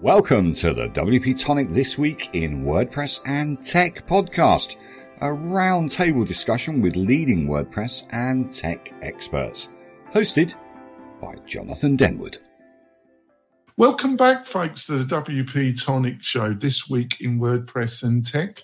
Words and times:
Welcome 0.00 0.54
to 0.54 0.72
the 0.72 0.86
WP 0.90 1.40
Tonic 1.40 1.72
This 1.72 1.98
Week 1.98 2.30
in 2.32 2.64
WordPress 2.64 3.18
and 3.26 3.66
Tech 3.66 4.06
podcast, 4.06 4.76
a 5.20 5.26
roundtable 5.26 6.24
discussion 6.24 6.80
with 6.80 6.94
leading 6.94 7.48
WordPress 7.48 8.04
and 8.12 8.54
tech 8.54 8.94
experts, 9.02 9.68
hosted 10.14 10.54
by 11.20 11.34
Jonathan 11.46 11.96
Denwood. 11.98 12.36
Welcome 13.76 14.16
back, 14.16 14.46
folks, 14.46 14.86
to 14.86 15.02
the 15.02 15.16
WP 15.16 15.84
Tonic 15.84 16.22
show 16.22 16.54
this 16.54 16.88
week 16.88 17.20
in 17.20 17.40
WordPress 17.40 18.04
and 18.04 18.24
Tech. 18.24 18.62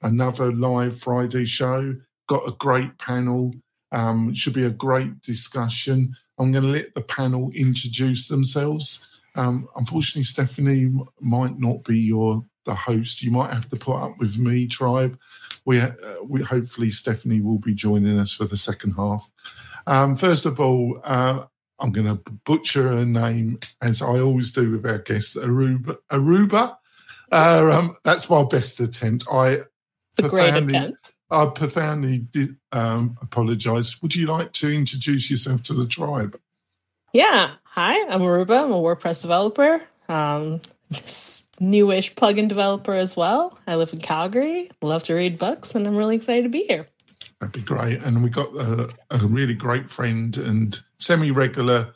Another 0.00 0.52
live 0.54 0.98
Friday 0.98 1.44
show. 1.44 1.94
Got 2.28 2.48
a 2.48 2.52
great 2.52 2.96
panel. 2.96 3.52
Um, 3.92 4.32
should 4.32 4.54
be 4.54 4.64
a 4.64 4.70
great 4.70 5.20
discussion. 5.20 6.16
I'm 6.38 6.50
going 6.50 6.64
to 6.64 6.70
let 6.70 6.94
the 6.94 7.02
panel 7.02 7.50
introduce 7.54 8.26
themselves. 8.26 9.06
Um, 9.34 9.68
unfortunately, 9.76 10.24
Stephanie 10.24 10.92
might 11.20 11.58
not 11.58 11.84
be 11.84 11.98
your 11.98 12.44
the 12.64 12.74
host. 12.74 13.22
You 13.22 13.30
might 13.30 13.52
have 13.52 13.68
to 13.70 13.76
put 13.76 13.96
up 13.96 14.18
with 14.18 14.38
me, 14.38 14.66
tribe. 14.66 15.18
We, 15.64 15.80
uh, 15.80 15.92
we 16.24 16.42
hopefully 16.42 16.90
Stephanie 16.90 17.40
will 17.40 17.58
be 17.58 17.74
joining 17.74 18.18
us 18.18 18.32
for 18.32 18.44
the 18.44 18.56
second 18.56 18.92
half. 18.92 19.30
Um, 19.86 20.16
first 20.16 20.46
of 20.46 20.60
all, 20.60 21.00
uh, 21.04 21.44
I'm 21.78 21.90
going 21.90 22.06
to 22.06 22.22
butcher 22.44 22.88
her 22.88 23.04
name 23.04 23.58
as 23.80 24.02
I 24.02 24.20
always 24.20 24.52
do 24.52 24.70
with 24.70 24.86
our 24.86 24.98
guests, 24.98 25.36
Aurooba. 25.36 25.98
Aurooba. 26.10 26.76
Uh, 27.32 27.70
um, 27.72 27.96
that's 28.04 28.30
my 28.30 28.44
best 28.44 28.78
attempt. 28.78 29.24
I 29.30 29.58
it's 30.18 30.26
a 30.26 30.28
great 30.28 30.54
attempt. 30.54 31.12
I 31.30 31.46
profoundly 31.46 32.26
um, 32.72 33.16
apologise. 33.22 34.02
Would 34.02 34.14
you 34.14 34.26
like 34.26 34.52
to 34.52 34.70
introduce 34.70 35.30
yourself 35.30 35.62
to 35.64 35.74
the 35.74 35.86
tribe? 35.86 36.38
Yeah. 37.14 37.52
Hi, 37.74 38.06
I'm 38.06 38.20
Aurooba. 38.20 38.64
I'm 38.64 38.70
a 38.70 38.74
WordPress 38.74 39.22
developer, 39.22 39.80
um, 40.06 40.60
newish 41.58 42.14
plugin 42.14 42.46
developer 42.46 42.92
as 42.92 43.16
well. 43.16 43.58
I 43.66 43.76
live 43.76 43.94
in 43.94 44.00
Calgary, 44.00 44.70
love 44.82 45.04
to 45.04 45.14
read 45.14 45.38
books, 45.38 45.74
and 45.74 45.86
I'm 45.86 45.96
really 45.96 46.16
excited 46.16 46.42
to 46.42 46.50
be 46.50 46.64
here. 46.64 46.86
That'd 47.40 47.54
be 47.54 47.62
great. 47.62 48.02
And 48.02 48.22
we 48.22 48.28
got 48.28 48.54
a, 48.54 48.90
a 49.10 49.26
really 49.26 49.54
great 49.54 49.88
friend 49.88 50.36
and 50.36 50.78
semi 50.98 51.30
regular 51.30 51.94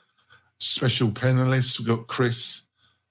special 0.56 1.10
panelist. 1.10 1.78
We've 1.78 1.88
got 1.88 2.06
Chris. 2.06 2.62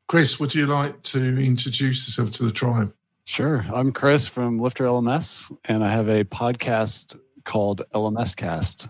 Chris, 0.08 0.40
would 0.40 0.56
you 0.56 0.66
like 0.66 1.04
to 1.04 1.40
introduce 1.40 2.08
yourself 2.08 2.32
to 2.32 2.46
the 2.46 2.52
tribe? 2.52 2.92
Sure. 3.26 3.64
I'm 3.72 3.92
Chris 3.92 4.28
from 4.28 4.58
Lifter 4.58 4.86
LMS, 4.86 5.56
and 5.66 5.84
I 5.84 5.92
have 5.92 6.10
a 6.10 6.24
podcast 6.24 7.16
called 7.44 7.84
LMS 7.94 8.36
Cast. 8.36 8.88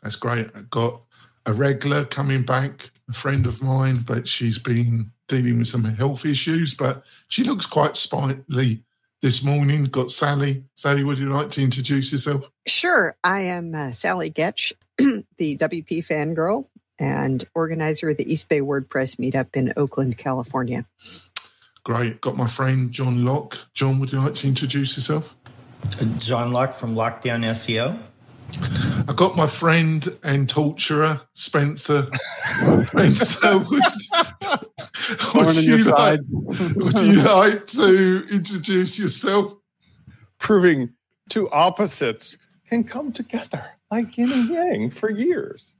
That's 0.00 0.14
great. 0.14 0.48
I've 0.54 0.70
got 0.70 1.02
a 1.46 1.52
regular 1.52 2.04
coming 2.04 2.44
back, 2.44 2.90
a 3.10 3.12
friend 3.12 3.46
of 3.46 3.62
mine, 3.62 4.04
but 4.06 4.26
she's 4.26 4.58
been 4.58 5.10
dealing 5.28 5.58
with 5.58 5.68
some 5.68 5.84
health 5.84 6.24
issues, 6.24 6.74
but 6.74 7.04
she 7.28 7.44
looks 7.44 7.66
quite 7.66 7.96
sprightly 7.96 8.82
this 9.22 9.42
morning. 9.42 9.84
Got 9.84 10.10
Sallie. 10.10 10.64
Sallie, 10.74 11.04
would 11.04 11.18
you 11.18 11.32
like 11.32 11.50
to 11.50 11.62
introduce 11.62 12.12
yourself? 12.12 12.50
Sure. 12.66 13.16
I 13.22 13.40
am 13.40 13.74
uh, 13.74 13.90
Sallie 13.92 14.30
Goetsch, 14.30 14.72
the 14.98 15.56
WP 15.56 16.06
fangirl 16.06 16.66
and 16.98 17.44
organizer 17.54 18.10
of 18.10 18.16
the 18.16 18.30
East 18.30 18.48
Bay 18.48 18.60
WordPress 18.60 19.16
meetup 19.16 19.56
in 19.56 19.72
Oakland, 19.76 20.18
California. 20.18 20.86
Great. 21.82 22.20
Got 22.20 22.36
my 22.36 22.46
friend 22.46 22.92
John 22.92 23.24
Locke. 23.24 23.56
John, 23.74 23.98
would 24.00 24.12
you 24.12 24.20
like 24.20 24.34
to 24.36 24.48
introduce 24.48 24.96
yourself? 24.96 25.34
John 26.18 26.52
Locke 26.52 26.74
from 26.74 26.94
Lockdown 26.94 27.42
SEO. 27.44 27.98
I 29.08 29.12
got 29.14 29.36
my 29.36 29.46
friend 29.46 30.16
and 30.22 30.48
torturer, 30.48 31.20
Spencer. 31.34 32.08
Spencer, 32.86 33.58
would, 33.70 33.82
would, 35.34 35.56
you 35.56 35.84
like, 35.84 36.20
would 36.30 36.98
you 37.00 37.22
like 37.22 37.66
to 37.68 38.26
introduce 38.30 38.98
yourself? 38.98 39.54
Proving 40.38 40.94
two 41.28 41.50
opposites 41.50 42.38
can 42.68 42.84
come 42.84 43.12
together 43.12 43.64
like 43.90 44.16
yin 44.16 44.32
and 44.32 44.48
yang 44.48 44.90
for 44.90 45.10
years. 45.10 45.74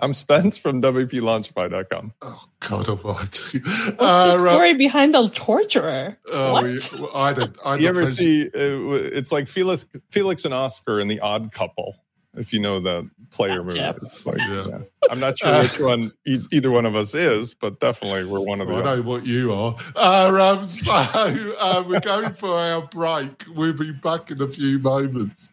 I'm 0.00 0.12
Spence 0.12 0.58
from 0.58 0.82
WPLaunchify.com. 0.82 2.14
Oh, 2.22 2.44
God 2.60 2.88
almighty. 2.88 3.60
What's 3.60 4.00
uh, 4.00 4.26
the 4.26 4.38
story 4.38 4.70
right. 4.70 4.78
behind 4.78 5.14
the 5.14 5.28
torturer? 5.28 6.18
Oh, 6.32 6.52
what? 6.52 6.64
We, 6.64 6.78
I 7.14 7.32
don't, 7.32 7.56
I 7.64 7.70
don't 7.70 7.80
you 7.80 7.88
ever 7.88 8.08
see, 8.08 8.46
uh, 8.46 8.50
it's 8.54 9.30
like 9.30 9.46
Felix, 9.46 9.86
Felix 10.10 10.44
and 10.44 10.52
Oscar 10.52 11.00
in 11.00 11.06
The 11.06 11.20
Odd 11.20 11.52
Couple, 11.52 11.94
if 12.36 12.52
you 12.52 12.58
know 12.58 12.80
the 12.80 13.08
player 13.30 13.62
gotcha. 13.62 14.00
movie. 14.00 14.10
Like, 14.24 14.38
yeah. 14.48 14.78
I'm 15.10 15.20
not 15.20 15.38
sure 15.38 15.60
which 15.60 15.78
one 15.78 16.10
e- 16.26 16.44
either 16.50 16.72
one 16.72 16.86
of 16.86 16.96
us 16.96 17.14
is, 17.14 17.54
but 17.54 17.78
definitely 17.78 18.24
we're 18.24 18.40
one 18.40 18.60
of 18.60 18.66
the 18.66 18.74
well, 18.74 18.88
I 18.88 18.96
know 18.96 19.02
what 19.02 19.24
you 19.24 19.52
are. 19.52 19.76
Uh, 19.94 20.56
um, 20.58 20.64
so 20.68 20.92
uh, 20.92 21.84
we're 21.86 22.00
going 22.00 22.34
for 22.34 22.50
our 22.50 22.82
break. 22.88 23.44
We'll 23.54 23.72
be 23.72 23.92
back 23.92 24.32
in 24.32 24.42
a 24.42 24.48
few 24.48 24.80
moments. 24.80 25.52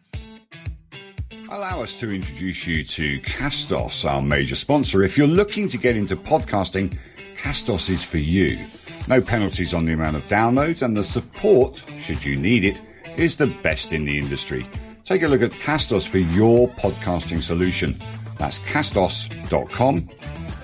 Allow 1.52 1.82
us 1.82 2.00
to 2.00 2.10
introduce 2.10 2.66
you 2.66 2.82
to 2.82 3.20
Castos, 3.20 4.10
our 4.10 4.22
major 4.22 4.56
sponsor. 4.56 5.02
If 5.02 5.18
you're 5.18 5.26
looking 5.26 5.68
to 5.68 5.76
get 5.76 5.98
into 5.98 6.16
podcasting, 6.16 6.96
Castos 7.36 7.90
is 7.90 8.02
for 8.02 8.16
you. 8.16 8.58
No 9.06 9.20
penalties 9.20 9.74
on 9.74 9.84
the 9.84 9.92
amount 9.92 10.16
of 10.16 10.26
downloads, 10.28 10.80
and 10.80 10.96
the 10.96 11.04
support, 11.04 11.84
should 12.00 12.24
you 12.24 12.36
need 12.36 12.64
it, 12.64 12.80
is 13.18 13.36
the 13.36 13.48
best 13.62 13.92
in 13.92 14.06
the 14.06 14.16
industry. 14.18 14.66
Take 15.04 15.20
a 15.24 15.28
look 15.28 15.42
at 15.42 15.50
Castos 15.50 16.08
for 16.08 16.16
your 16.16 16.70
podcasting 16.70 17.42
solution. 17.42 18.02
That's 18.38 18.58
castos.com, 18.60 20.08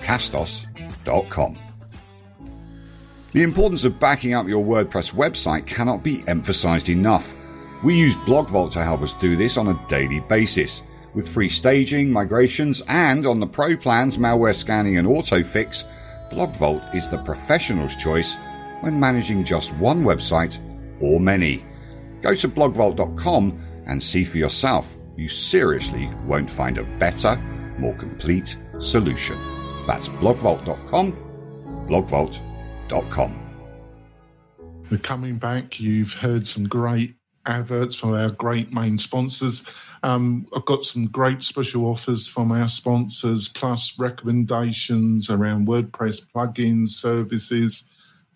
castos.com. 0.01 1.57
The 3.33 3.43
importance 3.43 3.83
of 3.83 3.99
backing 3.99 4.33
up 4.33 4.47
your 4.47 4.65
WordPress 4.65 5.13
website 5.13 5.67
cannot 5.67 6.01
be 6.01 6.23
emphasized 6.27 6.89
enough. 6.89 7.35
We 7.81 7.95
use 7.95 8.17
BlogVault 8.17 8.71
to 8.71 8.83
help 8.83 9.01
us 9.01 9.13
do 9.13 9.37
this 9.37 9.55
on 9.55 9.69
a 9.69 9.85
daily 9.87 10.19
basis. 10.19 10.83
With 11.13 11.29
free 11.29 11.49
staging, 11.49 12.11
migrations, 12.11 12.81
and 12.87 13.25
on 13.25 13.39
the 13.39 13.47
pro 13.47 13.77
plans, 13.77 14.17
malware 14.17 14.55
scanning 14.55 14.97
and 14.97 15.07
autofix, 15.07 15.85
BlogVault 16.31 16.93
is 16.93 17.07
the 17.07 17.23
professional's 17.23 17.95
choice 17.95 18.35
when 18.81 18.99
managing 18.99 19.43
just 19.43 19.73
one 19.77 20.03
website 20.03 20.59
or 21.01 21.19
many. 21.19 21.65
Go 22.21 22.35
to 22.35 22.49
blogvault.com 22.49 23.59
and 23.87 24.03
see 24.03 24.25
for 24.25 24.37
yourself. 24.37 24.97
You 25.15 25.29
seriously 25.29 26.09
won't 26.25 26.51
find 26.51 26.77
a 26.77 26.83
better, 26.83 27.37
more 27.77 27.95
complete 27.95 28.57
solution. 28.79 29.37
That's 29.87 30.09
blogvault.com, 30.09 31.13
blogvault.com. 31.87 33.45
We're 34.91 34.97
coming 34.97 35.37
back. 35.37 35.79
You've 35.79 36.13
heard 36.13 36.47
some 36.47 36.67
great 36.67 37.18
adverts 37.45 37.95
from 37.95 38.13
our 38.13 38.29
great 38.29 38.73
main 38.73 38.97
sponsors. 38.97 39.63
Um, 40.03 40.47
I've 40.55 40.65
got 40.65 40.85
some 40.85 41.07
great 41.07 41.43
special 41.43 41.85
offers 41.85 42.27
from 42.27 42.51
our 42.51 42.69
sponsors, 42.69 43.47
plus 43.47 43.99
recommendations 43.99 45.29
around 45.29 45.67
WordPress 45.67 46.25
plugins, 46.33 46.89
services, 46.89 47.89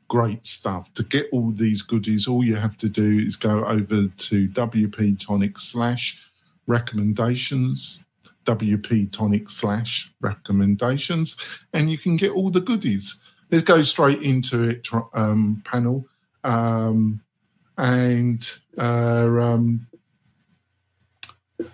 great 0.08 0.46
stuff. 0.46 0.94
To 0.96 1.04
get 1.04 1.28
all 1.32 1.52
these 1.52 1.82
goodies, 1.82 2.28
all 2.28 2.44
you 2.44 2.56
have 2.56 2.78
to 2.78 2.90
do 2.90 3.20
is 3.20 3.36
go 3.36 3.64
over 3.66 4.08
to 4.08 4.48
WP 4.50 5.26
Tonic 5.26 5.58
slash 5.58 6.20
recommendations, 6.68 8.04
WP 8.46 9.12
Tonic 9.12 9.50
slash 9.50 10.12
recommendations, 10.22 11.38
and 11.74 11.90
you 11.90 11.98
can 11.98 12.18
get 12.18 12.32
all 12.32 12.50
the 12.50 12.62
goodies. 12.62 13.22
Let's 13.52 13.64
go 13.64 13.82
straight 13.84 14.22
into 14.22 14.64
it, 14.64 14.88
um, 15.14 15.62
panel. 15.66 16.06
Um, 16.44 17.22
and 17.78 18.52
uh, 18.78 19.28
um, 19.42 19.88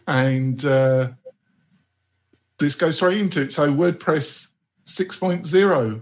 and 0.07 0.63
uh, 0.65 1.09
let's 2.59 2.75
go 2.75 2.91
straight 2.91 3.19
into 3.19 3.41
it. 3.43 3.53
So 3.53 3.71
WordPress 3.71 4.49
6.0 4.85 6.01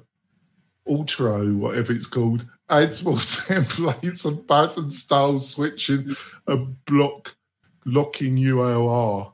Arturo, 0.89 1.53
whatever 1.53 1.93
it's 1.93 2.07
called, 2.07 2.45
adds 2.69 3.03
more 3.03 3.15
templates 3.15 4.25
and 4.25 4.45
button 4.47 4.91
style 4.91 5.39
switching 5.39 6.15
and 6.47 6.85
block 6.85 7.35
locking 7.85 8.35
URL. 8.37 9.33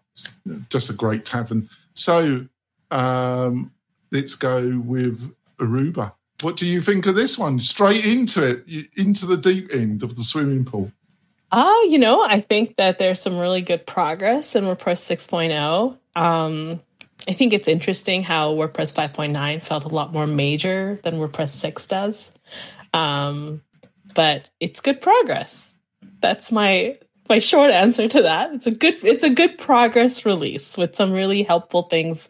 Just 0.69 0.89
a 0.89 0.93
great 0.93 1.25
tavern. 1.25 1.69
So 1.95 2.45
um, 2.91 3.71
let's 4.11 4.35
go 4.35 4.81
with 4.85 5.33
Aurooba. 5.59 6.13
What 6.43 6.57
do 6.57 6.65
you 6.65 6.81
think 6.81 7.05
of 7.05 7.15
this 7.15 7.37
one? 7.37 7.59
Straight 7.59 8.05
into 8.05 8.43
it, 8.43 8.89
into 8.97 9.25
the 9.25 9.37
deep 9.37 9.73
end 9.73 10.03
of 10.03 10.15
the 10.15 10.23
swimming 10.23 10.65
pool. 10.65 10.91
Uh, 11.51 11.81
you 11.83 11.99
know, 11.99 12.25
I 12.25 12.39
think 12.39 12.77
that 12.77 12.97
there's 12.97 13.21
some 13.21 13.37
really 13.37 13.61
good 13.61 13.85
progress 13.85 14.55
in 14.55 14.63
WordPress 14.63 15.27
6.0. 15.29 15.97
Um, 16.15 16.81
I 17.27 17.33
think 17.33 17.53
it's 17.53 17.67
interesting 17.67 18.23
how 18.23 18.53
WordPress 18.55 18.91
5.9 18.91 19.61
felt 19.61 19.85
a 19.85 19.89
lot 19.89 20.11
more 20.11 20.27
major 20.27 20.99
than 21.03 21.19
WordPress 21.19 21.49
6 21.49 21.87
does. 21.87 22.31
Um, 22.93 23.61
but 24.15 24.49
it's 24.59 24.79
good 24.79 24.99
progress. 24.99 25.77
That's 26.21 26.51
my 26.51 26.97
my 27.29 27.39
short 27.39 27.71
answer 27.71 28.07
to 28.07 28.21
that. 28.21 28.53
It's 28.53 28.67
a 28.67 28.71
good 28.71 29.03
it's 29.03 29.23
a 29.23 29.29
good 29.29 29.57
progress 29.57 30.25
release 30.25 30.77
with 30.77 30.93
some 30.93 31.11
really 31.11 31.43
helpful 31.43 31.83
things 31.83 32.27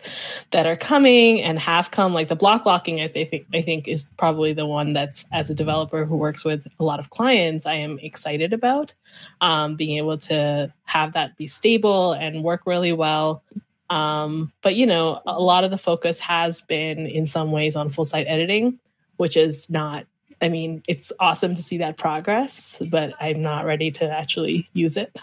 that 0.51 0.67
are 0.67 0.75
coming 0.75 1.41
and 1.41 1.57
have 1.59 1.91
come. 1.91 2.13
Like 2.13 2.27
the 2.27 2.35
block 2.35 2.65
locking, 2.65 3.01
I 3.01 3.07
think 3.07 3.45
I 3.53 3.61
think 3.61 3.87
is 3.87 4.07
probably 4.17 4.53
the 4.53 4.65
one 4.65 4.93
that's 4.93 5.25
as 5.31 5.49
a 5.49 5.55
developer 5.55 6.05
who 6.05 6.15
works 6.15 6.45
with 6.45 6.67
a 6.79 6.83
lot 6.83 6.99
of 6.99 7.09
clients, 7.09 7.65
I 7.65 7.75
am 7.75 7.97
excited 7.99 8.53
about 8.53 8.93
um, 9.41 9.75
being 9.75 9.97
able 9.97 10.17
to 10.19 10.71
have 10.83 11.13
that 11.13 11.37
be 11.37 11.47
stable 11.47 12.13
and 12.13 12.43
work 12.43 12.61
really 12.65 12.93
well. 12.93 13.43
Um, 13.89 14.51
but 14.61 14.75
you 14.75 14.85
know, 14.85 15.21
a 15.25 15.39
lot 15.39 15.63
of 15.63 15.71
the 15.71 15.77
focus 15.77 16.19
has 16.19 16.61
been 16.61 17.07
in 17.07 17.25
some 17.25 17.51
ways 17.51 17.75
on 17.75 17.89
full 17.89 18.05
site 18.05 18.27
editing, 18.27 18.79
which 19.17 19.37
is 19.37 19.69
not 19.69 20.05
I 20.43 20.49
mean, 20.49 20.83
it's 20.89 21.13
awesome 21.21 21.55
to 21.55 21.61
see 21.61 21.77
that 21.77 21.95
progress, 21.95 22.81
but 22.91 23.13
I'm 23.21 23.41
not 23.41 23.65
ready 23.65 23.91
to 23.91 24.09
actually 24.09 24.67
use 24.73 24.97
it. 24.97 25.17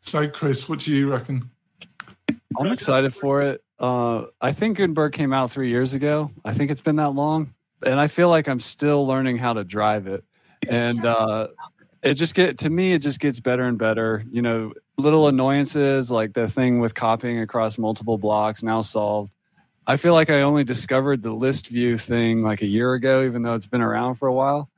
So, 0.00 0.28
Chris, 0.28 0.68
what 0.68 0.80
do 0.80 0.92
you 0.92 1.10
reckon? 1.10 1.50
I'm 2.60 2.70
excited 2.70 3.14
for 3.14 3.40
it. 3.40 3.64
Uh, 3.78 4.26
I 4.42 4.52
think 4.52 4.76
Gutenberg 4.76 5.14
came 5.14 5.32
out 5.32 5.50
three 5.50 5.70
years 5.70 5.94
ago. 5.94 6.30
I 6.44 6.52
think 6.52 6.70
it's 6.70 6.82
been 6.82 6.96
that 6.96 7.14
long, 7.14 7.54
and 7.82 7.98
I 7.98 8.06
feel 8.06 8.28
like 8.28 8.48
I'm 8.48 8.60
still 8.60 9.06
learning 9.06 9.38
how 9.38 9.54
to 9.54 9.64
drive 9.64 10.06
it. 10.06 10.22
And 10.68 11.02
uh, 11.04 11.48
it 12.02 12.14
just 12.14 12.34
get 12.34 12.58
to 12.58 12.70
me, 12.70 12.92
it 12.92 12.98
just 12.98 13.18
gets 13.18 13.40
better 13.40 13.64
and 13.64 13.78
better. 13.78 14.24
You 14.30 14.42
know, 14.42 14.74
little 14.98 15.26
annoyances 15.26 16.10
like 16.10 16.34
the 16.34 16.48
thing 16.48 16.80
with 16.80 16.94
copying 16.94 17.40
across 17.40 17.78
multiple 17.78 18.18
blocks 18.18 18.62
now 18.62 18.82
solved. 18.82 19.32
I 19.86 19.96
feel 19.96 20.14
like 20.14 20.30
I 20.30 20.42
only 20.42 20.64
discovered 20.64 21.22
the 21.22 21.32
list 21.32 21.68
view 21.68 21.96
thing 21.96 22.42
like 22.42 22.62
a 22.62 22.66
year 22.66 22.94
ago, 22.94 23.24
even 23.24 23.42
though 23.42 23.54
it's 23.54 23.66
been 23.66 23.80
around 23.80 24.16
for 24.16 24.26
a 24.26 24.32
while. 24.32 24.68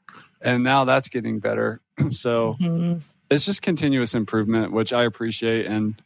And 0.41 0.63
now 0.63 0.85
that's 0.85 1.09
getting 1.09 1.39
better. 1.39 1.81
so 2.11 2.57
mm-hmm. 2.61 2.99
it's 3.31 3.47
just 3.47 3.63
continuous 3.63 4.15
improvement, 4.15 4.73
which 4.73 4.93
I 4.93 5.05
appreciate. 5.05 5.67
And 5.67 6.01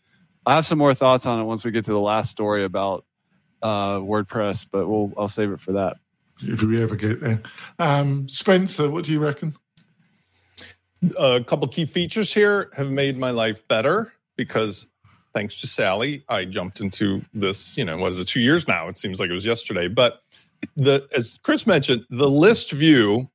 I 0.46 0.54
have 0.54 0.66
some 0.66 0.78
more 0.78 0.94
thoughts 0.94 1.26
on 1.26 1.40
it 1.40 1.44
once 1.44 1.64
we 1.64 1.70
get 1.70 1.84
to 1.86 1.92
the 1.92 2.00
last 2.00 2.30
story 2.30 2.64
about 2.64 3.04
uh, 3.62 3.98
WordPress, 3.98 4.66
but 4.70 4.88
we'll 4.88 5.12
I'll 5.16 5.28
save 5.28 5.52
it 5.52 5.60
for 5.60 5.72
that. 5.72 5.98
If 6.40 6.62
we 6.62 6.82
ever 6.82 6.96
get 6.96 7.20
there. 7.20 7.42
Um, 7.78 8.28
Spencer, 8.28 8.90
what 8.90 9.04
do 9.04 9.12
you 9.12 9.20
reckon? 9.20 9.54
A 11.18 11.42
couple 11.42 11.68
key 11.68 11.86
features 11.86 12.32
here 12.32 12.70
have 12.74 12.90
made 12.90 13.18
my 13.18 13.30
life 13.30 13.66
better 13.68 14.12
because 14.36 14.88
thanks 15.34 15.60
to 15.60 15.66
Sallie, 15.66 16.24
I 16.28 16.44
jumped 16.44 16.80
into 16.80 17.22
this, 17.34 17.76
you 17.76 17.84
know, 17.84 17.96
what 17.96 18.12
is 18.12 18.20
it, 18.20 18.28
two 18.28 18.40
years 18.40 18.68
now? 18.68 18.88
It 18.88 18.96
seems 18.96 19.20
like 19.20 19.30
it 19.30 19.34
was 19.34 19.44
yesterday. 19.44 19.88
But 19.88 20.22
the 20.76 21.08
as 21.14 21.38
Chris 21.42 21.66
mentioned, 21.66 22.06
the 22.10 22.28
list 22.28 22.72
view 22.72 23.28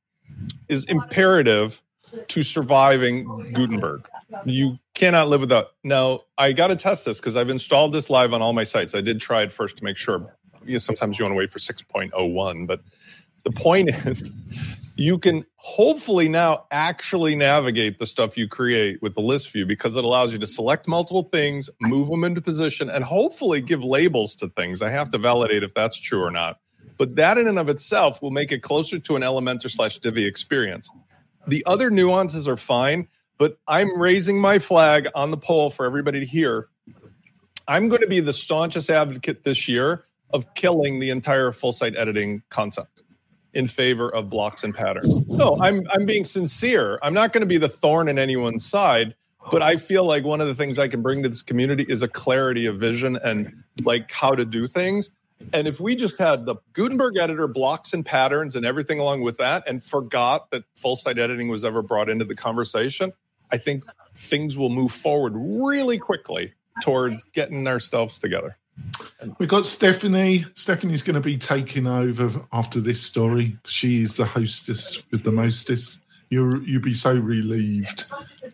is 0.68 0.84
imperative 0.84 1.82
to 2.28 2.42
surviving 2.42 3.52
Gutenberg. 3.52 4.08
You 4.44 4.78
cannot 4.94 5.28
live 5.28 5.40
without. 5.40 5.68
Now, 5.84 6.20
I 6.36 6.52
got 6.52 6.68
to 6.68 6.76
test 6.76 7.04
this 7.04 7.18
because 7.18 7.36
I've 7.36 7.50
installed 7.50 7.92
this 7.92 8.10
live 8.10 8.32
on 8.32 8.42
all 8.42 8.52
my 8.52 8.64
sites. 8.64 8.94
I 8.94 9.00
did 9.00 9.20
try 9.20 9.42
it 9.42 9.52
first 9.52 9.76
to 9.78 9.84
make 9.84 9.96
sure. 9.96 10.34
You 10.64 10.72
know, 10.72 10.78
sometimes 10.78 11.18
you 11.18 11.24
want 11.24 11.32
to 11.32 11.38
wait 11.38 11.50
for 11.50 11.58
6.01, 11.58 12.66
but 12.66 12.80
the 13.44 13.52
point 13.52 13.90
is 14.06 14.30
you 14.98 15.16
can 15.16 15.46
hopefully 15.58 16.28
now 16.28 16.64
actually 16.72 17.36
navigate 17.36 18.00
the 18.00 18.04
stuff 18.04 18.36
you 18.36 18.48
create 18.48 19.00
with 19.00 19.14
the 19.14 19.20
list 19.20 19.52
view 19.52 19.64
because 19.64 19.96
it 19.96 20.02
allows 20.02 20.32
you 20.32 20.40
to 20.40 20.46
select 20.46 20.88
multiple 20.88 21.22
things, 21.22 21.70
move 21.80 22.08
them 22.08 22.24
into 22.24 22.40
position, 22.40 22.90
and 22.90 23.04
hopefully 23.04 23.60
give 23.60 23.84
labels 23.84 24.34
to 24.34 24.48
things. 24.48 24.82
I 24.82 24.90
have 24.90 25.12
to 25.12 25.18
validate 25.18 25.62
if 25.62 25.72
that's 25.72 25.96
true 26.00 26.20
or 26.20 26.32
not. 26.32 26.58
But 26.98 27.14
that 27.14 27.38
in 27.38 27.46
and 27.46 27.60
of 27.60 27.68
itself 27.68 28.20
will 28.20 28.32
make 28.32 28.50
it 28.50 28.60
closer 28.60 28.98
to 28.98 29.14
an 29.14 29.22
Elementor 29.22 29.70
slash 29.70 30.00
Divi 30.00 30.26
experience. 30.26 30.90
The 31.46 31.62
other 31.64 31.90
nuances 31.90 32.48
are 32.48 32.56
fine, 32.56 33.06
but 33.38 33.56
I'm 33.68 33.96
raising 33.96 34.40
my 34.40 34.58
flag 34.58 35.06
on 35.14 35.30
the 35.30 35.36
poll 35.36 35.70
for 35.70 35.86
everybody 35.86 36.18
to 36.18 36.26
hear. 36.26 36.70
I'm 37.68 37.88
going 37.88 38.02
to 38.02 38.08
be 38.08 38.18
the 38.18 38.32
staunchest 38.32 38.90
advocate 38.90 39.44
this 39.44 39.68
year 39.68 40.06
of 40.30 40.54
killing 40.54 40.98
the 40.98 41.10
entire 41.10 41.52
full 41.52 41.70
site 41.70 41.96
editing 41.96 42.42
concept 42.48 43.02
in 43.58 43.66
favor 43.66 44.08
of 44.08 44.30
blocks 44.30 44.62
and 44.62 44.72
patterns. 44.72 45.26
No, 45.26 45.58
I'm 45.60 45.84
I'm 45.92 46.06
being 46.06 46.24
sincere. 46.24 47.00
I'm 47.02 47.12
not 47.12 47.32
going 47.32 47.40
to 47.40 47.46
be 47.46 47.58
the 47.58 47.68
thorn 47.68 48.06
in 48.06 48.16
anyone's 48.16 48.64
side, 48.64 49.16
but 49.50 49.62
I 49.62 49.76
feel 49.76 50.04
like 50.04 50.22
one 50.22 50.40
of 50.40 50.46
the 50.46 50.54
things 50.54 50.78
I 50.78 50.86
can 50.86 51.02
bring 51.02 51.24
to 51.24 51.28
this 51.28 51.42
community 51.42 51.84
is 51.88 52.00
a 52.00 52.06
clarity 52.06 52.66
of 52.66 52.76
vision 52.76 53.16
and 53.16 53.64
like 53.82 54.12
how 54.12 54.36
to 54.36 54.44
do 54.44 54.68
things. 54.68 55.10
And 55.52 55.66
if 55.66 55.80
we 55.80 55.96
just 55.96 56.18
had 56.18 56.46
the 56.46 56.54
Gutenberg 56.72 57.16
editor 57.16 57.48
blocks 57.48 57.92
and 57.92 58.06
patterns 58.06 58.54
and 58.54 58.64
everything 58.64 59.00
along 59.00 59.22
with 59.22 59.38
that 59.38 59.64
and 59.66 59.82
forgot 59.82 60.52
that 60.52 60.62
full 60.76 60.94
site 60.94 61.18
editing 61.18 61.48
was 61.48 61.64
ever 61.64 61.82
brought 61.82 62.08
into 62.08 62.24
the 62.24 62.36
conversation, 62.36 63.12
I 63.50 63.58
think 63.58 63.84
things 64.14 64.56
will 64.56 64.70
move 64.70 64.92
forward 64.92 65.32
really 65.34 65.98
quickly 65.98 66.54
towards 66.80 67.24
getting 67.24 67.66
ourselves 67.66 68.20
together. 68.20 68.56
We've 69.38 69.48
got 69.48 69.66
Stephanie. 69.66 70.44
Stephanie's 70.54 71.02
going 71.02 71.14
to 71.14 71.20
be 71.20 71.36
taking 71.36 71.86
over 71.86 72.40
after 72.52 72.80
this 72.80 73.02
story. 73.02 73.56
She 73.64 74.02
is 74.02 74.14
the 74.14 74.24
hostess 74.24 75.02
with 75.10 75.24
the 75.24 75.32
mostest. 75.32 76.02
You 76.30 76.60
you'll 76.60 76.82
be 76.82 76.94
so 76.94 77.16
relieved, 77.16 78.04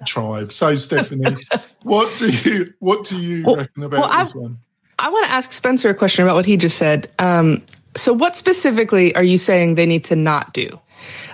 tribe. 0.07 0.53
So 0.53 0.77
Stephanie, 0.77 1.37
what 1.83 2.17
do 2.19 2.31
you 2.31 2.73
what 2.79 3.05
do 3.05 3.19
you 3.19 3.45
well, 3.45 3.57
reckon 3.57 3.83
about 3.83 4.01
well, 4.01 4.25
this 4.25 4.35
I, 4.35 4.39
one? 4.39 4.59
I 4.99 5.11
want 5.11 5.27
to 5.27 5.33
ask 5.33 5.53
Spencer 5.53 5.89
a 5.91 5.95
question 5.95 6.25
about 6.25 6.37
what 6.37 6.47
he 6.47 6.57
just 6.57 6.79
said. 6.79 7.11
Um, 7.19 7.63
so, 7.97 8.13
what 8.13 8.37
specifically 8.37 9.15
are 9.17 9.25
you 9.25 9.39
saying 9.39 9.75
they 9.75 9.87
need 9.87 10.05
to 10.05 10.17
not 10.17 10.55
do? 10.55 10.69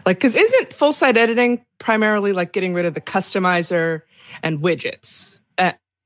Like, 0.07 0.17
because 0.17 0.35
isn't 0.35 0.73
full 0.73 0.93
site 0.93 1.17
editing 1.17 1.65
primarily 1.79 2.33
like 2.33 2.53
getting 2.53 2.75
rid 2.75 2.87
of 2.87 2.95
the 2.95 3.01
customizer 3.01 4.03
and 4.43 4.61
widgets? 4.61 5.41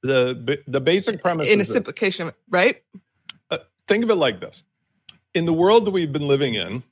The 0.04 0.62
the 0.68 0.82
basic 0.82 1.22
premise 1.22 1.50
in 1.50 1.62
a 1.62 1.64
simplification, 1.64 2.30
right? 2.50 2.82
Uh, 3.50 3.58
think 3.88 4.04
of 4.04 4.10
it 4.10 4.16
like 4.16 4.38
this: 4.38 4.62
in 5.32 5.46
the 5.46 5.52
world 5.54 5.86
that 5.86 5.92
we've 5.92 6.12
been 6.12 6.28
living 6.28 6.52
in, 6.52 6.82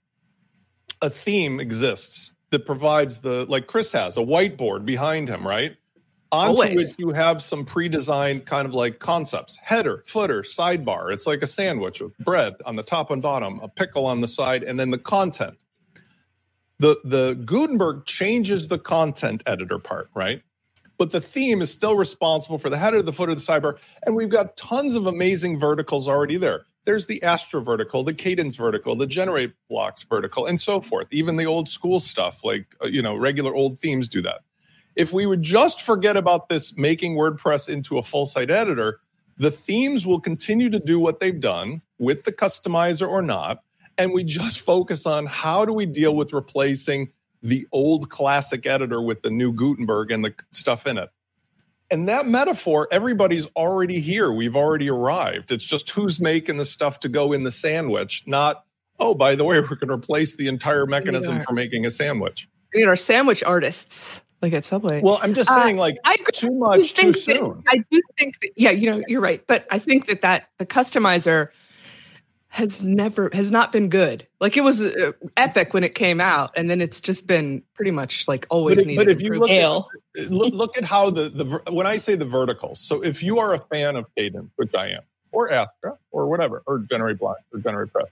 a 1.03 1.11
theme 1.11 1.61
exists 1.61 2.33
that 2.49 2.65
provides 2.65 3.19
the 3.19 3.45
like 3.45 3.67
Chris 3.67 3.93
has 3.93 4.17
a 4.17 4.21
whiteboard 4.21 4.87
behind 4.87 5.29
him, 5.29 5.47
right? 5.47 5.77
Onto 6.31 6.63
Always. 6.63 6.75
which 6.75 6.99
you 6.99 7.11
have 7.11 7.43
some 7.43 7.67
pre-designed 7.67 8.47
kind 8.47 8.67
of 8.67 8.73
like 8.73 8.99
concepts: 8.99 9.57
header, 9.57 10.03
footer, 10.07 10.41
sidebar. 10.41 11.13
It's 11.13 11.27
like 11.27 11.43
a 11.43 11.47
sandwich 11.47 12.01
with 12.01 12.17
bread 12.17 12.55
on 12.65 12.77
the 12.77 12.83
top 12.83 13.11
and 13.11 13.21
bottom, 13.21 13.61
a 13.61 13.69
pickle 13.69 14.07
on 14.07 14.23
the 14.23 14.27
side, 14.27 14.63
and 14.63 14.81
then 14.81 14.91
the 14.91 14.97
content. 14.97 15.59
The 16.79 16.97
the 17.05 17.35
Gutenberg 17.45 18.07
changes 18.07 18.69
the 18.69 18.79
content 18.79 19.43
editor 19.45 19.79
part, 19.79 20.09
right? 20.15 20.43
But 20.99 21.11
the 21.11 21.21
theme 21.21 21.63
is 21.63 21.71
still 21.71 21.97
responsible 21.97 22.59
for 22.59 22.71
the 22.71 22.79
header, 22.79 23.03
the 23.03 23.13
footer, 23.13 23.35
the 23.35 23.41
sidebar. 23.41 23.79
And 24.07 24.15
we've 24.15 24.29
got 24.29 24.57
tons 24.57 24.95
of 24.95 25.07
amazing 25.07 25.59
verticals 25.59 26.09
already 26.09 26.37
there. 26.37 26.67
There's 26.85 27.07
the 27.07 27.23
Astra 27.23 27.63
vertical, 27.63 28.03
the 28.03 28.15
Kadence 28.15 28.57
vertical, 28.57 28.97
the 28.97 29.07
Generate 29.07 29.55
Blocks 29.69 30.03
vertical, 30.03 30.47
and 30.47 30.61
so 30.61 30.81
forth. 30.81 31.07
Even 31.11 31.37
the 31.37 31.47
old 31.47 31.69
school 31.69 32.01
stuff, 32.01 32.45
like, 32.45 32.75
uh, 32.83 32.87
you 32.87 33.03
know, 33.03 33.15
regular 33.15 33.55
old 33.55 33.79
themes 33.79 34.09
do 34.09 34.21
that. 34.23 34.41
If 34.97 35.13
we 35.13 35.25
would 35.27 35.43
just 35.43 35.81
forget 35.81 36.17
about 36.17 36.49
this 36.49 36.77
making 36.77 37.15
WordPress 37.17 37.69
into 37.69 37.99
a 37.99 38.03
full 38.03 38.27
site 38.27 38.51
editor, 38.51 38.99
the 39.37 39.51
themes 39.51 40.05
will 40.05 40.21
continue 40.21 40.71
to 40.71 40.79
do 40.79 40.99
what 40.99 41.21
they've 41.21 41.41
done 41.41 41.83
with 41.99 42.25
the 42.25 42.33
customizer 42.33 43.09
or 43.09 43.23
not. 43.23 43.63
And 43.97 44.13
we 44.13 44.25
just 44.25 44.61
focus 44.61 45.07
on 45.07 45.27
how 45.27 45.65
do 45.65 45.73
we 45.73 45.87
deal 45.87 46.15
with 46.15 46.33
replacing 46.33 47.13
the 47.43 47.67
old 47.73 48.09
classic 48.09 48.67
editor 48.67 49.03
with 49.03 49.23
the 49.23 49.31
new 49.31 49.53
Gutenberg 49.53 50.11
and 50.11 50.25
the 50.25 50.35
stuff 50.53 50.87
in 50.87 50.99
it. 50.99 51.11
And 51.91 52.09
that 52.09 52.27
metaphor, 52.27 52.89
everybody's 52.91 53.47
already 53.57 54.01
here. 54.01 54.33
We've 54.33 54.57
already 54.57 54.89
arrived. 54.89 55.53
It's 55.53 55.65
just 55.65 55.91
who's 55.91 56.19
making 56.19 56.57
the 56.57 56.65
stuff 56.65 57.01
to 57.01 57.09
go 57.09 57.33
in 57.33 57.43
the 57.43 57.53
sandwich, 57.53 58.25
not, 58.27 58.65
oh, 58.99 59.15
by 59.15 59.35
the 59.35 59.45
way, 59.45 59.61
we're 59.61 59.75
going 59.75 59.89
to 59.89 59.95
replace 59.95 60.37
the 60.37 60.49
entire 60.49 60.87
mechanism 60.87 61.41
for 61.41 61.53
making 61.53 61.85
a 61.85 61.91
sandwich. 61.91 62.49
We 62.73 62.81
need 62.81 62.87
our 62.87 62.97
sandwich 62.97 63.43
artists 63.43 64.21
like 64.41 64.53
at 64.53 64.65
Subway. 64.65 65.01
Well, 65.03 65.21
I'm 65.23 65.35
just 65.35 65.51
uh, 65.51 65.63
saying, 65.63 65.79
uh, 65.79 65.83
like, 65.83 65.99
I 66.05 66.17
too 66.33 66.51
much 66.53 66.95
too 66.95 67.13
soon. 67.13 67.63
I 67.69 67.77
do 67.91 68.01
think 68.19 68.41
that, 68.41 68.51
yeah, 68.57 68.71
you 68.71 68.91
know, 68.91 69.05
you're 69.07 69.21
right. 69.21 69.47
But 69.47 69.67
I 69.71 69.79
think 69.79 70.07
that 70.07 70.23
that 70.23 70.49
the 70.59 70.67
customizer 70.67 71.49
has 72.53 72.83
never 72.83 73.31
has 73.33 73.51
not 73.51 73.73
been 73.73 73.89
good. 73.89 74.27
Like 74.39 74.59
it 74.59 74.61
was 74.61 74.83
uh, 74.83 75.13
epic 75.39 75.73
when 75.73 75.83
it 75.85 75.95
came 75.95 76.21
out, 76.21 76.51
and 76.55 76.71
then 76.71 76.83
it's 76.83 77.01
just 77.01 77.27
been 77.27 77.63
pretty 77.73 77.91
much 77.91 78.29
like 78.29 78.47
always 78.51 78.77
but, 78.77 78.87
needed. 78.87 79.07
But 79.07 79.09
if 79.09 79.23
you 79.23 79.39
look 79.39 79.49
at, 79.49 80.31
look, 80.31 80.77
at 80.77 80.85
how 80.85 81.09
the 81.09 81.31
the 81.31 81.73
when 81.73 81.87
I 81.87 81.97
say 81.97 82.15
the 82.15 82.27
verticals, 82.27 82.79
so 82.79 83.03
if 83.03 83.23
you 83.23 83.39
are 83.39 83.55
a 83.55 83.59
fan 83.59 83.97
of 83.97 84.05
Kadence, 84.19 84.51
which 84.57 84.75
I 84.75 84.89
am, 84.89 85.01
or 85.33 85.51
Astra, 85.51 85.97
or 86.11 86.27
whatever, 86.29 86.63
or 86.67 86.81
Generate 86.81 87.19
Block, 87.19 87.39
or 87.55 87.61
Generate 87.61 87.91
Press, 87.91 88.09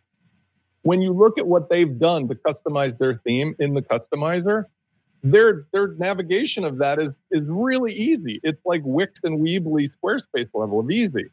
when 0.82 1.02
you 1.02 1.12
look 1.12 1.38
at 1.38 1.46
what 1.46 1.68
they've 1.68 1.98
done 1.98 2.26
to 2.28 2.34
customize 2.34 2.96
their 2.96 3.16
theme 3.16 3.54
in 3.58 3.74
the 3.74 3.82
customizer, 3.82 4.64
their 5.22 5.66
their 5.74 5.88
navigation 5.98 6.64
of 6.64 6.78
that 6.78 6.98
is 6.98 7.10
is 7.30 7.42
really 7.42 7.92
easy. 7.92 8.40
It's 8.42 8.64
like 8.64 8.80
Wix 8.86 9.20
and 9.22 9.46
Weebly 9.46 9.90
Squarespace 10.02 10.48
level 10.54 10.80
of 10.80 10.90
easy. 10.90 11.28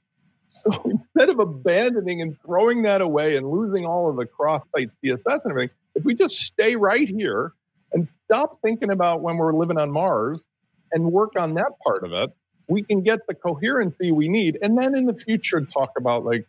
So 0.52 0.82
instead 0.86 1.30
of 1.30 1.40
abandoning 1.40 2.22
and 2.22 2.40
throwing 2.46 2.82
that 2.84 3.02
away 3.02 3.38
and 3.38 3.50
losing 3.50 3.86
all 3.86 4.10
of 4.10 4.16
the 4.16 4.26
cross 4.26 4.64
site 4.76 4.90
CSS 5.04 5.44
and 5.44 5.52
everything, 5.52 5.76
if 5.96 6.04
we 6.04 6.14
just 6.14 6.40
stay 6.40 6.76
right 6.76 7.08
here 7.08 7.54
and 7.92 8.08
stop 8.26 8.60
thinking 8.64 8.92
about 8.92 9.22
when 9.22 9.38
we're 9.38 9.54
living 9.54 9.78
on 9.78 9.92
Mars 9.92 10.46
and 10.92 11.12
work 11.12 11.34
on 11.38 11.56
that 11.56 11.72
part 11.86 12.04
of 12.04 12.14
it, 12.14 12.32
we 12.68 12.82
can 12.84 13.02
get 13.02 13.26
the 13.28 13.34
coherency 13.34 14.12
we 14.12 14.28
need. 14.28 14.58
And 14.62 14.78
then 14.78 14.96
in 14.96 15.06
the 15.06 15.14
future, 15.14 15.62
talk 15.62 15.92
about 15.98 16.26
like, 16.26 16.46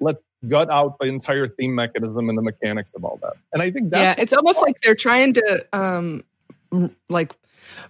let's 0.00 0.22
gut 0.46 0.70
out 0.70 0.98
the 0.98 1.06
entire 1.06 1.48
theme 1.48 1.74
mechanism 1.74 2.28
and 2.28 2.38
the 2.38 2.42
mechanics 2.42 2.92
of 2.94 3.04
all 3.04 3.18
that. 3.22 3.34
And 3.52 3.62
I 3.62 3.70
think 3.70 3.90
that 3.90 4.00
yeah, 4.00 4.22
it's 4.22 4.32
almost 4.32 4.62
like 4.62 4.80
they're 4.82 4.94
trying 4.94 5.34
to 5.34 5.66
um 5.72 6.24
like 7.08 7.34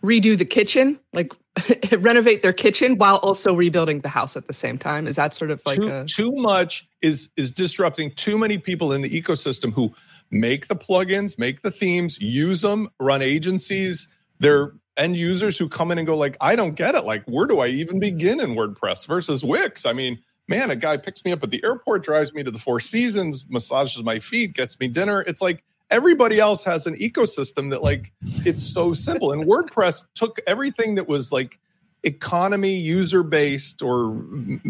redo 0.02 0.36
the 0.36 0.44
kitchen, 0.44 0.98
like 1.12 1.32
renovate 1.98 2.42
their 2.42 2.52
kitchen 2.52 2.98
while 2.98 3.16
also 3.16 3.54
rebuilding 3.54 4.00
the 4.00 4.08
house 4.08 4.36
at 4.36 4.46
the 4.46 4.54
same 4.54 4.78
time. 4.78 5.06
Is 5.06 5.16
that 5.16 5.34
sort 5.34 5.50
of 5.50 5.62
like 5.66 5.80
too, 5.80 5.88
a... 5.88 6.04
too 6.04 6.32
much 6.32 6.88
is 7.02 7.30
is 7.36 7.50
disrupting 7.50 8.12
too 8.12 8.38
many 8.38 8.58
people 8.58 8.92
in 8.92 9.02
the 9.02 9.10
ecosystem 9.10 9.72
who 9.72 9.94
make 10.30 10.68
the 10.68 10.76
plugins, 10.76 11.38
make 11.38 11.62
the 11.62 11.70
themes, 11.70 12.20
use 12.20 12.62
them, 12.62 12.88
run 13.00 13.22
agencies. 13.22 14.08
They're 14.38 14.72
end 14.96 15.16
users 15.16 15.56
who 15.56 15.68
come 15.68 15.90
in 15.90 15.98
and 15.98 16.06
go 16.06 16.16
like, 16.16 16.36
I 16.40 16.56
don't 16.56 16.74
get 16.74 16.94
it. 16.94 17.04
Like, 17.04 17.24
where 17.26 17.46
do 17.46 17.60
I 17.60 17.68
even 17.68 18.00
begin 18.00 18.40
in 18.40 18.54
WordPress 18.54 19.06
versus 19.06 19.44
Wix? 19.44 19.86
I 19.86 19.92
mean, 19.92 20.18
man, 20.48 20.70
a 20.70 20.76
guy 20.76 20.96
picks 20.96 21.24
me 21.24 21.32
up 21.32 21.42
at 21.42 21.50
the 21.50 21.62
airport, 21.64 22.02
drives 22.02 22.34
me 22.34 22.42
to 22.42 22.50
the 22.50 22.58
Four 22.58 22.80
Seasons, 22.80 23.46
massages 23.48 24.02
my 24.02 24.18
feet, 24.18 24.54
gets 24.54 24.78
me 24.80 24.88
dinner. 24.88 25.22
It's 25.22 25.40
like 25.40 25.62
everybody 25.90 26.38
else 26.38 26.64
has 26.64 26.86
an 26.86 26.94
ecosystem 26.96 27.70
that 27.70 27.82
like 27.82 28.12
it's 28.44 28.62
so 28.62 28.92
simple. 28.94 29.32
And 29.32 29.44
WordPress 29.44 30.06
took 30.14 30.38
everything 30.46 30.96
that 30.96 31.08
was 31.08 31.32
like 31.32 31.58
economy 32.04 32.74
user 32.74 33.22
based 33.22 33.82
or 33.82 34.24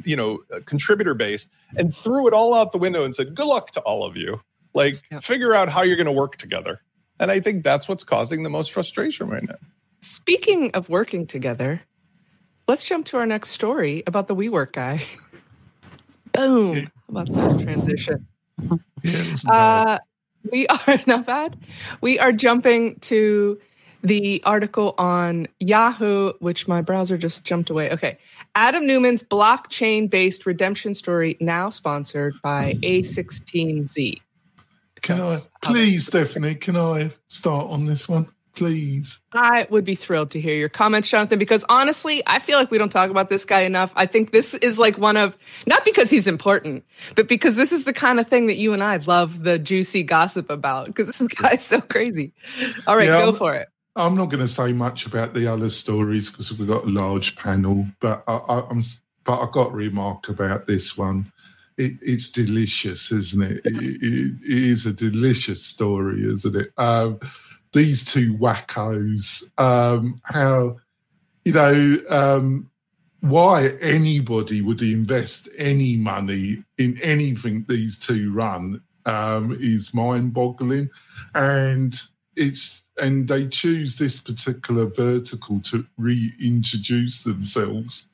you 0.04 0.16
know 0.16 0.38
contributor 0.64 1.14
based 1.14 1.48
and 1.76 1.94
threw 1.94 2.26
it 2.26 2.32
all 2.32 2.54
out 2.54 2.72
the 2.72 2.78
window 2.78 3.04
and 3.04 3.14
said 3.14 3.34
good 3.34 3.46
luck 3.46 3.70
to 3.72 3.80
all 3.80 4.04
of 4.04 4.16
you. 4.16 4.40
Like 4.74 5.02
yeah. 5.10 5.20
figure 5.20 5.54
out 5.54 5.68
how 5.68 5.82
you're 5.82 5.96
going 5.96 6.06
to 6.06 6.12
work 6.12 6.36
together. 6.36 6.80
And 7.20 7.32
i 7.32 7.40
think 7.40 7.64
that's 7.64 7.88
what's 7.88 8.04
causing 8.04 8.44
the 8.44 8.50
most 8.50 8.70
frustration 8.72 9.28
right 9.28 9.42
now. 9.42 9.56
Speaking 10.00 10.70
of 10.72 10.88
working 10.88 11.26
together 11.26 11.82
let's 12.68 12.84
jump 12.84 13.06
to 13.06 13.16
our 13.16 13.26
next 13.26 13.50
story 13.50 14.04
about 14.06 14.28
the 14.28 14.36
WeWork 14.36 14.72
guy. 14.72 15.02
Boom! 16.32 16.84
How 16.84 16.90
about 17.08 17.32
that 17.32 17.64
transition. 17.64 18.26
Uh, 19.48 19.98
we 20.50 20.66
are 20.86 20.98
not 21.06 21.26
bad. 21.26 21.56
We 22.00 22.18
are 22.18 22.32
jumping 22.32 22.96
to 23.00 23.58
the 24.02 24.42
article 24.44 24.94
on 24.96 25.48
Yahoo, 25.58 26.32
which 26.38 26.68
my 26.68 26.80
browser 26.82 27.18
just 27.18 27.44
jumped 27.44 27.70
away. 27.70 27.90
Okay. 27.90 28.18
Adam 28.54 28.86
Neumann's 28.86 29.22
blockchain 29.22 30.08
based 30.08 30.46
redemption 30.46 30.94
story, 30.94 31.36
now 31.40 31.68
sponsored 31.68 32.34
by 32.42 32.74
A16Z. 32.82 34.20
Can 35.00 35.20
I, 35.20 35.38
please, 35.62 36.06
Stephanie, 36.06 36.56
can 36.56 36.76
I 36.76 37.12
start 37.28 37.70
on 37.70 37.86
this 37.86 38.08
one? 38.08 38.26
Please. 38.54 39.20
I 39.32 39.66
would 39.70 39.84
be 39.84 39.94
thrilled 39.94 40.30
to 40.32 40.40
hear 40.40 40.56
your 40.56 40.68
comments, 40.68 41.08
Jonathan, 41.08 41.38
because 41.38 41.64
honestly, 41.68 42.22
I 42.26 42.38
feel 42.38 42.58
like 42.58 42.70
we 42.70 42.78
don't 42.78 42.92
talk 42.92 43.10
about 43.10 43.30
this 43.30 43.44
guy 43.44 43.60
enough. 43.60 43.92
I 43.94 44.06
think 44.06 44.32
this 44.32 44.54
is 44.54 44.78
like 44.78 44.98
one 44.98 45.16
of, 45.16 45.36
not 45.66 45.84
because 45.84 46.10
he's 46.10 46.26
important, 46.26 46.84
but 47.14 47.28
because 47.28 47.56
this 47.56 47.72
is 47.72 47.84
the 47.84 47.92
kind 47.92 48.18
of 48.20 48.28
thing 48.28 48.46
that 48.48 48.56
you 48.56 48.72
and 48.72 48.82
I 48.82 48.96
love 48.96 49.44
the 49.44 49.58
juicy 49.58 50.02
gossip 50.02 50.50
about, 50.50 50.86
because 50.86 51.06
this 51.06 51.22
guy's 51.34 51.62
so 51.62 51.80
crazy. 51.80 52.32
All 52.86 52.96
right, 52.96 53.08
yeah, 53.08 53.22
go 53.22 53.28
I'm, 53.28 53.34
for 53.34 53.54
it. 53.54 53.68
I'm 53.96 54.14
not 54.14 54.26
going 54.26 54.46
to 54.46 54.48
say 54.48 54.72
much 54.72 55.06
about 55.06 55.34
the 55.34 55.46
other 55.46 55.70
stories 55.70 56.30
because 56.30 56.56
we've 56.56 56.68
got 56.68 56.84
a 56.84 56.90
large 56.90 57.36
panel, 57.36 57.86
but 58.00 58.22
I, 58.26 58.64
am 58.70 58.82
but 59.24 59.40
I've 59.40 59.52
got 59.52 59.72
a 59.72 59.76
remark 59.76 60.28
about 60.28 60.66
this 60.66 60.96
one. 60.96 61.32
It, 61.76 61.92
it's 62.02 62.30
delicious, 62.30 63.12
isn't 63.12 63.42
it? 63.42 63.60
it, 63.64 64.02
it? 64.02 64.34
It 64.42 64.64
is 64.64 64.86
a 64.86 64.92
delicious 64.92 65.64
story, 65.64 66.24
isn't 66.26 66.56
it? 66.56 66.72
Um, 66.76 67.20
these 67.72 68.04
two 68.04 68.34
wackos, 68.34 69.50
um, 69.58 70.20
how, 70.24 70.76
you 71.44 71.52
know, 71.52 71.98
um, 72.08 72.70
why 73.20 73.68
anybody 73.80 74.62
would 74.62 74.80
invest 74.80 75.48
any 75.56 75.96
money 75.96 76.62
in 76.78 76.98
anything 77.02 77.64
these 77.68 77.98
two 77.98 78.32
run 78.32 78.80
um, 79.06 79.56
is 79.60 79.92
mind 79.92 80.32
boggling. 80.32 80.88
And 81.34 82.00
it's, 82.36 82.84
and 83.00 83.28
they 83.28 83.48
choose 83.48 83.96
this 83.96 84.20
particular 84.20 84.86
vertical 84.86 85.60
to 85.62 85.84
reintroduce 85.96 87.22
themselves. 87.22 88.06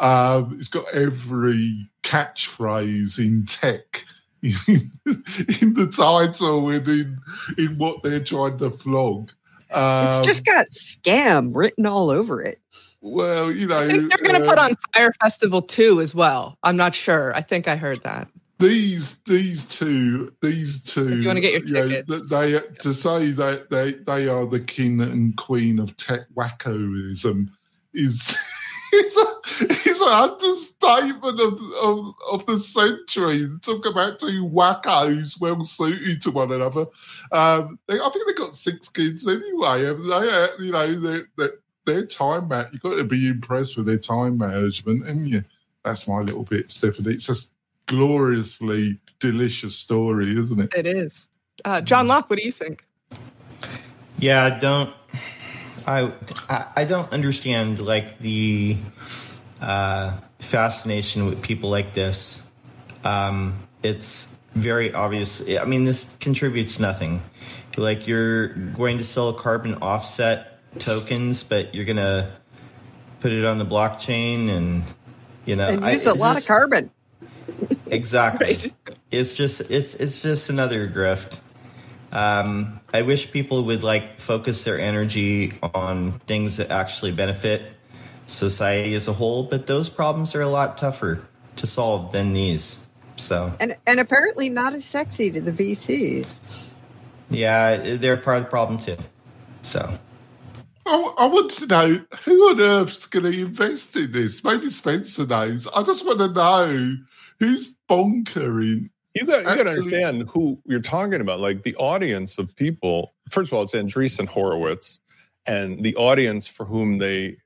Um, 0.00 0.56
it's 0.58 0.68
got 0.68 0.92
every 0.92 1.88
catchphrase 2.02 3.18
in 3.18 3.46
tech 3.46 4.04
in, 4.42 5.74
the 5.74 5.92
title 5.96 6.68
and 6.70 6.88
in, 6.88 7.18
in 7.58 7.78
what 7.78 8.02
they're 8.02 8.22
trying 8.22 8.58
to 8.58 8.70
flog. 8.70 9.30
Um, 9.70 10.08
it's 10.08 10.26
just 10.26 10.44
got 10.44 10.70
scam 10.70 11.54
written 11.54 11.86
all 11.86 12.10
over 12.10 12.42
it. 12.42 12.60
Well, 13.00 13.52
you 13.52 13.68
know, 13.68 13.78
I 13.78 13.88
think 13.88 14.08
they're 14.10 14.22
going 14.22 14.40
to 14.40 14.46
uh, 14.46 14.50
put 14.50 14.58
on 14.58 14.76
Fire 14.92 15.12
Festival 15.20 15.62
too 15.62 16.00
as 16.00 16.14
well. 16.14 16.58
I'm 16.62 16.76
not 16.76 16.94
sure. 16.94 17.34
I 17.34 17.40
think 17.40 17.68
I 17.68 17.76
heard 17.76 18.02
that. 18.02 18.28
These 18.58 19.18
these 19.20 19.66
two 19.66 20.32
these 20.40 20.82
two. 20.82 21.08
If 21.08 21.18
you 21.18 21.26
want 21.26 21.36
to 21.36 21.40
get 21.40 21.52
your 21.52 21.62
tickets? 21.62 22.08
You 22.08 22.18
know, 22.18 22.50
they 22.50 22.60
to 22.80 22.94
say 22.94 23.32
that 23.32 23.70
they 23.70 23.92
they 23.92 24.28
are 24.28 24.46
the 24.46 24.60
king 24.60 25.00
and 25.00 25.36
queen 25.36 25.78
of 25.78 25.96
tech 25.96 26.22
wackoism 26.36 27.48
is. 27.94 28.36
is 28.92 29.16
a, 30.00 30.04
an 30.04 30.30
understatement 30.30 31.40
of, 31.40 31.60
of, 31.82 32.14
of 32.30 32.46
the 32.46 32.58
century. 32.58 33.48
Talk 33.62 33.86
about 33.86 34.18
two 34.18 34.46
wackos 34.46 35.40
well 35.40 35.64
suited 35.64 36.22
to 36.22 36.30
one 36.30 36.52
another. 36.52 36.86
Um, 37.30 37.78
they, 37.86 37.98
I 37.98 38.10
think 38.12 38.26
they 38.26 38.34
got 38.34 38.56
six 38.56 38.88
kids 38.88 39.26
anyway. 39.26 39.84
They, 39.84 40.30
uh, 40.30 40.48
you 40.58 40.72
know, 40.72 41.00
their, 41.00 41.26
their, 41.36 41.52
their 41.86 42.06
time 42.06 42.48
man. 42.48 42.68
You've 42.72 42.82
got 42.82 42.96
to 42.96 43.04
be 43.04 43.28
impressed 43.28 43.76
with 43.76 43.86
their 43.86 43.98
time 43.98 44.38
management, 44.38 45.06
and 45.06 45.28
yeah, 45.28 45.40
that's 45.84 46.08
my 46.08 46.20
little 46.20 46.44
bit, 46.44 46.70
Stephanie. 46.70 47.14
It's 47.14 47.26
just 47.26 47.52
gloriously 47.86 48.98
delicious 49.18 49.76
story, 49.76 50.38
isn't 50.38 50.60
it? 50.60 50.72
It 50.74 50.86
is. 50.86 51.28
Uh, 51.64 51.80
John 51.80 52.06
Locke, 52.08 52.30
what 52.30 52.38
do 52.38 52.44
you 52.44 52.52
think? 52.52 52.86
Yeah, 54.18 54.58
don't 54.60 54.94
I, 55.86 56.12
I 56.76 56.84
don't 56.84 57.10
understand 57.12 57.80
like 57.80 58.18
the 58.18 58.76
uh, 59.62 60.18
fascination 60.40 61.26
with 61.26 61.40
people 61.40 61.70
like 61.70 61.94
this. 61.94 62.50
Um, 63.04 63.66
it's 63.82 64.36
very 64.54 64.92
obvious. 64.92 65.48
I 65.48 65.64
mean, 65.64 65.84
this 65.84 66.16
contributes 66.16 66.80
nothing. 66.80 67.22
Like 67.76 68.06
you're 68.06 68.48
going 68.48 68.98
to 68.98 69.04
sell 69.04 69.32
carbon 69.32 69.76
offset 69.76 70.58
tokens, 70.78 71.42
but 71.42 71.74
you're 71.74 71.84
gonna 71.84 72.32
put 73.20 73.32
it 73.32 73.44
on 73.44 73.58
the 73.58 73.64
blockchain, 73.64 74.50
and 74.50 74.82
you 75.46 75.56
know, 75.56 75.66
and 75.66 75.84
use 75.86 76.06
I, 76.06 76.10
a 76.10 76.14
lot 76.14 76.34
just, 76.34 76.44
of 76.44 76.48
carbon. 76.48 76.90
Exactly. 77.86 78.46
right. 78.46 78.72
It's 79.10 79.34
just 79.34 79.70
it's 79.70 79.94
it's 79.94 80.22
just 80.22 80.48
another 80.48 80.88
grift. 80.88 81.40
Um, 82.10 82.80
I 82.92 83.02
wish 83.02 83.30
people 83.30 83.64
would 83.64 83.84
like 83.84 84.18
focus 84.18 84.64
their 84.64 84.78
energy 84.78 85.52
on 85.62 86.18
things 86.20 86.56
that 86.56 86.70
actually 86.70 87.12
benefit 87.12 87.62
society 88.26 88.94
as 88.94 89.08
a 89.08 89.12
whole, 89.12 89.44
but 89.44 89.66
those 89.66 89.88
problems 89.88 90.34
are 90.34 90.42
a 90.42 90.48
lot 90.48 90.78
tougher 90.78 91.26
to 91.56 91.66
solve 91.66 92.12
than 92.12 92.32
these. 92.32 92.86
So 93.16 93.52
and 93.60 93.76
and 93.86 94.00
apparently 94.00 94.48
not 94.48 94.74
as 94.74 94.84
sexy 94.84 95.30
to 95.30 95.40
the 95.40 95.52
VCs. 95.52 96.36
Yeah, 97.30 97.96
they're 97.96 98.16
part 98.16 98.38
of 98.38 98.44
the 98.44 98.50
problem 98.50 98.78
too. 98.78 98.96
So. 99.62 99.98
I, 100.84 101.14
I 101.16 101.26
want 101.26 101.50
to 101.52 101.66
know 101.68 102.04
who 102.24 102.50
on 102.50 102.60
earth's 102.60 103.06
going 103.06 103.30
to 103.30 103.40
invest 103.40 103.94
in 103.94 104.10
this. 104.10 104.42
Maybe 104.42 104.68
Spencer 104.68 105.24
knows. 105.24 105.68
I 105.68 105.84
just 105.84 106.04
want 106.04 106.18
to 106.18 106.28
know 106.28 106.96
who's 107.38 107.78
bonkering 107.88 108.90
you 109.14 109.26
got 109.26 109.40
you 109.40 109.44
got 109.44 109.64
to 109.64 109.70
understand 109.70 110.28
who 110.28 110.58
you're 110.64 110.80
talking 110.80 111.20
about. 111.20 111.40
Like 111.40 111.62
the 111.62 111.76
audience 111.76 112.38
of 112.38 112.54
people. 112.56 113.12
First 113.28 113.52
of 113.52 113.56
all, 113.56 113.62
it's 113.62 113.72
Andreessen 113.72 114.26
Horowitz, 114.26 115.00
and 115.46 115.82
the 115.84 115.94
audience 115.96 116.46
for 116.46 116.64
whom 116.64 116.98
they 116.98 117.36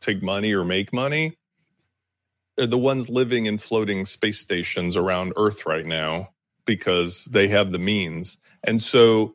take 0.00 0.22
money 0.22 0.52
or 0.52 0.64
make 0.64 0.92
money 0.92 1.36
are 2.58 2.66
the 2.66 2.78
ones 2.78 3.08
living 3.08 3.46
in 3.46 3.58
floating 3.58 4.04
space 4.04 4.38
stations 4.38 4.96
around 4.96 5.32
Earth 5.36 5.66
right 5.66 5.86
now 5.86 6.30
because 6.64 7.24
they 7.26 7.48
have 7.48 7.70
the 7.70 7.78
means. 7.78 8.38
And 8.64 8.82
so, 8.82 9.34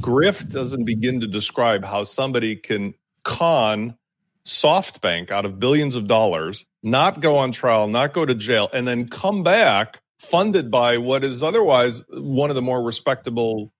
grift 0.00 0.52
doesn't 0.52 0.84
begin 0.84 1.20
to 1.20 1.26
describe 1.26 1.84
how 1.84 2.04
somebody 2.04 2.56
can 2.56 2.94
con 3.24 3.96
SoftBank 4.44 5.30
out 5.30 5.44
of 5.44 5.58
billions 5.58 5.94
of 5.94 6.06
dollars, 6.06 6.66
not 6.82 7.20
go 7.20 7.38
on 7.38 7.52
trial, 7.52 7.88
not 7.88 8.12
go 8.12 8.26
to 8.26 8.34
jail, 8.34 8.68
and 8.72 8.86
then 8.86 9.08
come 9.08 9.42
back 9.42 10.00
funded 10.18 10.70
by 10.70 10.98
what 10.98 11.24
is 11.24 11.42
otherwise 11.42 12.04
one 12.10 12.48
of 12.48 12.56
the 12.56 12.62
more 12.62 12.82
respectable, 12.82 13.72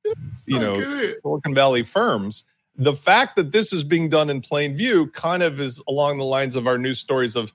you 0.47 0.59
know, 0.59 0.75
Silicon 1.23 1.55
Valley 1.55 1.83
firms. 1.83 2.45
The 2.77 2.95
fact 2.95 3.37
that 3.37 3.53
this 3.53 3.73
is 3.73 3.85
being 3.85 4.09
done 4.09 4.31
in 4.31 4.41
plain 4.41 4.77
view 4.77 5.09
kind 5.09 5.43
of 5.43 5.61
is 5.61 5.83
along 5.87 6.19
the 6.19 6.25
lines 6.25 6.57
of 6.57 6.67
our 6.67 6.79
news 6.79 6.99
stories 6.99 7.37
of 7.37 7.53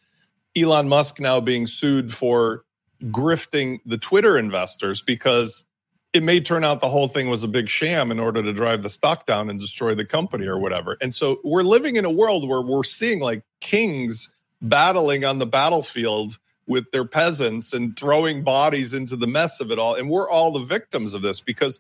Elon 0.56 0.88
Musk 0.88 1.20
now 1.20 1.40
being 1.40 1.68
sued 1.68 2.14
for 2.14 2.64
grifting 3.06 3.80
the 3.86 3.98
Twitter 3.98 4.38
investors 4.38 5.02
because 5.02 5.66
it 6.14 6.24
may 6.24 6.40
turn 6.40 6.64
out 6.64 6.80
the 6.80 6.90
whole 6.90 7.08
thing 7.08 7.30
was 7.30 7.44
a 7.44 7.48
big 7.48 7.68
sham 7.68 8.12
in 8.12 8.20
order 8.20 8.42
to 8.42 8.54
drive 8.54 8.82
the 8.82 8.90
stock 8.90 9.26
down 9.26 9.50
and 9.50 9.60
destroy 9.60 9.94
the 9.94 10.06
company 10.06 10.48
or 10.48 10.58
whatever. 10.58 10.98
And 11.02 11.14
so 11.14 11.40
we're 11.44 11.64
living 11.64 11.96
in 11.96 12.06
a 12.06 12.12
world 12.12 12.48
where 12.48 12.62
we're 12.62 12.84
seeing 12.84 13.20
like 13.20 13.44
kings 13.62 14.34
battling 14.62 15.26
on 15.26 15.40
the 15.40 15.46
battlefield 15.46 16.40
with 16.66 16.92
their 16.92 17.06
peasants 17.06 17.74
and 17.74 17.98
throwing 17.98 18.44
bodies 18.44 18.94
into 18.94 19.16
the 19.16 19.28
mess 19.28 19.60
of 19.60 19.72
it 19.72 19.80
all. 19.80 19.96
And 19.96 20.10
we're 20.10 20.30
all 20.30 20.52
the 20.52 20.66
victims 20.66 21.14
of 21.14 21.22
this 21.22 21.40
because 21.40 21.80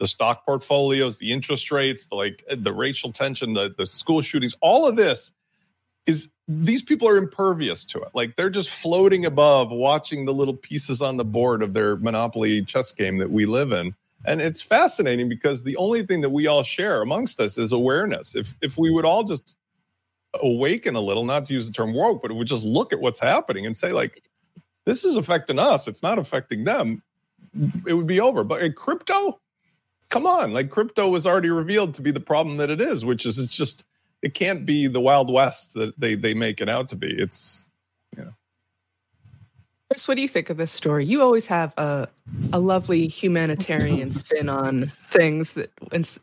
the 0.00 0.06
stock 0.06 0.44
portfolios, 0.44 1.18
the 1.18 1.32
interest 1.32 1.70
rates, 1.70 2.06
the 2.06 2.14
like 2.14 2.44
eh, 2.48 2.56
the 2.58 2.72
racial 2.72 3.12
tension, 3.12 3.54
the, 3.54 3.74
the 3.76 3.86
school 3.86 4.20
shootings, 4.20 4.54
all 4.60 4.86
of 4.86 4.96
this 4.96 5.32
is 6.06 6.30
these 6.46 6.82
people 6.82 7.08
are 7.08 7.16
impervious 7.16 7.84
to 7.86 8.00
it. 8.00 8.08
Like 8.14 8.36
they're 8.36 8.50
just 8.50 8.70
floating 8.70 9.24
above, 9.24 9.70
watching 9.70 10.24
the 10.24 10.34
little 10.34 10.56
pieces 10.56 11.00
on 11.00 11.16
the 11.16 11.24
board 11.24 11.62
of 11.62 11.72
their 11.72 11.96
Monopoly 11.96 12.62
chess 12.62 12.92
game 12.92 13.18
that 13.18 13.30
we 13.30 13.46
live 13.46 13.72
in. 13.72 13.94
And 14.26 14.40
it's 14.40 14.62
fascinating 14.62 15.28
because 15.28 15.64
the 15.64 15.76
only 15.76 16.02
thing 16.02 16.20
that 16.22 16.30
we 16.30 16.46
all 16.46 16.62
share 16.62 17.02
amongst 17.02 17.40
us 17.40 17.58
is 17.58 17.72
awareness. 17.72 18.34
If 18.34 18.54
if 18.60 18.78
we 18.78 18.90
would 18.90 19.04
all 19.04 19.24
just 19.24 19.56
awaken 20.42 20.96
a 20.96 21.00
little, 21.00 21.24
not 21.24 21.44
to 21.46 21.54
use 21.54 21.66
the 21.66 21.72
term 21.72 21.94
woke, 21.94 22.22
but 22.22 22.32
would 22.32 22.46
just 22.46 22.64
look 22.64 22.92
at 22.92 23.00
what's 23.00 23.20
happening 23.20 23.66
and 23.66 23.76
say, 23.76 23.92
like, 23.92 24.22
this 24.84 25.04
is 25.04 25.16
affecting 25.16 25.58
us. 25.58 25.86
It's 25.88 26.02
not 26.02 26.18
affecting 26.18 26.64
them. 26.64 27.02
It 27.86 27.94
would 27.94 28.06
be 28.06 28.20
over. 28.20 28.44
But 28.44 28.62
in 28.62 28.72
crypto, 28.72 29.40
come 30.08 30.26
on, 30.26 30.52
like 30.52 30.70
crypto 30.70 31.08
was 31.08 31.26
already 31.26 31.50
revealed 31.50 31.94
to 31.94 32.02
be 32.02 32.10
the 32.10 32.20
problem 32.20 32.56
that 32.58 32.70
it 32.70 32.80
is, 32.80 33.04
which 33.04 33.26
is 33.26 33.38
it's 33.38 33.56
just 33.56 33.84
it 34.22 34.34
can't 34.34 34.64
be 34.64 34.86
the 34.86 35.00
Wild 35.00 35.30
West 35.30 35.74
that 35.74 35.98
they 35.98 36.14
they 36.14 36.34
make 36.34 36.60
it 36.60 36.68
out 36.68 36.88
to 36.90 36.96
be. 36.96 37.08
It's 37.08 37.66
you 38.16 38.24
know. 38.24 38.34
Chris, 39.90 40.08
what 40.08 40.16
do 40.16 40.22
you 40.22 40.28
think 40.28 40.50
of 40.50 40.56
this 40.56 40.72
story? 40.72 41.04
You 41.04 41.22
always 41.22 41.46
have 41.46 41.74
a 41.76 42.08
a 42.52 42.58
lovely 42.58 43.06
humanitarian 43.06 44.12
spin 44.12 44.48
on 44.48 44.92
things 45.10 45.54
that 45.54 45.70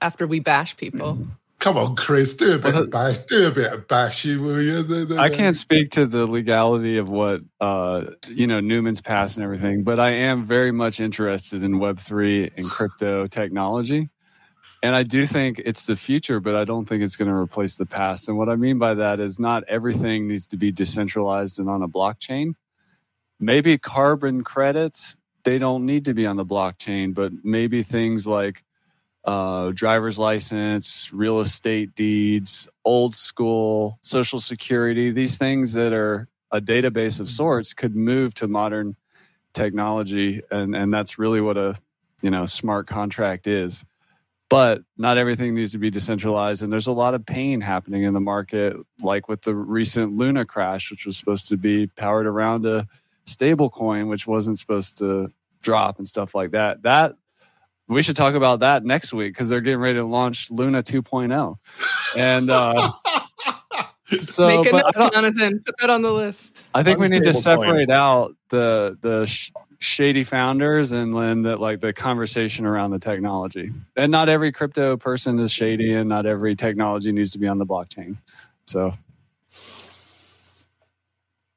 after 0.01 0.25
we 0.25 0.39
bash 0.39 0.75
people. 0.77 1.19
Come 1.61 1.77
on, 1.77 1.95
Chris, 1.95 2.33
do 2.33 2.55
a 2.55 2.57
bit 2.57 2.73
of 2.73 2.89
bash, 2.89 3.19
do 3.19 3.47
a 3.47 3.51
bit 3.51 3.71
of 3.71 3.87
bashing, 3.87 4.41
will 4.41 4.59
you? 4.59 5.15
I 5.19 5.29
can't 5.29 5.55
speak 5.55 5.91
to 5.91 6.07
the 6.07 6.25
legality 6.25 6.97
of 6.97 7.07
what 7.07 7.41
uh, 7.59 8.05
you 8.27 8.47
know 8.47 8.59
Neumann's 8.59 8.99
passed 8.99 9.37
and 9.37 9.43
everything, 9.43 9.83
but 9.83 9.99
I 9.99 10.09
am 10.09 10.43
very 10.43 10.71
much 10.71 10.99
interested 10.99 11.61
in 11.61 11.77
Web 11.77 11.99
three 11.99 12.49
and 12.57 12.65
crypto 12.65 13.27
technology. 13.27 14.09
And 14.81 14.95
I 14.95 15.03
do 15.03 15.27
think 15.27 15.61
it's 15.63 15.85
the 15.85 15.95
future, 15.95 16.39
but 16.39 16.55
I 16.55 16.65
don't 16.65 16.89
think 16.89 17.03
it's 17.03 17.15
going 17.15 17.29
to 17.29 17.37
replace 17.37 17.77
the 17.77 17.85
past. 17.85 18.27
And 18.27 18.39
what 18.39 18.49
I 18.49 18.55
mean 18.55 18.79
by 18.79 18.95
that 18.95 19.19
is 19.19 19.39
not 19.39 19.63
everything 19.67 20.27
needs 20.27 20.47
to 20.47 20.57
be 20.57 20.71
decentralized 20.71 21.59
and 21.59 21.69
on 21.69 21.83
a 21.83 21.87
blockchain. 21.87 22.55
Maybe 23.39 23.77
carbon 23.77 24.43
credits, 24.43 25.15
they 25.43 25.59
don't 25.59 25.85
need 25.85 26.05
to 26.05 26.15
be 26.15 26.25
on 26.25 26.37
the 26.37 26.45
blockchain, 26.45 27.13
but 27.13 27.31
maybe 27.43 27.83
things 27.83 28.25
like 28.25 28.63
uh, 29.23 29.71
driver's 29.71 30.17
license, 30.17 31.11
real 31.13 31.39
estate 31.39 31.93
deeds, 31.95 32.67
old 32.83 33.15
school, 33.15 33.99
social 34.01 34.39
security, 34.39 35.11
these 35.11 35.37
things 35.37 35.73
that 35.73 35.93
are 35.93 36.27
a 36.51 36.59
database 36.59 37.19
of 37.19 37.29
sorts 37.29 37.73
could 37.73 37.95
move 37.95 38.33
to 38.35 38.47
modern 38.47 38.95
technology. 39.53 40.41
And, 40.49 40.75
and 40.75 40.93
that's 40.93 41.19
really 41.19 41.41
what 41.41 41.57
a 41.57 41.77
you 42.21 42.29
know 42.29 42.45
smart 42.45 42.87
contract 42.87 43.47
is. 43.47 43.85
But 44.49 44.81
not 44.97 45.17
everything 45.17 45.55
needs 45.55 45.71
to 45.71 45.77
be 45.77 45.89
decentralized. 45.89 46.61
And 46.61 46.73
there's 46.73 46.87
a 46.87 46.91
lot 46.91 47.13
of 47.13 47.25
pain 47.25 47.61
happening 47.61 48.03
in 48.03 48.13
the 48.13 48.19
market 48.19 48.75
like 49.01 49.29
with 49.29 49.43
the 49.43 49.55
recent 49.55 50.17
luna 50.17 50.45
crash 50.45 50.91
which 50.91 51.05
was 51.05 51.15
supposed 51.15 51.47
to 51.49 51.57
be 51.57 51.87
powered 51.87 52.27
around 52.27 52.65
a 52.65 52.85
stable 53.25 53.69
coin 53.69 54.09
which 54.09 54.27
wasn't 54.27 54.59
supposed 54.59 54.97
to 54.97 55.31
drop 55.61 55.99
and 55.99 56.07
stuff 56.07 56.35
like 56.35 56.51
that. 56.51 56.81
That 56.81 57.13
we 57.91 58.01
should 58.01 58.15
talk 58.15 58.33
about 58.35 58.59
that 58.61 58.83
next 58.83 59.13
week 59.13 59.33
because 59.33 59.49
they're 59.49 59.61
getting 59.61 59.79
ready 59.79 59.99
to 59.99 60.05
launch 60.05 60.49
luna 60.49 60.81
2.0 60.81 61.55
and 62.17 62.49
uh 62.49 62.89
so 64.23 64.47
make 64.47 64.65
a 64.67 64.77
note, 64.77 65.11
jonathan 65.13 65.61
put 65.65 65.75
that 65.79 65.89
on 65.89 66.01
the 66.01 66.11
list 66.11 66.63
i 66.73 66.83
think 66.83 66.99
we 66.99 67.07
need 67.07 67.23
to 67.23 67.33
separate 67.33 67.87
coin. 67.87 67.91
out 67.91 68.35
the 68.49 68.97
the 69.01 69.25
sh- 69.25 69.51
shady 69.81 70.23
founders 70.23 70.91
and 70.91 71.15
then 71.17 71.41
the, 71.41 71.57
like 71.57 71.81
the 71.81 71.91
conversation 71.91 72.65
around 72.65 72.91
the 72.91 72.99
technology. 72.99 73.71
And 73.97 74.11
not 74.11 74.29
every 74.29 74.51
crypto 74.51 74.95
person 74.95 75.39
is 75.39 75.51
shady, 75.51 75.93
and 75.93 76.07
not 76.07 76.25
every 76.25 76.55
technology 76.55 77.11
needs 77.11 77.31
to 77.31 77.39
be 77.39 77.47
on 77.47 77.57
the 77.57 77.65
blockchain. 77.65 78.15
So, 78.67 78.93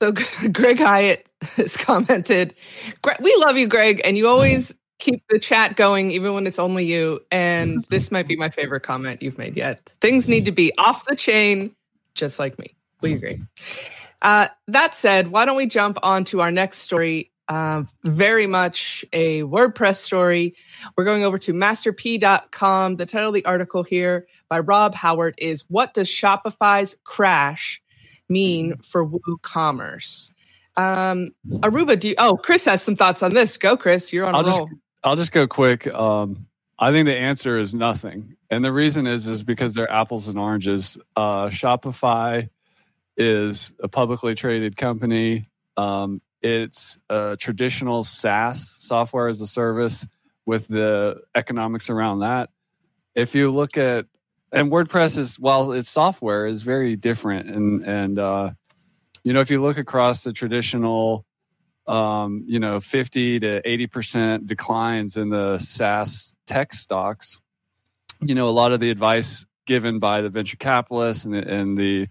so 0.03 0.13
Greg 0.53 0.79
Hyatt 0.79 1.29
has 1.57 1.77
commented, 1.77 2.55
"We 3.21 3.37
love 3.39 3.57
you, 3.57 3.69
Greg, 3.69 4.01
and 4.05 4.17
you 4.17 4.27
always." 4.27 4.75
Keep 4.99 5.25
the 5.29 5.39
chat 5.39 5.77
going 5.77 6.11
even 6.11 6.35
when 6.35 6.47
it's 6.47 6.59
only 6.59 6.85
you. 6.85 7.21
And 7.31 7.85
this 7.91 8.11
might 8.11 8.29
be 8.29 8.37
my 8.37 8.51
favorite 8.51 8.83
comment 8.83 9.23
you've 9.23 9.39
made 9.39 9.57
yet. 9.57 9.93
Things 10.01 10.29
need 10.29 10.45
to 10.47 10.53
be 10.53 10.73
off 10.79 11.05
the 11.07 11.17
chain, 11.17 11.75
just 12.15 12.39
like 12.39 12.59
me. 12.59 12.75
We 13.01 13.15
agree. 13.15 13.43
Uh, 14.23 14.49
that 14.69 14.95
said, 14.95 15.29
why 15.29 15.45
don't 15.45 15.57
we 15.57 15.67
jump 15.67 15.99
on 16.03 16.25
to 16.25 16.41
our 16.41 16.51
next 16.51 16.79
story 16.79 17.31
uh, 17.49 17.83
very 18.05 18.47
much 18.47 19.05
a 19.13 19.43
WordPress 19.43 19.97
story. 19.97 20.55
We're 20.97 21.05
going 21.05 21.25
over 21.25 21.39
to 21.39 21.53
masterwp.com. 21.53 22.97
The 22.97 23.07
title 23.07 23.29
of 23.29 23.35
the 23.35 23.45
article 23.45 23.83
here 23.83 24.27
by 24.49 24.61
Rob 24.61 24.95
Howard 24.95 25.35
is 25.39 25.65
What 25.69 25.95
Does 25.95 26.09
Shopify's 26.09 26.97
Crash 27.05 27.83
Mean 28.29 28.79
for 28.79 29.07
WooCommerce? 29.07 30.33
Um, 30.77 31.33
Aurooba, 31.49 32.01
do 32.01 32.09
you, 32.09 32.15
oh, 32.19 32.37
Chris 32.37 32.65
has 32.65 32.83
some 32.83 32.97
thoughts 32.97 33.23
on 33.23 33.35
this. 33.35 33.59
Go, 33.59 33.77
Chris. 33.77 34.13
You're 34.13 34.27
on 34.27 34.35
I'll 34.35 34.41
a 34.41 34.51
roll. 34.51 34.67
Just, 34.67 34.81
I'll 35.05 35.17
just 35.17 35.33
go 35.33 35.47
quick. 35.47 35.87
Um, 35.87 36.47
I 36.79 36.91
think 36.91 37.07
the 37.07 37.17
answer 37.17 37.59
is 37.59 37.75
nothing. 37.75 38.37
And 38.51 38.65
the 38.65 38.73
reason 38.73 39.07
is 39.07 39.27
is 39.27 39.43
because 39.43 39.75
they're 39.75 39.91
apples 39.91 40.29
and 40.29 40.39
oranges. 40.39 40.97
Uh, 41.15 41.49
Shopify 41.49 42.49
is 43.17 43.75
a 43.81 43.89
publicly 43.89 44.35
traded 44.35 44.77
company. 44.79 45.51
Um, 45.77 46.23
it's 46.43 46.99
a 47.11 47.37
traditional 47.39 48.03
SaaS 48.03 48.77
software 48.81 49.29
as 49.29 49.41
a 49.41 49.47
service 49.47 50.07
with 50.47 50.69
the 50.69 51.21
economics 51.35 51.91
around 51.91 52.21
that. 52.21 52.51
If 53.15 53.35
you 53.35 53.51
look 53.51 53.77
at 53.77 54.07
and 54.53 54.71
WordPress 54.71 55.19
is 55.19 55.39
while 55.39 55.73
it's 55.73 55.91
software 55.91 56.47
is 56.47 56.63
very 56.63 56.97
different 56.97 57.49
and 57.49 57.83
and 57.85 58.19
uh, 58.19 58.51
you 59.23 59.33
know 59.33 59.41
if 59.41 59.51
you 59.51 59.61
look 59.61 59.79
across 59.79 60.25
the 60.25 60.33
traditional 60.33 61.27
um, 61.87 62.45
you 62.47 62.59
know 62.59 62.81
50 62.81 63.41
to 63.41 63.69
80 63.69 63.87
percent 63.87 64.47
declines 64.47 65.17
in 65.17 65.29
the 65.29 65.59
SaaS 65.59 66.37
tech 66.47 66.73
stocks, 66.73 67.39
you 68.21 68.35
know 68.35 68.49
a 68.49 68.51
lot 68.51 68.73
of 68.73 68.81
the 68.81 68.91
advice 68.91 69.47
given 69.67 69.99
by 69.99 70.21
the 70.21 70.29
venture 70.29 70.57
capitalists 70.57 71.25
and 71.25 71.35
the, 71.35 71.49
and 71.51 71.79
the 71.79 72.09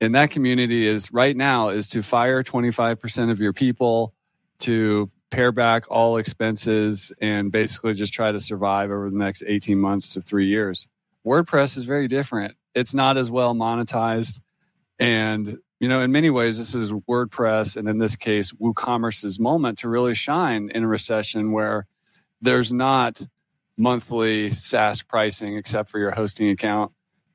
in 0.00 0.12
that 0.12 0.30
community 0.30 0.86
is 0.86 1.12
right 1.12 1.36
now 1.36 1.68
is 1.68 1.88
to 1.88 2.02
fire 2.02 2.42
25% 2.42 3.30
of 3.30 3.40
your 3.40 3.52
people 3.52 4.12
to 4.58 5.08
pare 5.30 5.52
back 5.52 5.84
all 5.90 6.16
expenses 6.16 7.12
and 7.20 7.52
basically 7.52 7.94
just 7.94 8.12
try 8.12 8.32
to 8.32 8.40
survive 8.40 8.90
over 8.90 9.10
the 9.10 9.16
next 9.16 9.44
18 9.46 9.78
months 9.78 10.12
to 10.14 10.20
three 10.20 10.46
years. 10.46 10.88
WordPress 11.26 11.76
is 11.76 11.84
very 11.84 12.08
different. 12.08 12.56
It's 12.74 12.94
not 12.94 13.16
as 13.16 13.30
well 13.30 13.54
monetized. 13.54 14.40
And, 14.98 15.58
you 15.82 15.88
know, 15.88 16.00
in 16.00 16.12
many 16.12 16.30
ways, 16.30 16.56
this 16.56 16.74
is 16.74 16.92
WordPress 16.92 17.76
and 17.76 17.88
in 17.88 17.98
this 17.98 18.16
case, 18.16 18.52
WooCommerce's 18.52 19.38
moment 19.38 19.80
to 19.80 19.88
really 19.88 20.14
shine 20.14 20.70
in 20.72 20.84
a 20.84 20.88
recession 20.88 21.52
where 21.52 21.86
there's 22.40 22.72
not 22.72 23.20
monthly 23.76 24.50
SaaS 24.52 25.02
pricing 25.02 25.56
except 25.56 25.90
for 25.90 25.98
your 25.98 26.12
hosting 26.12 26.50
account 26.50 26.92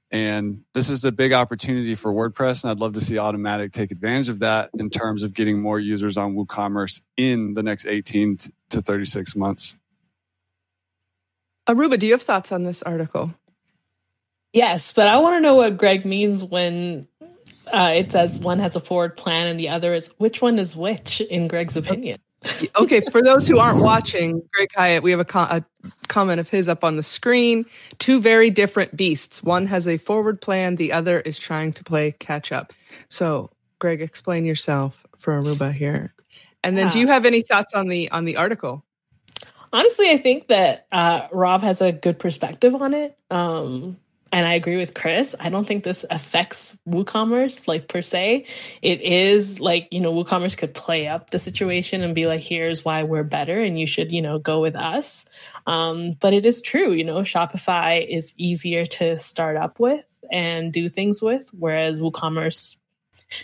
and 0.10 0.62
this 0.73 0.89
is 0.89 1.03
a 1.03 1.12
big 1.12 1.33
opportunity 1.33 1.93
for 1.95 2.13
WordPress, 2.13 2.63
and 2.63 2.71
I'd 2.71 2.79
love 2.79 2.93
to 2.93 3.01
see 3.01 3.15
Automattic 3.15 3.73
take 3.73 3.91
advantage 3.91 4.29
of 4.29 4.39
that 4.39 4.69
in 4.79 4.89
terms 4.89 5.21
of 5.21 5.33
getting 5.33 5.62
more 5.62 5.79
users 5.79 6.15
on 6.15 6.33
WooCommerce 6.36 7.01
in 7.17 7.55
the 7.55 7.63
next 7.63 7.86
18 7.86 8.38
to 8.69 8.81
36 8.81 9.36
months. 9.36 9.75
Aurooba, 11.67 11.99
do 11.99 12.05
you 12.05 12.13
have 12.13 12.21
thoughts 12.21 12.53
on 12.53 12.63
this 12.63 12.81
article? 12.83 13.33
Yes, 14.53 14.93
but 14.93 15.10
I 15.10 15.17
want 15.17 15.36
to 15.36 15.41
know 15.41 15.55
what 15.55 15.77
Greg 15.77 16.05
means 16.05 16.41
when 16.41 17.05
uh, 17.73 17.93
it 17.95 18.12
says 18.12 18.39
one 18.39 18.60
has 18.60 18.75
a 18.75 18.80
forward 18.80 19.17
plan 19.17 19.47
and 19.47 19.60
the 19.60 19.69
other 19.69 19.93
is 19.93 20.10
which 20.17 20.41
one 20.41 20.58
is 20.60 20.75
which, 20.75 21.21
in 21.21 21.47
Greg's 21.47 21.77
opinion 21.77 22.19
okay, 22.75 23.01
for 23.01 23.21
those 23.21 23.47
who 23.47 23.60
aren't 23.60 23.80
watching, 23.80 24.41
Greg 24.53 24.69
Hyatt, 24.75 25.03
we 25.03 25.12
have 25.12 25.19
a, 25.19 25.38
a, 25.38 25.63
comment 26.08 26.39
of 26.39 26.49
his 26.49 26.69
up 26.69 26.84
on 26.84 26.95
the 26.95 27.03
screen. 27.03 27.65
Two 27.97 28.21
very 28.21 28.49
different 28.49 28.95
beasts. 28.95 29.43
One 29.43 29.65
has 29.67 29.88
a 29.88 29.97
forward 29.97 30.41
plan, 30.41 30.75
the 30.75 30.91
other 30.91 31.19
is 31.21 31.38
trying 31.38 31.71
to 31.73 31.84
play 31.84 32.13
catch 32.19 32.51
up. 32.51 32.73
So, 33.10 33.49
Greg, 33.80 34.01
explain 34.01 34.45
yourself 34.45 35.06
for 35.17 35.41
Aurooba 35.41 35.73
here. 35.73 36.13
And 36.63 36.77
then, 36.77 36.88
yeah. 36.88 36.93
do 36.93 36.99
you 36.99 37.08
have 37.08 37.25
any 37.25 37.41
thoughts 37.41 37.73
on 37.73 37.88
the 37.88 38.10
on 38.12 38.25
the 38.25 38.38
article? 38.38 38.84
Honestly, 39.73 40.10
I 40.10 40.17
think 40.17 40.47
that 40.47 40.88
uh, 40.91 41.27
Rob 41.32 41.62
has 41.62 41.82
a 41.82 41.91
good 41.91 42.19
perspective 42.19 42.73
on 42.75 42.93
it. 42.93 43.17
Um, 43.30 43.97
and 44.31 44.45
I 44.45 44.53
agree 44.55 44.77
with 44.77 44.93
Chris. 44.93 45.35
I 45.39 45.49
don't 45.49 45.65
think 45.65 45.83
this 45.83 46.05
affects 46.09 46.77
WooCommerce 46.87 47.67
like 47.67 47.87
per 47.87 48.01
se. 48.01 48.45
It 48.81 49.01
is 49.01 49.59
like, 49.59 49.87
you 49.91 50.01
know, 50.01 50.13
WooCommerce 50.13 50.57
could 50.57 50.73
play 50.73 51.07
up 51.07 51.29
the 51.29 51.39
situation 51.39 52.03
and 52.03 52.13
be 52.13 52.25
like, 52.25 52.41
here's 52.41 52.83
why 52.83 53.03
we're 53.03 53.23
better 53.23 53.61
and 53.61 53.79
you 53.79 53.87
should, 53.87 54.11
you 54.11 54.21
know, 54.21 54.39
go 54.39 54.61
with 54.61 54.75
us. 54.75 55.25
Um, 55.65 56.13
but 56.19 56.33
it 56.33 56.45
is 56.45 56.61
true, 56.61 56.91
you 56.91 57.03
know, 57.03 57.19
Shopify 57.19 58.05
is 58.07 58.33
easier 58.37 58.85
to 58.85 59.17
start 59.17 59.55
up 59.55 59.79
with 59.79 60.05
and 60.31 60.73
do 60.73 60.89
things 60.89 61.21
with, 61.21 61.49
whereas 61.53 62.01
WooCommerce 62.01 62.77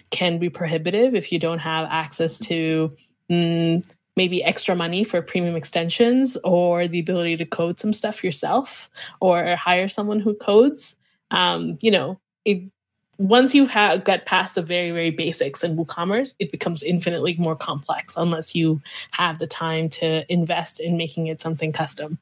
can 0.10 0.38
be 0.38 0.50
prohibitive 0.50 1.16
if 1.16 1.32
you 1.32 1.40
don't 1.40 1.60
have 1.60 1.88
access 1.90 2.40
to 2.40 2.96
mm, 3.30 3.96
maybe 4.16 4.44
extra 4.44 4.76
money 4.76 5.04
for 5.04 5.22
premium 5.22 5.56
extensions 5.56 6.38
or 6.44 6.88
the 6.88 7.00
ability 7.00 7.38
to 7.38 7.46
code 7.46 7.80
some 7.80 7.94
stuff 7.94 8.24
yourself 8.24 8.90
or 9.20 9.56
hire 9.56 9.88
someone 9.88 10.20
who 10.20 10.34
codes. 10.36 10.96
Um, 11.32 11.78
you 11.82 11.92
know, 11.92 12.20
it, 12.46 12.64
once 13.18 13.56
you 13.56 13.66
have 13.68 14.04
get 14.04 14.26
past 14.26 14.56
the 14.56 14.62
very 14.62 14.92
very 14.92 15.12
basics 15.12 15.64
in 15.64 15.78
WooCommerce, 15.78 16.34
it 16.40 16.52
becomes 16.52 16.84
infinitely 16.84 17.36
more 17.38 17.56
complex 17.56 18.16
unless 18.18 18.56
you 18.56 18.82
have 19.12 19.40
the 19.40 19.48
time 19.48 19.90
to 19.90 20.32
invest 20.32 20.80
in 20.80 20.98
making 20.98 21.28
it 21.28 21.42
something 21.42 21.72
custom 21.72 22.20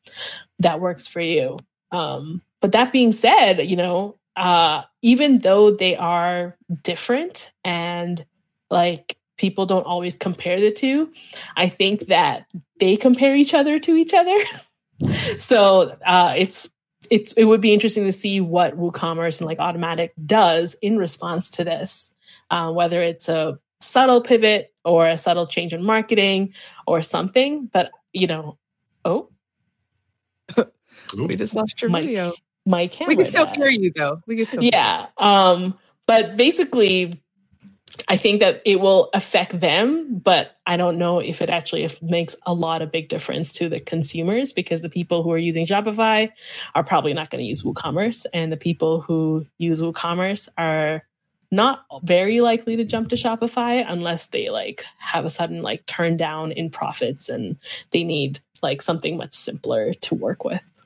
that 0.59 0.79
works 0.79 1.07
for 1.07 1.21
you. 1.21 1.57
Um, 1.91 2.41
but 2.61 2.71
that 2.73 2.91
being 2.91 3.11
said, 3.11 3.65
you 3.65 3.75
know, 3.75 4.15
uh, 4.35 4.83
even 5.01 5.39
though 5.39 5.71
they 5.71 5.95
are 5.95 6.55
different 6.83 7.51
and 7.65 8.25
like 8.69 9.17
people 9.41 9.65
don't 9.65 9.87
always 9.87 10.15
compare 10.15 10.61
the 10.61 10.71
two. 10.71 11.11
I 11.57 11.67
think 11.67 12.07
that 12.07 12.45
they 12.79 12.95
compare 12.95 13.35
each 13.35 13.55
other 13.55 13.79
to 13.79 13.95
each 13.95 14.13
other. 14.13 14.37
so 15.37 15.97
uh, 16.05 16.35
it's 16.37 16.69
it's 17.09 17.33
it 17.33 17.45
would 17.45 17.59
be 17.59 17.73
interesting 17.73 18.05
to 18.05 18.11
see 18.11 18.39
what 18.39 18.77
WooCommerce 18.77 19.39
and 19.39 19.47
like 19.47 19.57
Automattic 19.57 20.11
does 20.23 20.75
in 20.75 20.97
response 20.97 21.49
to 21.51 21.63
this, 21.63 22.13
uh, 22.51 22.71
whether 22.71 23.01
it's 23.01 23.27
a 23.27 23.59
subtle 23.79 24.21
pivot 24.21 24.71
or 24.85 25.09
a 25.09 25.17
subtle 25.17 25.47
change 25.47 25.73
in 25.73 25.83
marketing 25.83 26.53
or 26.85 27.01
something. 27.01 27.65
But 27.65 27.89
you 28.13 28.27
know, 28.27 28.59
oh, 29.03 29.29
we 31.17 31.35
just 31.35 31.55
lost 31.55 31.81
your 31.81 31.89
my, 31.89 32.01
video. 32.01 32.33
My 32.67 32.85
camera. 32.85 33.09
We 33.09 33.15
can 33.15 33.25
still 33.25 33.45
died. 33.45 33.55
hear 33.55 33.69
you 33.69 33.91
though. 33.95 34.21
We 34.27 34.37
can 34.37 34.45
still. 34.45 34.63
Yeah. 34.63 35.07
Um, 35.17 35.79
but 36.05 36.37
basically, 36.37 37.23
I 38.07 38.17
think 38.17 38.39
that 38.39 38.61
it 38.65 38.79
will 38.79 39.09
affect 39.13 39.59
them, 39.59 40.19
but 40.19 40.57
I 40.65 40.77
don't 40.77 40.97
know 40.97 41.19
if 41.19 41.41
it 41.41 41.49
actually 41.49 41.89
makes 42.01 42.35
a 42.45 42.53
lot 42.53 42.81
of 42.81 42.91
big 42.91 43.09
difference 43.09 43.51
to 43.53 43.69
the 43.69 43.79
consumers 43.79 44.53
because 44.53 44.81
the 44.81 44.89
people 44.89 45.23
who 45.23 45.31
are 45.31 45.37
using 45.37 45.65
Shopify 45.65 46.31
are 46.73 46.83
probably 46.83 47.13
not 47.13 47.29
going 47.29 47.41
to 47.41 47.47
use 47.47 47.63
WooCommerce, 47.63 48.25
and 48.33 48.51
the 48.51 48.57
people 48.57 49.01
who 49.01 49.45
use 49.57 49.81
WooCommerce 49.81 50.47
are 50.57 51.03
not 51.51 51.85
very 52.03 52.39
likely 52.39 52.77
to 52.77 52.85
jump 52.85 53.09
to 53.09 53.15
Shopify 53.15 53.83
unless 53.85 54.27
they 54.27 54.49
like 54.49 54.85
have 54.97 55.25
a 55.25 55.29
sudden 55.29 55.61
like 55.61 55.85
turn 55.85 56.15
down 56.15 56.53
in 56.53 56.69
profits 56.69 57.27
and 57.27 57.57
they 57.91 58.05
need 58.05 58.39
like 58.63 58.81
something 58.81 59.17
much 59.17 59.33
simpler 59.33 59.93
to 59.93 60.15
work 60.15 60.45
with. 60.45 60.81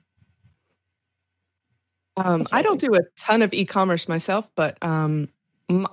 Um, 2.18 2.46
I 2.52 2.62
don't 2.62 2.80
do 2.80 2.96
a 2.96 3.02
ton 3.18 3.42
of 3.42 3.54
e-commerce 3.54 4.08
myself, 4.08 4.50
but 4.56 4.78
um, 4.82 5.30
m- 5.70 5.88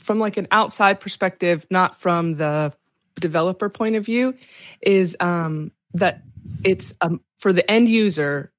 from 0.00 0.18
like 0.18 0.36
an 0.36 0.48
outside 0.50 1.00
perspective, 1.00 1.66
not 1.70 2.00
from 2.00 2.34
the 2.34 2.72
developer 3.16 3.68
point 3.68 3.96
of 3.96 4.04
view, 4.04 4.34
is 4.80 5.16
um, 5.20 5.70
that 5.94 6.22
it's 6.64 6.94
um, 7.00 7.20
for 7.38 7.52
the 7.52 7.68
end 7.70 7.88
user, 7.88 8.52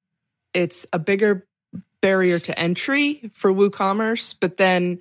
it's 0.54 0.86
a 0.94 1.00
bigger 1.00 1.48
barrier 2.02 2.40
to 2.40 2.58
entry 2.58 3.32
for 3.34 3.54
WooCommerce, 3.54 4.36
but 4.40 4.58
then 4.58 5.00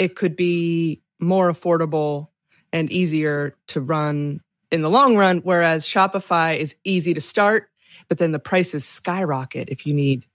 it 0.00 0.16
could 0.16 0.36
be 0.36 1.02
more 1.20 1.50
affordable 1.50 2.28
and 2.72 2.90
easier 2.90 3.54
to 3.68 3.80
run 3.80 4.40
in 4.70 4.82
the 4.82 4.90
long 4.90 5.16
run. 5.16 5.38
Whereas 5.38 5.86
Shopify 5.86 6.56
is 6.56 6.74
easy 6.84 7.14
to 7.14 7.20
start, 7.20 7.70
but 8.08 8.18
then 8.18 8.32
the 8.32 8.38
prices 8.38 8.84
skyrocket 8.84 9.68
if 9.68 9.86
you 9.86 9.94
need 9.94 10.26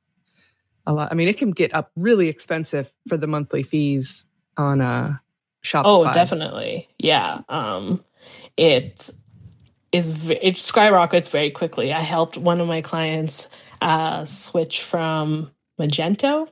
a 0.85 0.93
lot. 0.93 1.11
I 1.11 1.15
mean, 1.15 1.27
it 1.27 1.37
can 1.37 1.51
get 1.51 1.73
up 1.73 1.91
really 1.95 2.27
expensive 2.27 2.93
for 3.07 3.17
the 3.17 3.27
monthly 3.27 3.63
fees 3.63 4.25
on 4.57 4.81
uh, 4.81 5.17
Shopify. 5.63 5.83
Oh, 5.85 6.13
definitely. 6.13 6.89
Yeah. 6.97 7.41
Um, 7.49 8.03
it 8.57 9.09
is 9.91 10.29
it 10.29 10.57
skyrockets 10.57 11.29
very 11.29 11.51
quickly. 11.51 11.93
I 11.93 12.01
helped 12.01 12.37
one 12.37 12.59
of 12.59 12.67
my 12.67 12.81
clients 12.81 13.47
uh, 13.81 14.25
switch 14.25 14.81
from 14.81 15.51
Magento, 15.79 16.47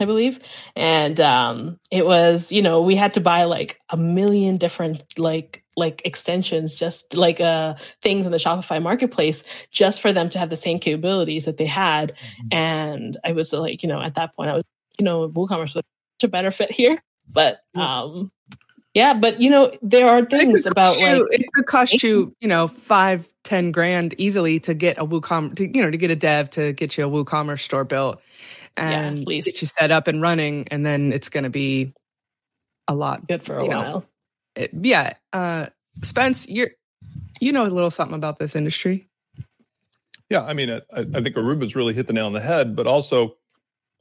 I 0.00 0.04
believe, 0.04 0.40
and 0.76 1.18
um, 1.20 1.78
it 1.90 2.04
was 2.04 2.52
you 2.52 2.62
know 2.62 2.82
we 2.82 2.96
had 2.96 3.14
to 3.14 3.20
buy 3.20 3.44
like 3.44 3.80
a 3.90 3.96
million 3.96 4.56
different 4.56 5.02
like 5.18 5.64
like 5.76 6.02
extensions 6.04 6.76
just 6.78 7.16
like 7.16 7.40
uh 7.40 7.74
things 8.00 8.26
in 8.26 8.32
the 8.32 8.38
Shopify 8.38 8.80
marketplace 8.80 9.42
just 9.72 10.00
for 10.00 10.12
them 10.12 10.30
to 10.30 10.38
have 10.38 10.48
the 10.48 10.54
same 10.54 10.78
capabilities 10.78 11.46
that 11.46 11.56
they 11.56 11.66
had 11.66 12.12
and 12.52 13.16
I 13.24 13.32
was 13.32 13.52
like 13.52 13.82
you 13.82 13.88
know 13.88 14.00
at 14.00 14.14
that 14.14 14.36
point 14.36 14.50
I 14.50 14.54
was 14.54 14.62
you 15.00 15.04
know 15.04 15.28
WooCommerce 15.28 15.74
was 15.74 15.74
such 15.74 15.84
a 16.22 16.28
better 16.28 16.52
fit 16.52 16.70
here 16.70 17.02
but 17.30 17.60
um 17.74 18.30
yeah 18.94 19.14
but 19.14 19.40
you 19.40 19.50
know 19.50 19.76
there 19.82 20.08
are 20.08 20.24
things 20.24 20.66
about 20.66 20.98
you, 20.98 21.06
like 21.06 21.40
it 21.40 21.52
could 21.52 21.66
cost 21.66 22.02
you, 22.02 22.34
you 22.40 22.48
know, 22.48 22.68
five, 22.68 23.28
ten 23.42 23.72
grand 23.72 24.14
easily 24.18 24.60
to 24.60 24.74
get 24.74 24.98
a 24.98 25.04
WooCommerce, 25.04 25.56
to, 25.56 25.66
you 25.76 25.82
know, 25.82 25.90
to 25.90 25.96
get 25.96 26.10
a 26.10 26.16
dev 26.16 26.50
to 26.50 26.72
get 26.72 26.96
you 26.96 27.06
a 27.06 27.10
WooCommerce 27.10 27.60
store 27.60 27.84
built 27.84 28.20
and 28.76 29.20
at 29.20 29.26
least. 29.26 29.46
get 29.46 29.60
you 29.60 29.66
set 29.66 29.90
up 29.90 30.08
and 30.08 30.20
running, 30.22 30.66
and 30.70 30.84
then 30.84 31.12
it's 31.12 31.28
going 31.28 31.44
to 31.44 31.50
be 31.50 31.92
a 32.88 32.94
lot. 32.94 33.26
good 33.26 33.42
for 33.42 33.58
a 33.58 33.64
you 33.64 33.70
know, 33.70 33.80
while 33.80 34.06
It- 34.56 34.70
yeah, 34.80 35.14
uh, 35.32 35.66
Spence, 36.02 36.48
you're 36.48 36.70
you 37.40 37.52
know 37.52 37.64
a 37.64 37.68
little 37.68 37.90
something 37.90 38.16
about 38.16 38.38
this 38.38 38.56
industry. 38.56 39.08
Yeah, 40.30 40.42
I 40.42 40.54
mean, 40.54 40.70
I, 40.70 40.80
I 40.92 41.04
think 41.04 41.36
Aurooba's 41.36 41.76
really 41.76 41.94
hit 41.94 42.06
the 42.06 42.12
nail 42.12 42.26
on 42.26 42.32
the 42.32 42.40
head, 42.40 42.74
but 42.74 42.86
also 42.86 43.36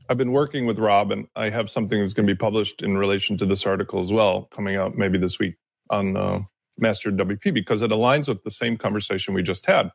I've 0.10 0.18
been 0.18 0.32
working 0.32 0.66
with 0.66 0.80
Rob, 0.80 1.12
and 1.12 1.28
I 1.36 1.50
have 1.50 1.70
something 1.70 2.00
that's 2.00 2.14
going 2.14 2.28
to 2.28 2.34
be 2.34 2.38
published 2.38 2.82
in 2.82 2.98
relation 2.98 3.38
to 3.38 3.46
this 3.46 3.66
article 3.66 4.00
as 4.00 4.12
well, 4.12 4.50
coming 4.52 4.76
out 4.76 4.98
maybe 4.98 5.18
this 5.18 5.40
week 5.40 5.56
on 5.90 6.18
uh, 6.18 6.40
Master 6.78 7.12
WP 7.12 7.54
because 7.54 7.82
it 7.82 7.92
aligns 7.92 8.28
with 8.28 8.44
the 8.44 8.52
same 8.52 8.78
conversation 8.78 9.34
we 9.34 9.44
just 9.44 9.66
had. 9.66 9.92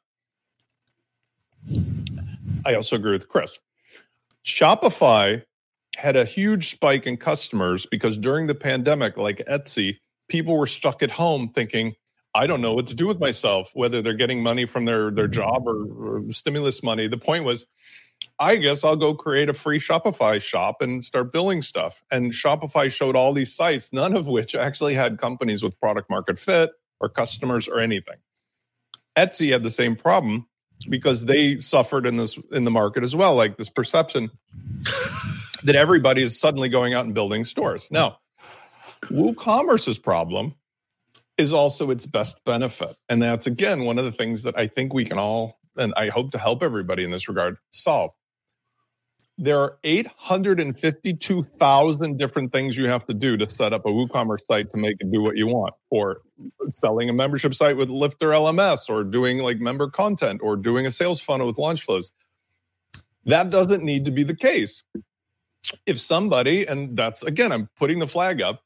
I 2.65 2.75
also 2.75 2.97
agree 2.97 3.13
with 3.13 3.29
Chris. 3.29 3.59
Shopify 4.45 5.43
had 5.97 6.17
a 6.17 6.25
huge 6.25 6.71
spike 6.71 7.07
in 7.07 7.17
customers 7.17 7.85
because 7.87 8.17
during 8.17 8.47
the 8.47 8.55
pandemic, 8.55 9.17
like 9.17 9.39
Etsy, 9.51 9.99
people 10.29 10.57
were 10.57 10.67
stuck 10.67 11.03
at 11.03 11.11
home 11.11 11.49
thinking, 11.49 11.95
I 12.35 12.47
don't 12.47 12.61
know 12.61 12.73
what 12.73 12.87
to 12.87 12.95
do 12.95 13.07
with 13.07 13.19
myself, 13.19 13.73
whether 13.75 14.01
they're 14.01 14.15
getting 14.15 14.43
money 14.43 14.65
from 14.65 14.85
their, 14.85 15.11
their 15.11 15.29
job 15.29 15.67
or, 15.67 15.85
or 15.85 16.23
stimulus 16.31 16.83
money. 16.83 17.09
The 17.09 17.19
point 17.19 17.45
was, 17.45 17.67
I 18.39 18.57
guess 18.57 18.85
I'll 18.85 18.97
go 18.97 19.15
create 19.15 19.49
a 19.49 19.55
free 19.55 19.81
Shopify 19.81 20.41
shop 20.41 20.81
and 20.81 21.05
start 21.05 21.33
billing 21.33 21.63
stuff. 21.63 22.03
And 22.11 22.33
Shopify 22.33 22.91
showed 22.91 23.17
all 23.17 23.33
these 23.33 23.55
sites, 23.55 23.93
none 23.93 24.17
of 24.17 24.29
which 24.29 24.55
actually 24.55 24.95
had 24.95 25.19
companies 25.19 25.63
with 25.63 25.79
product 25.81 26.09
market 26.09 26.39
fit 26.39 26.71
or 27.01 27.09
customers 27.09 27.69
or 27.69 27.81
anything. 27.81 28.17
Etsy 29.17 29.51
had 29.51 29.65
the 29.65 29.71
same 29.71 29.97
problem 29.97 30.47
because 30.89 31.25
they 31.25 31.59
suffered 31.61 32.07
in 32.07 32.17
this 32.17 32.39
in 32.53 32.65
the 32.65 32.71
market 32.71 33.03
as 33.03 33.17
well, 33.17 33.35
like 33.35 33.57
this 33.57 33.69
perception 33.69 34.31
that 35.65 35.75
everybody 35.75 36.23
is 36.23 36.39
suddenly 36.39 36.69
going 36.69 36.95
out 36.95 37.05
and 37.05 37.15
building 37.15 37.45
stores. 37.45 37.89
Now, 37.91 38.19
WooCommerce's 39.07 39.99
problem 39.99 40.55
is 41.37 41.53
also 41.53 41.91
its 41.91 42.07
best 42.07 42.45
benefit. 42.45 42.97
And 43.09 43.23
that's 43.23 43.47
again 43.47 43.85
one 43.85 43.99
of 43.99 44.05
the 44.05 44.13
things 44.13 44.45
that 44.45 44.59
I 44.59 44.67
think 44.67 44.93
we 44.93 45.05
can 45.05 45.19
all, 45.19 45.58
and 45.79 45.95
I 45.97 46.09
hope 46.09 46.33
to 46.33 46.39
help 46.39 46.63
everybody 46.63 47.05
in 47.05 47.11
this 47.11 47.29
regard, 47.29 47.57
solve. 47.71 48.13
There 49.41 49.61
are 49.61 49.79
852,000 49.85 52.19
different 52.19 52.53
things 52.53 52.77
you 52.77 52.89
have 52.89 53.07
to 53.07 53.15
do 53.15 53.37
to 53.37 53.47
set 53.47 53.73
up 53.73 53.87
a 53.87 53.89
WooCommerce 53.89 54.41
site 54.51 54.69
to 54.71 54.77
make 54.77 54.97
it 54.99 55.13
do 55.13 55.23
what 55.23 55.37
you 55.37 55.47
want, 55.47 55.75
or 55.91 56.23
selling 56.71 57.09
a 57.09 57.13
membership 57.13 57.55
site 57.55 57.77
with 57.77 57.89
Lifter 57.89 58.31
LMS, 58.31 58.89
or 58.89 59.05
doing 59.05 59.39
like 59.39 59.61
member 59.61 59.89
content, 59.89 60.41
or 60.43 60.57
doing 60.57 60.87
a 60.87 60.91
sales 60.91 61.21
funnel 61.21 61.47
with 61.47 61.57
launch 61.57 61.83
flows. 61.83 62.11
That 63.27 63.51
doesn't 63.51 63.85
need 63.85 64.07
to 64.07 64.11
be 64.11 64.25
the 64.25 64.35
case. 64.35 64.83
If 65.87 66.01
somebody, 66.01 66.67
and 66.67 66.97
that's 66.97 67.23
again, 67.23 67.53
I'm 67.53 67.69
putting 67.77 68.01
the 68.01 68.09
flag 68.09 68.43
up, 68.43 68.65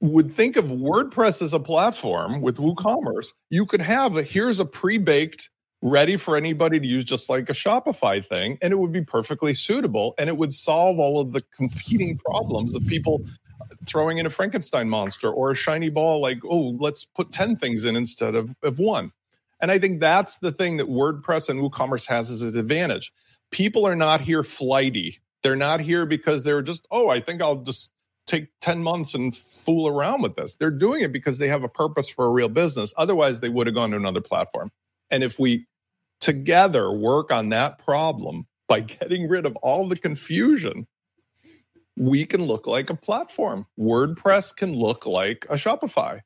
would 0.00 0.32
think 0.32 0.56
of 0.56 0.66
WordPress 0.66 1.42
as 1.42 1.52
a 1.52 1.58
platform 1.58 2.42
with 2.42 2.58
WooCommerce, 2.58 3.32
you 3.50 3.66
could 3.66 3.82
have 3.82 4.16
a 4.16 4.22
here's 4.22 4.60
a 4.60 4.64
pre-baked, 4.64 5.50
ready 5.82 6.16
for 6.16 6.36
anybody 6.36 6.80
to 6.80 6.86
use, 6.86 7.04
just 7.04 7.28
like 7.28 7.50
a 7.50 7.52
Shopify 7.52 8.24
thing, 8.24 8.58
and 8.62 8.72
it 8.72 8.76
would 8.78 8.92
be 8.92 9.02
perfectly 9.02 9.54
suitable, 9.54 10.14
and 10.18 10.28
it 10.28 10.36
would 10.36 10.52
solve 10.52 10.98
all 10.98 11.20
of 11.20 11.32
the 11.32 11.42
competing 11.54 12.18
problems 12.18 12.74
of 12.74 12.86
people 12.86 13.22
uh, 13.60 13.66
throwing 13.86 14.18
in 14.18 14.26
a 14.26 14.30
Frankenstein 14.30 14.88
monster 14.88 15.30
or 15.30 15.50
a 15.50 15.54
shiny 15.54 15.90
ball. 15.90 16.20
Like, 16.20 16.38
oh, 16.44 16.76
let's 16.80 17.04
put 17.04 17.32
ten 17.32 17.56
things 17.56 17.84
in 17.84 17.96
instead 17.96 18.34
of, 18.34 18.54
of 18.62 18.78
one. 18.78 19.12
And 19.60 19.70
I 19.70 19.78
think 19.78 20.00
that's 20.00 20.38
the 20.38 20.52
thing 20.52 20.76
that 20.78 20.88
WordPress 20.88 21.48
and 21.48 21.60
WooCommerce 21.60 22.06
has 22.08 22.30
as 22.30 22.42
its 22.42 22.56
advantage. 22.56 23.12
People 23.50 23.86
are 23.86 23.96
not 23.96 24.20
here 24.20 24.42
flighty 24.42 25.18
They're 25.42 25.56
not 25.56 25.80
here 25.80 26.04
because 26.06 26.44
they're 26.44 26.62
just, 26.62 26.86
oh, 26.90 27.08
I 27.08 27.20
think 27.20 27.40
I'll 27.42 27.62
just 27.62 27.90
take 28.26 28.48
10 28.60 28.82
months 28.82 29.14
and 29.14 29.34
fool 29.34 29.88
around 29.88 30.22
with 30.22 30.36
this. 30.36 30.56
They're 30.56 30.70
doing 30.70 31.02
it 31.02 31.12
because 31.12 31.38
they 31.38 31.48
have 31.48 31.62
a 31.62 31.68
purpose 31.68 32.08
for 32.10 32.26
a 32.26 32.30
real 32.30 32.48
business. 32.48 32.92
Otherwise, 32.96 33.40
they 33.40 33.48
would 33.48 33.66
have 33.66 33.74
gone 33.74 33.92
to 33.92 33.96
another 33.96 34.20
platform. 34.20 34.72
And 35.10 35.22
if 35.22 35.38
we 35.38 35.66
together 36.20 36.90
work 36.90 37.32
on 37.32 37.50
that 37.50 37.78
problem 37.78 38.46
by 38.68 38.80
getting 38.80 39.28
rid 39.28 39.46
of 39.46 39.56
all 39.56 39.86
the 39.88 39.96
confusion, 39.96 40.86
we 41.96 42.24
can 42.24 42.42
look 42.42 42.66
like 42.66 42.90
a 42.90 42.94
platform. 42.94 43.66
WordPress 43.78 44.54
can 44.54 44.74
look 44.74 45.06
like 45.06 45.46
a 45.48 45.54
Shopify. 45.54 46.20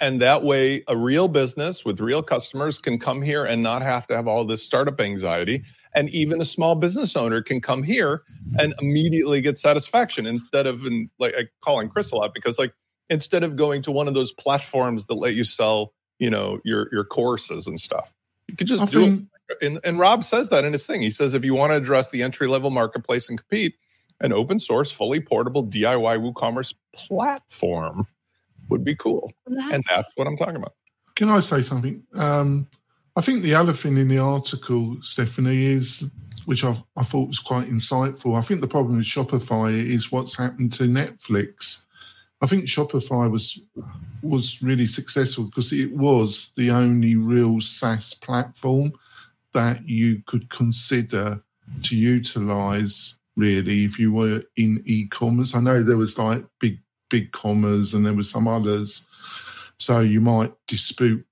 And 0.00 0.20
that 0.20 0.42
way, 0.42 0.82
a 0.88 0.96
real 0.96 1.28
business 1.28 1.84
with 1.84 2.00
real 2.00 2.24
customers 2.24 2.78
can 2.78 2.98
come 2.98 3.22
here 3.22 3.44
and 3.44 3.62
not 3.62 3.82
have 3.82 4.06
to 4.08 4.16
have 4.16 4.26
all 4.26 4.44
this 4.44 4.64
startup 4.64 5.00
anxiety. 5.00 5.62
And 5.94 6.10
even 6.10 6.40
a 6.40 6.44
small 6.44 6.74
business 6.74 7.14
owner 7.14 7.40
can 7.40 7.60
come 7.60 7.84
here 7.84 8.22
and 8.58 8.74
immediately 8.80 9.40
get 9.40 9.58
satisfaction 9.58 10.26
instead 10.26 10.66
of, 10.66 10.84
in, 10.84 11.08
like, 11.20 11.34
calling 11.60 11.88
Chris 11.88 12.10
a 12.10 12.16
lot 12.16 12.34
because, 12.34 12.58
like, 12.58 12.72
instead 13.10 13.44
of 13.44 13.54
going 13.54 13.82
to 13.82 13.92
one 13.92 14.08
of 14.08 14.14
those 14.14 14.32
platforms 14.32 15.06
that 15.06 15.14
let 15.14 15.34
you 15.34 15.44
sell, 15.44 15.92
you 16.18 16.30
know, 16.30 16.58
your 16.64 16.88
your 16.90 17.04
courses 17.04 17.66
and 17.66 17.78
stuff, 17.78 18.12
you 18.52 18.56
could 18.56 18.68
just 18.68 18.92
do 18.92 19.04
it. 19.04 19.20
And, 19.60 19.80
and 19.82 19.98
Rob 19.98 20.24
says 20.24 20.50
that 20.50 20.64
in 20.64 20.72
his 20.72 20.86
thing. 20.86 21.02
He 21.02 21.10
says 21.10 21.34
if 21.34 21.44
you 21.44 21.54
want 21.54 21.72
to 21.72 21.76
address 21.76 22.10
the 22.10 22.22
entry 22.22 22.46
level 22.46 22.70
marketplace 22.70 23.28
and 23.28 23.38
compete, 23.38 23.74
an 24.20 24.32
open 24.32 24.58
source, 24.58 24.90
fully 24.90 25.20
portable 25.20 25.66
DIY 25.66 26.32
WooCommerce 26.32 26.74
platform 26.94 28.06
would 28.68 28.84
be 28.84 28.94
cool. 28.94 29.32
And 29.46 29.82
that's 29.88 30.12
what 30.14 30.26
I'm 30.26 30.36
talking 30.36 30.56
about. 30.56 30.74
Can 31.16 31.28
I 31.28 31.40
say 31.40 31.60
something? 31.60 32.02
Um, 32.14 32.68
I 33.16 33.20
think 33.20 33.42
the 33.42 33.54
other 33.54 33.72
thing 33.72 33.98
in 33.98 34.08
the 34.08 34.18
article, 34.18 34.96
Stephanie, 35.02 35.66
is 35.66 36.08
which 36.46 36.64
i 36.64 36.74
I 36.96 37.04
thought 37.04 37.28
was 37.28 37.38
quite 37.38 37.68
insightful. 37.68 38.38
I 38.38 38.42
think 38.42 38.60
the 38.60 38.68
problem 38.68 38.96
with 38.96 39.06
Shopify 39.06 39.72
is 39.72 40.12
what's 40.12 40.36
happened 40.36 40.72
to 40.74 40.84
Netflix. 40.84 41.84
I 42.40 42.46
think 42.46 42.64
Shopify 42.64 43.30
was 43.30 43.60
was 44.22 44.62
really 44.62 44.86
successful 44.86 45.44
because 45.44 45.72
it 45.72 45.92
was 45.92 46.52
the 46.56 46.70
only 46.70 47.16
real 47.16 47.60
SaaS 47.60 48.14
platform 48.14 48.92
that 49.52 49.88
you 49.88 50.22
could 50.26 50.48
consider 50.48 51.42
to 51.82 51.96
utilize 51.96 53.16
really 53.36 53.84
if 53.84 53.98
you 53.98 54.12
were 54.12 54.42
in 54.56 54.82
e-commerce. 54.86 55.54
I 55.54 55.60
know 55.60 55.82
there 55.82 55.96
was 55.96 56.18
like 56.18 56.44
big 56.60 56.78
BigCommerce 57.12 57.94
and 57.94 58.04
there 58.04 58.14
were 58.14 58.22
some 58.22 58.48
others. 58.48 59.06
So 59.78 60.00
you 60.00 60.20
might 60.20 60.52
dispute 60.66 61.24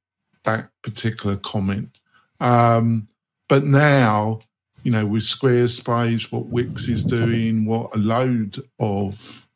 that 0.44 0.70
particular 0.82 1.36
comment. 1.36 1.98
Um, 2.40 3.08
but 3.48 3.64
now, 3.64 4.40
you 4.82 4.92
know, 4.92 5.06
with 5.06 5.22
Squarespace, 5.22 6.30
what 6.30 6.46
Wix 6.46 6.88
is 6.88 7.04
doing, 7.04 7.64
what 7.64 7.94
a 7.94 7.98
load 7.98 8.62
of 8.78 9.48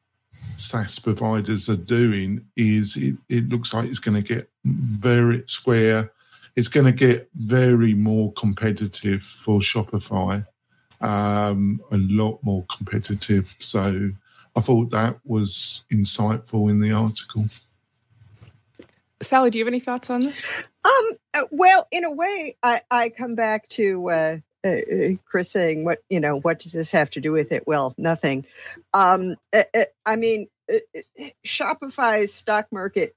SaaS 0.56 0.98
providers 0.98 1.68
are 1.68 1.76
doing 1.76 2.44
is 2.56 2.96
it, 2.96 3.16
it 3.28 3.48
looks 3.48 3.74
like 3.74 3.88
it's 3.88 3.98
going 3.98 4.22
to 4.22 4.26
get 4.26 4.50
very 4.64 5.44
Square, 5.46 6.12
it's 6.56 6.68
going 6.68 6.86
to 6.86 6.92
get 6.92 7.28
very 7.34 7.94
more 7.94 8.32
competitive 8.32 9.22
for 9.22 9.60
Shopify, 9.60 10.46
um, 11.00 11.80
a 11.90 11.96
lot 11.96 12.38
more 12.42 12.64
competitive. 12.74 13.54
So 13.58 14.10
I 14.56 14.60
thought 14.60 14.90
that 14.90 15.18
was 15.24 15.84
insightful 15.92 16.70
in 16.70 16.80
the 16.80 16.92
article. 16.92 17.46
Sallie, 19.20 19.50
do 19.50 19.58
you 19.58 19.64
have 19.64 19.72
any 19.72 19.80
thoughts 19.80 20.10
on 20.10 20.20
this? 20.20 20.52
Um, 20.84 21.10
uh, 21.32 21.44
well, 21.50 21.88
in 21.90 22.04
a 22.04 22.10
way, 22.10 22.56
I, 22.62 22.82
I 22.90 23.08
come 23.08 23.34
back 23.34 23.68
to 23.68 24.10
uh, 24.10 24.36
uh, 24.64 24.68
uh, 24.68 25.08
Chris 25.24 25.50
saying, 25.50 25.84
"What 25.84 25.98
you 26.08 26.20
know? 26.20 26.38
What 26.40 26.58
does 26.58 26.72
this 26.72 26.90
have 26.92 27.10
to 27.10 27.20
do 27.20 27.32
with 27.32 27.52
it?" 27.52 27.64
Well, 27.66 27.94
nothing. 27.98 28.46
Um, 28.92 29.36
uh, 29.52 29.64
uh, 29.74 29.84
I 30.06 30.16
mean, 30.16 30.48
Shopify's 31.46 32.32
stock 32.32 32.68
market 32.72 33.14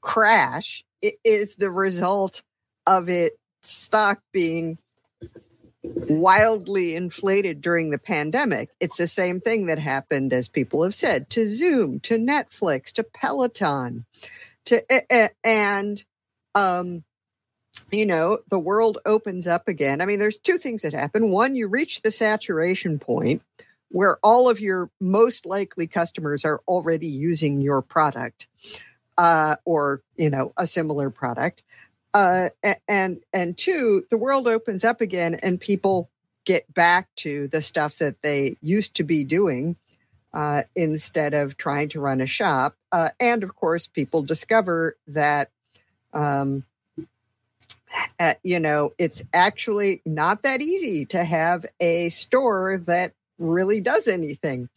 crash 0.00 0.84
is 1.24 1.56
the 1.56 1.70
result 1.70 2.42
of 2.86 3.08
its 3.08 3.36
stock 3.62 4.20
being 4.32 4.78
wildly 5.82 6.94
inflated 6.94 7.60
during 7.60 7.90
the 7.90 7.98
pandemic. 7.98 8.70
It's 8.80 8.96
the 8.96 9.06
same 9.06 9.40
thing 9.40 9.66
that 9.66 9.78
happened, 9.78 10.32
as 10.32 10.48
people 10.48 10.82
have 10.84 10.94
said, 10.94 11.28
to 11.30 11.46
Zoom, 11.46 12.00
to 12.00 12.18
Netflix, 12.18 12.92
to 12.92 13.02
Peloton, 13.04 14.06
to 14.66 14.82
and 15.44 16.04
um, 16.54 17.04
you 17.92 18.06
know 18.06 18.38
the 18.48 18.58
world 18.58 18.98
opens 19.06 19.46
up 19.46 19.68
again. 19.68 20.00
I 20.00 20.06
mean, 20.06 20.18
there's 20.18 20.38
two 20.38 20.58
things 20.58 20.82
that 20.82 20.92
happen. 20.92 21.30
One, 21.30 21.54
you 21.54 21.68
reach 21.68 22.02
the 22.02 22.10
saturation 22.10 22.98
point 22.98 23.42
where 23.90 24.18
all 24.22 24.48
of 24.48 24.58
your 24.58 24.90
most 25.00 25.44
likely 25.44 25.86
customers 25.86 26.44
are 26.44 26.62
already 26.66 27.06
using 27.06 27.60
your 27.60 27.82
product 27.82 28.48
uh, 29.18 29.56
or 29.64 30.02
you 30.16 30.30
know 30.30 30.52
a 30.56 30.66
similar 30.66 31.10
product 31.10 31.62
uh, 32.14 32.50
and 32.86 33.20
and 33.32 33.56
two, 33.56 34.04
the 34.10 34.18
world 34.18 34.46
opens 34.46 34.84
up 34.84 35.00
again, 35.00 35.34
and 35.36 35.60
people 35.60 36.10
get 36.44 36.72
back 36.72 37.08
to 37.16 37.48
the 37.48 37.62
stuff 37.62 37.98
that 37.98 38.20
they 38.22 38.56
used 38.60 38.94
to 38.94 39.04
be 39.04 39.24
doing 39.24 39.76
uh, 40.34 40.62
instead 40.74 41.34
of 41.34 41.56
trying 41.56 41.88
to 41.88 42.00
run 42.00 42.20
a 42.20 42.26
shop. 42.26 42.76
Uh, 42.90 43.10
and 43.18 43.42
of 43.42 43.54
course, 43.54 43.86
people 43.86 44.22
discover 44.22 44.96
that, 45.06 45.50
um, 46.12 46.64
uh, 48.18 48.34
you 48.42 48.58
know, 48.58 48.92
it's 48.98 49.22
actually 49.32 50.02
not 50.04 50.42
that 50.42 50.60
easy 50.60 51.04
to 51.06 51.24
have 51.24 51.66
a 51.80 52.08
store 52.10 52.78
that 52.78 53.12
really 53.38 53.80
does 53.80 54.08
anything 54.08 54.68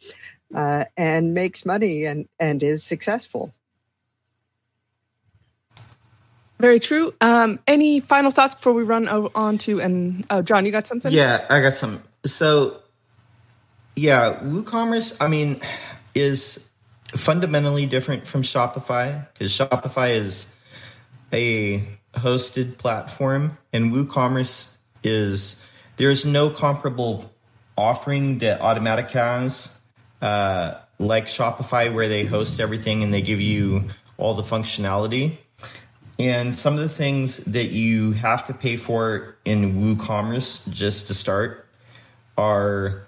uh, 0.54 0.86
and 0.98 1.34
makes 1.34 1.66
money 1.66 2.06
and 2.06 2.28
and 2.40 2.62
is 2.64 2.84
successful. 2.84 3.54
Very 6.60 6.80
true. 6.80 7.14
Um, 7.20 7.60
any 7.68 8.00
final 8.00 8.32
thoughts 8.32 8.56
before 8.56 8.74
we 8.74 8.84
run 8.84 9.08
on 9.08 9.58
to 9.60 9.82
and 9.82 10.26
oh, 10.30 10.42
John, 10.42 10.66
you 10.66 10.72
got 10.72 10.88
something? 10.88 11.12
Yeah, 11.12 11.46
I 11.50 11.62
got 11.62 11.74
some. 11.74 12.02
So, 12.26 12.78
yeah, 13.96 14.40
WooCommerce. 14.42 15.18
I 15.20 15.28
mean, 15.28 15.60
is 16.14 16.70
fundamentally 17.10 17.86
different 17.86 18.26
from 18.26 18.42
Shopify 18.42 19.28
because 19.34 19.52
Shopify 19.52 20.16
is 20.16 20.58
a 21.34 21.84
hosted 22.16 22.78
platform, 22.78 23.58
and 23.72 23.92
WooCommerce 23.92 24.78
is 25.04 25.68
there's 25.98 26.26
no 26.26 26.50
comparable 26.50 27.32
offering 27.78 28.40
that 28.40 28.60
Automattic 28.60 29.12
has, 29.12 29.80
uh, 30.22 30.76
like 31.00 31.28
Shopify, 31.28 31.94
where 31.94 32.08
they 32.08 32.26
host 32.26 32.60
everything 32.60 33.04
and 33.04 33.14
they 33.14 33.22
give 33.22 33.42
you 33.42 33.86
all 34.18 34.34
the 34.34 34.44
functionality. 34.44 35.38
And 36.18 36.56
some 36.56 36.74
of 36.74 36.80
the 36.80 36.90
things 36.90 37.38
that 37.46 37.66
you 37.66 38.14
have 38.14 38.48
to 38.48 38.54
pay 38.54 38.78
for 38.78 39.36
in 39.44 39.98
WooCommerce 39.98 40.72
just 40.72 41.08
to 41.08 41.14
start 41.14 41.68
are 42.38 43.08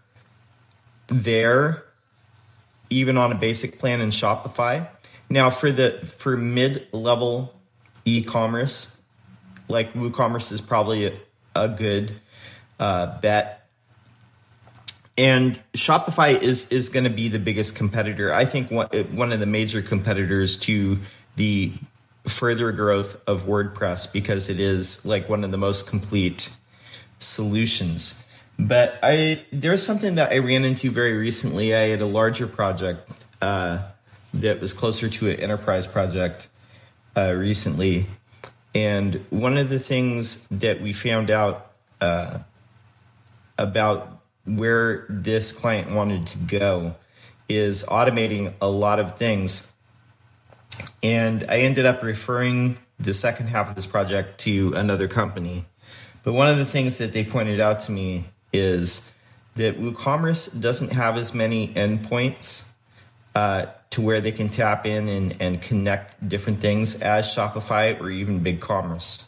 there, 1.07 1.85
even 2.89 3.17
on 3.17 3.31
a 3.31 3.35
basic 3.35 3.79
plan 3.79 4.01
in 4.01 4.09
Shopify. 4.09 4.87
Now, 5.29 5.49
for 5.49 5.71
the 5.71 5.91
for 6.05 6.37
mid 6.37 6.87
level 6.91 7.53
e-commerce, 8.05 8.96
like 9.67 9.93
WooCommerce 9.93 10.51
is 10.51 10.61
probably 10.61 11.05
a, 11.05 11.13
a 11.55 11.67
good 11.67 12.13
uh, 12.79 13.19
bet. 13.19 13.69
And 15.17 15.59
Shopify 15.73 16.39
is 16.39 16.69
is 16.69 16.89
going 16.89 17.05
to 17.05 17.09
be 17.09 17.27
the 17.27 17.39
biggest 17.39 17.75
competitor. 17.75 18.31
I 18.31 18.45
think 18.45 18.69
one 18.69 18.87
one 19.15 19.31
of 19.31 19.39
the 19.39 19.47
major 19.47 19.81
competitors 19.81 20.57
to 20.61 20.99
the 21.35 21.73
further 22.27 22.71
growth 22.71 23.19
of 23.25 23.43
WordPress 23.43 24.11
because 24.13 24.49
it 24.49 24.59
is 24.59 25.05
like 25.05 25.27
one 25.27 25.43
of 25.43 25.51
the 25.51 25.57
most 25.57 25.87
complete 25.87 26.51
solutions. 27.19 28.25
But 28.59 28.99
I 29.01 29.43
there's 29.51 29.83
something 29.83 30.15
that 30.15 30.31
I 30.31 30.37
ran 30.39 30.63
into 30.65 30.91
very 30.91 31.17
recently. 31.17 31.73
I 31.75 31.87
had 31.89 32.01
a 32.01 32.05
larger 32.05 32.47
project 32.47 33.09
uh, 33.41 33.83
that 34.33 34.61
was 34.61 34.73
closer 34.73 35.09
to 35.09 35.29
an 35.29 35.39
enterprise 35.39 35.87
project 35.87 36.47
uh, 37.15 37.33
recently, 37.33 38.05
and 38.73 39.25
one 39.29 39.57
of 39.57 39.69
the 39.69 39.79
things 39.79 40.47
that 40.49 40.81
we 40.81 40.93
found 40.93 41.31
out 41.31 41.71
uh, 42.01 42.39
about 43.57 44.21
where 44.45 45.05
this 45.09 45.51
client 45.51 45.91
wanted 45.91 46.27
to 46.27 46.37
go 46.37 46.95
is 47.49 47.83
automating 47.85 48.53
a 48.61 48.69
lot 48.69 48.99
of 48.99 49.17
things 49.17 49.73
and 51.01 51.45
I 51.49 51.59
ended 51.59 51.85
up 51.85 52.03
referring 52.03 52.77
the 52.99 53.13
second 53.13 53.47
half 53.47 53.69
of 53.69 53.75
this 53.75 53.85
project 53.85 54.39
to 54.41 54.73
another 54.73 55.07
company. 55.07 55.65
But 56.23 56.33
one 56.33 56.47
of 56.47 56.57
the 56.57 56.65
things 56.65 56.97
that 56.97 57.13
they 57.13 57.23
pointed 57.23 57.59
out 57.59 57.79
to 57.81 57.91
me 57.91 58.25
is 58.51 59.13
that 59.55 59.79
WooCommerce 59.79 60.59
doesn't 60.59 60.91
have 60.91 61.17
as 61.17 61.33
many 61.33 61.69
endpoints 61.69 62.69
uh, 63.35 63.67
to 63.89 64.01
where 64.01 64.21
they 64.21 64.31
can 64.31 64.49
tap 64.49 64.85
in 64.85 65.07
and, 65.07 65.35
and 65.39 65.61
connect 65.61 66.27
different 66.27 66.59
things 66.59 67.01
as 67.01 67.27
Shopify 67.27 67.99
or 67.99 68.09
even 68.09 68.43
BigCommerce. 68.43 69.25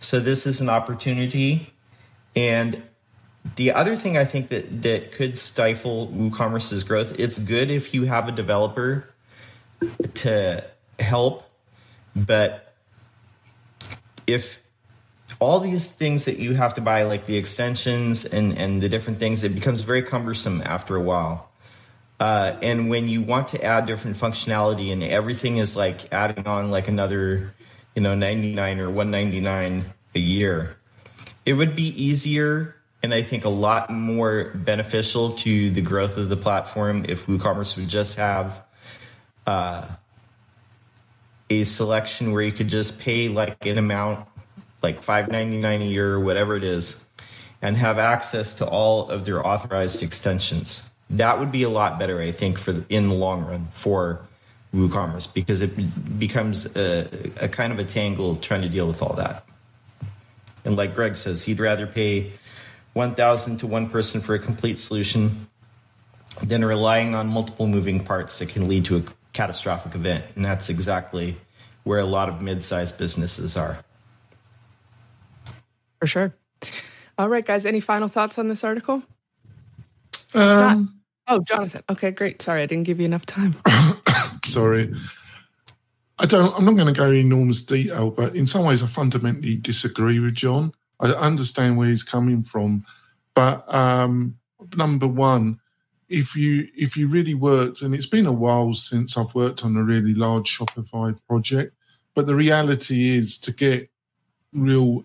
So 0.00 0.18
this 0.18 0.46
is 0.46 0.60
an 0.60 0.68
opportunity. 0.68 1.72
And 2.34 2.82
the 3.56 3.72
other 3.72 3.96
thing 3.96 4.16
I 4.16 4.24
think 4.24 4.48
that 4.48 4.82
that 4.82 5.12
could 5.12 5.36
stifle 5.36 6.08
WooCommerce's 6.08 6.84
growth. 6.84 7.18
It's 7.18 7.38
good 7.38 7.70
if 7.70 7.92
you 7.92 8.04
have 8.04 8.28
a 8.28 8.32
developer 8.32 9.08
to 10.14 10.64
help, 10.98 11.48
but 12.14 12.74
if 14.26 14.62
all 15.40 15.58
these 15.58 15.90
things 15.90 16.26
that 16.26 16.38
you 16.38 16.54
have 16.54 16.74
to 16.74 16.80
buy, 16.80 17.02
like 17.02 17.26
the 17.26 17.36
extensions 17.36 18.24
and 18.24 18.56
and 18.56 18.80
the 18.80 18.88
different 18.88 19.18
things, 19.18 19.42
it 19.42 19.54
becomes 19.54 19.82
very 19.82 20.02
cumbersome 20.02 20.62
after 20.64 20.94
a 20.94 21.02
while. 21.02 21.51
Uh, 22.22 22.56
and 22.62 22.88
when 22.88 23.08
you 23.08 23.20
want 23.20 23.48
to 23.48 23.60
add 23.64 23.84
different 23.84 24.16
functionality 24.16 24.92
and 24.92 25.02
everything 25.02 25.56
is 25.56 25.76
like 25.76 26.12
adding 26.12 26.46
on 26.46 26.70
like 26.70 26.86
another, 26.86 27.52
you 27.96 28.00
know, 28.00 28.14
99 28.14 28.78
or 28.78 28.88
199 28.88 29.84
a 30.14 30.18
year, 30.20 30.76
it 31.44 31.54
would 31.54 31.74
be 31.74 31.88
easier 32.00 32.76
and 33.02 33.12
I 33.12 33.22
think 33.22 33.44
a 33.44 33.48
lot 33.48 33.90
more 33.90 34.52
beneficial 34.54 35.32
to 35.38 35.72
the 35.72 35.80
growth 35.80 36.16
of 36.16 36.28
the 36.28 36.36
platform 36.36 37.04
if 37.08 37.26
WooCommerce 37.26 37.76
would 37.76 37.88
just 37.88 38.16
have 38.18 38.62
uh, 39.44 39.88
a 41.50 41.64
selection 41.64 42.30
where 42.30 42.42
you 42.42 42.52
could 42.52 42.68
just 42.68 43.00
pay 43.00 43.30
like 43.30 43.66
an 43.66 43.78
amount, 43.78 44.28
like 44.80 45.02
five 45.02 45.28
ninety 45.28 45.60
nine 45.60 45.82
a 45.82 45.86
year 45.86 46.14
or 46.14 46.20
whatever 46.20 46.54
it 46.54 46.62
is, 46.62 47.08
and 47.60 47.76
have 47.76 47.98
access 47.98 48.54
to 48.58 48.64
all 48.64 49.10
of 49.10 49.24
their 49.24 49.44
authorized 49.44 50.04
extensions. 50.04 50.91
That 51.12 51.38
would 51.38 51.52
be 51.52 51.62
a 51.62 51.68
lot 51.68 51.98
better, 51.98 52.20
I 52.20 52.32
think, 52.32 52.58
for 52.58 52.72
the, 52.72 52.84
in 52.88 53.08
the 53.08 53.14
long 53.14 53.44
run 53.44 53.68
for 53.70 54.20
WooCommerce 54.74 55.32
because 55.32 55.60
it 55.60 56.18
becomes 56.18 56.74
a, 56.76 57.08
a 57.40 57.48
kind 57.48 57.72
of 57.72 57.78
a 57.78 57.84
tangle 57.84 58.36
trying 58.36 58.62
to 58.62 58.68
deal 58.68 58.86
with 58.86 59.02
all 59.02 59.14
that. 59.14 59.44
And 60.64 60.76
like 60.76 60.94
Greg 60.94 61.16
says, 61.16 61.42
he'd 61.42 61.60
rather 61.60 61.86
pay 61.86 62.32
1,000 62.94 63.58
to 63.58 63.66
one 63.66 63.90
person 63.90 64.20
for 64.20 64.34
a 64.34 64.38
complete 64.38 64.78
solution 64.78 65.48
than 66.42 66.64
relying 66.64 67.14
on 67.14 67.28
multiple 67.28 67.66
moving 67.66 68.04
parts 68.04 68.38
that 68.38 68.48
can 68.48 68.68
lead 68.68 68.84
to 68.86 68.96
a 68.96 69.02
catastrophic 69.32 69.94
event. 69.94 70.24
And 70.36 70.44
that's 70.44 70.70
exactly 70.70 71.36
where 71.84 71.98
a 71.98 72.04
lot 72.04 72.28
of 72.28 72.40
mid 72.40 72.64
sized 72.64 72.98
businesses 72.98 73.56
are. 73.56 73.78
For 76.00 76.06
sure. 76.06 76.34
All 77.18 77.28
right, 77.28 77.44
guys. 77.44 77.66
Any 77.66 77.80
final 77.80 78.08
thoughts 78.08 78.38
on 78.38 78.48
this 78.48 78.64
article? 78.64 79.02
Um, 80.34 81.01
oh, 81.28 81.40
Jonathan. 81.40 81.82
Okay, 81.90 82.10
great. 82.10 82.42
Sorry, 82.42 82.62
I 82.62 82.66
didn't 82.66 82.84
give 82.84 83.00
you 83.00 83.06
enough 83.06 83.26
time. 83.26 83.56
sorry. 84.44 84.94
I 86.18 86.26
don't. 86.26 86.54
I'm 86.56 86.64
not 86.64 86.76
going 86.76 86.92
to 86.92 86.98
go 86.98 87.10
in 87.10 87.16
enormous 87.16 87.62
detail, 87.62 88.10
but 88.10 88.36
in 88.36 88.46
some 88.46 88.64
ways, 88.64 88.82
I 88.82 88.86
fundamentally 88.86 89.56
disagree 89.56 90.18
with 90.18 90.34
John. 90.34 90.72
I 91.00 91.08
understand 91.08 91.78
where 91.78 91.88
he's 91.88 92.04
coming 92.04 92.44
from, 92.44 92.84
but 93.34 93.72
um, 93.74 94.38
number 94.76 95.08
one, 95.08 95.58
if 96.08 96.36
you 96.36 96.68
if 96.76 96.96
you 96.96 97.08
really 97.08 97.34
worked, 97.34 97.82
and 97.82 97.94
it's 97.94 98.06
been 98.06 98.26
a 98.26 98.32
while 98.32 98.74
since 98.74 99.16
I've 99.16 99.34
worked 99.34 99.64
on 99.64 99.76
a 99.76 99.82
really 99.82 100.14
large 100.14 100.56
Shopify 100.56 101.18
project, 101.26 101.74
but 102.14 102.26
the 102.26 102.36
reality 102.36 103.16
is 103.16 103.38
to 103.38 103.52
get 103.52 103.90
real 104.52 105.04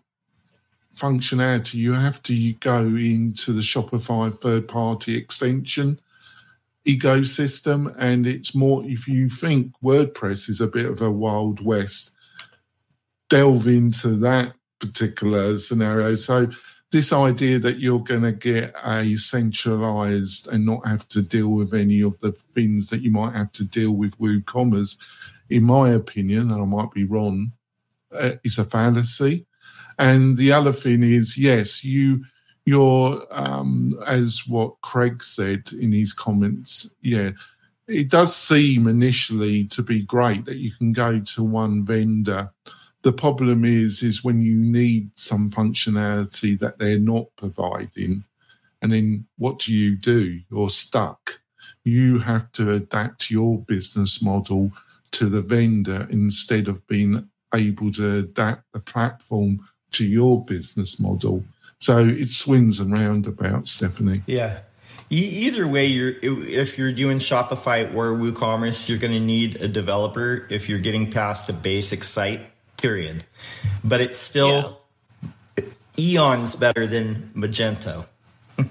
functionality, 0.96 1.76
you 1.76 1.94
have 1.94 2.22
to 2.24 2.54
go 2.54 2.80
into 2.82 3.54
the 3.54 3.62
Shopify 3.62 4.36
third 4.36 4.68
party 4.68 5.16
extension 5.16 6.00
ecosystem. 6.88 7.94
And 7.98 8.26
it's 8.26 8.56
more, 8.56 8.84
if 8.86 9.08
you 9.08 9.30
think 9.30 9.74
WordPress 9.84 10.50
is 10.50 10.62
a 10.62 10.68
bit 10.68 10.86
of 10.86 11.02
a 11.02 11.12
Wild 11.12 11.64
West, 11.64 12.12
delve 13.30 13.68
into 13.68 14.10
that 14.18 14.54
particular 14.80 15.58
scenario. 15.60 16.16
So, 16.16 16.48
this 16.92 17.12
idea 17.12 17.60
that 17.60 17.80
you're 17.80 18.00
going 18.00 18.22
to 18.22 18.32
get 18.32 18.74
a 18.86 19.18
centralized 19.18 20.48
and 20.48 20.66
not 20.66 20.88
have 20.88 21.06
to 21.10 21.22
deal 21.22 21.50
with 21.50 21.74
any 21.74 22.02
of 22.02 22.18
the 22.20 22.32
things 22.32 22.88
that 22.88 23.02
you 23.02 23.12
might 23.12 23.36
have 23.36 23.52
to 23.54 23.68
deal 23.68 23.92
with 23.92 24.18
WooCommerce, 24.20 24.98
in 25.50 25.64
my 25.64 25.90
opinion, 25.90 26.50
and 26.50 26.62
I 26.62 26.66
might 26.66 26.92
be 26.92 27.04
wrong, 27.04 27.52
uh, 28.14 28.32
is 28.46 28.58
a 28.58 28.64
fallacy. 28.64 29.46
And 30.00 30.38
the 30.38 30.54
other 30.54 30.72
thing 30.72 31.04
is, 31.04 31.38
yes, 31.38 31.84
you 31.84 32.24
you're 32.68 33.26
um, 33.32 33.98
as 34.06 34.46
what 34.46 34.80
Craig 34.82 35.24
said 35.24 35.64
in 35.80 35.94
his 35.94 36.12
comments, 36.12 36.94
yeah, 37.02 37.32
it 37.88 38.10
does 38.10 38.36
seem 38.36 38.88
initially 38.88 39.64
to 39.68 39.82
be 39.82 40.02
great 40.04 40.44
that 40.44 40.58
you 40.58 40.72
can 40.72 40.92
go 40.92 41.18
to 41.18 41.44
one 41.46 41.86
vendor. 41.86 42.52
The 43.04 43.14
problem 43.14 43.64
is, 43.64 44.04
is 44.04 44.26
when 44.26 44.42
you 44.42 44.58
need 44.58 45.10
some 45.16 45.50
functionality 45.50 46.60
that 46.60 46.78
they're 46.78 47.00
not 47.00 47.28
providing, 47.38 48.26
and 48.82 48.92
then 48.92 49.26
what 49.38 49.60
do 49.60 49.72
you 49.72 49.96
do? 49.96 50.42
You're 50.52 50.70
stuck. 50.70 51.40
You 51.86 52.20
have 52.20 52.52
to 52.54 52.74
adapt 52.74 53.32
your 53.32 53.60
business 53.60 54.22
model 54.22 54.74
to 55.12 55.30
the 55.30 55.42
vendor 55.42 56.06
instead 56.12 56.68
of 56.68 56.86
being 56.88 57.30
able 57.56 57.94
to 57.94 58.18
adapt 58.18 58.66
the 58.74 58.82
platform 58.82 59.66
to 59.94 60.06
your 60.06 60.44
business 60.44 61.00
model. 61.00 61.46
So 61.80 62.06
it 62.08 62.30
swings 62.30 62.80
and 62.80 62.92
roundabouts, 62.92 63.72
Stephanie. 63.72 64.24
Yeah. 64.26 64.60
Either 65.10 65.66
way, 65.68 65.86
you're 65.86 66.16
if 66.22 66.78
you're 66.78 66.92
doing 66.92 67.20
Shopify 67.20 67.94
or 67.96 68.12
WooCommerce, 68.12 68.90
you're 68.90 68.98
going 68.98 69.14
to 69.14 69.22
need 69.22 69.56
a 69.58 69.68
developer 69.68 70.46
if 70.50 70.68
you're 70.68 70.80
getting 70.80 71.10
past 71.10 71.48
a 71.48 71.54
basic 71.54 72.04
site. 72.04 72.42
Period. 72.76 73.24
But 73.84 74.02
it's 74.02 74.20
still 74.20 74.82
yeah. 75.58 75.64
eons 75.98 76.56
better 76.56 76.86
than 76.88 77.32
Magento. 77.36 78.06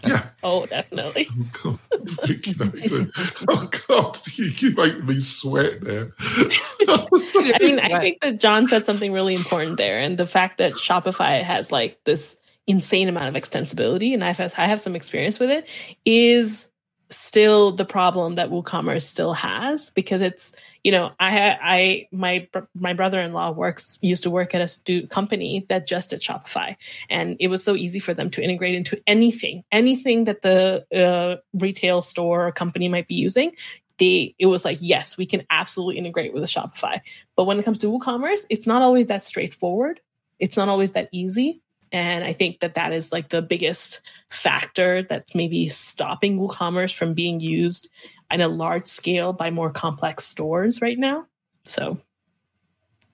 yeah. 0.05 0.27
Oh, 0.42 0.64
definitely. 0.64 1.29
Oh 1.29 1.49
God, 1.61 1.79
oh, 3.49 3.71
God. 3.88 4.19
you, 4.37 4.45
you 4.45 4.71
make 4.77 5.03
me 5.03 5.19
sweat 5.19 5.81
there. 5.81 6.12
I 6.21 7.57
mean, 7.61 7.81
I 7.81 7.99
think 7.99 8.21
that 8.21 8.38
John 8.38 8.69
said 8.69 8.87
something 8.87 9.12
really 9.12 9.35
important 9.35 9.77
there, 9.77 9.99
and 9.99 10.16
the 10.16 10.27
fact 10.27 10.59
that 10.59 10.75
Shopify 10.75 11.42
has 11.42 11.73
like 11.73 11.99
this 12.05 12.37
insane 12.67 13.09
amount 13.09 13.35
of 13.35 13.41
extensibility, 13.41 14.13
and 14.15 14.25
I've 14.25 14.41
I 14.41 14.67
have 14.67 14.81
some 14.81 14.97
experience 14.97 15.39
with 15.39 15.51
it, 15.51 15.69
is 16.05 16.69
still 17.09 17.71
the 17.71 17.85
problem 17.85 18.35
that 18.35 18.51
WooCommerce 18.51 19.03
still 19.03 19.33
has 19.33 19.91
because 19.91 20.21
it's 20.21 20.55
you 20.83 20.91
know 20.91 21.13
I 21.21 21.57
I 21.63 22.09
my 22.11 22.49
my 22.75 22.95
brother-in-law 22.95 23.53
works 23.53 23.99
used 24.03 24.25
to 24.25 24.31
work 24.31 24.55
at 24.55 24.61
a 24.61 24.69
stu- 24.69 25.07
company 25.07 25.67
that 25.69 25.87
just 25.87 26.11
did 26.11 26.21
Shopify 26.21 26.77
and 27.09 27.37
it 27.39 27.49
was 27.49 27.63
so 27.63 27.77
easy 27.77 27.99
for 27.99 28.13
them 28.13 28.31
to 28.31 28.43
integrate 28.43 28.75
into 28.75 28.99
anything 29.07 29.63
anything 29.71 30.25
that 30.25 30.43
the 30.43 30.85
uh, 30.93 31.41
retail 31.55 32.03
store 32.03 32.49
or 32.49 32.53
company 32.53 32.89
might 32.89 33.07
be 33.07 33.15
using. 33.15 33.53
They 33.99 34.35
it 34.39 34.47
was 34.47 34.65
like 34.65 34.79
yes 34.81 35.17
we 35.17 35.27
can 35.27 35.47
absolutely 35.49 35.99
integrate 35.99 36.35
with 36.35 36.43
a 36.43 36.47
Shopify. 36.47 37.01
But 37.37 37.45
when 37.45 37.59
it 37.59 37.65
comes 37.65 37.79
to 37.79 37.87
WooCommerce 37.87 38.47
it's 38.51 38.67
not 38.67 38.83
always 38.83 39.07
that 39.07 39.23
straightforward. 39.23 40.01
It's 40.39 40.57
not 40.57 40.69
always 40.69 40.93
that 40.93 41.09
easy 41.13 41.63
and 41.92 42.25
I 42.25 42.33
think 42.33 42.61
that 42.61 42.75
that 42.75 42.92
is 42.92 43.12
like 43.12 43.29
the 43.29 43.42
biggest 43.42 44.01
factor 44.29 45.03
that's 45.03 45.35
maybe 45.35 45.68
stopping 45.68 46.38
WooCommerce 46.38 46.94
from 46.94 47.14
being 47.14 47.40
used 47.40 47.88
in 48.31 48.40
a 48.40 48.49
large 48.49 48.87
scale 48.87 49.33
by 49.33 49.51
more 49.51 49.70
complex 49.70 50.25
stores 50.25 50.81
right 50.81 50.99
now. 50.99 51.27
So, 51.64 51.99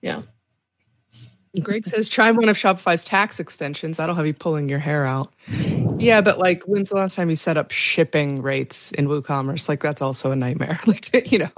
yeah. 0.01 0.23
Greg 1.61 1.85
says, 1.85 2.09
try 2.09 2.31
one 2.31 2.49
of 2.49 2.57
Shopify's 2.57 3.05
tax 3.05 3.39
extensions. 3.39 3.97
That'll 3.97 4.15
have 4.15 4.25
you 4.25 4.33
pulling 4.33 4.69
your 4.69 4.79
hair 4.79 5.05
out. 5.05 5.31
Yeah, 5.99 6.21
but 6.21 6.39
like, 6.39 6.63
when's 6.63 6.89
the 6.89 6.95
last 6.95 7.15
time 7.15 7.29
you 7.29 7.35
set 7.35 7.57
up 7.57 7.69
shipping 7.69 8.41
rates 8.41 8.91
in 8.91 9.07
WooCommerce? 9.07 9.69
Like, 9.69 9.81
that's 9.81 10.01
also 10.01 10.31
a 10.31 10.35
nightmare. 10.35 10.79
like, 10.87 11.31
you 11.31 11.39
know. 11.39 11.51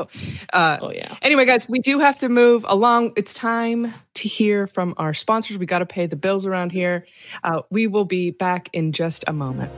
Uh, 0.52 0.78
oh 0.82 0.92
yeah. 0.92 1.16
Anyway, 1.22 1.46
guys, 1.46 1.70
we 1.70 1.80
do 1.80 2.00
have 2.00 2.18
to 2.18 2.28
move 2.28 2.66
along. 2.68 3.14
It's 3.16 3.34
time 3.34 3.94
to 4.16 4.28
hear 4.28 4.68
from 4.68 4.96
our 4.98 5.14
sponsors. 5.14 5.58
We 5.58 5.66
got 5.66 5.80
to 5.80 5.86
pay 5.86 6.08
the 6.08 6.18
bills 6.18 6.46
around 6.46 6.74
here. 6.74 7.06
Uh, 7.44 7.62
we 7.70 7.88
will 7.88 8.06
be 8.06 8.32
back 8.32 8.70
in 8.74 8.92
just 8.92 9.24
a 9.28 9.34
moment. 9.34 9.72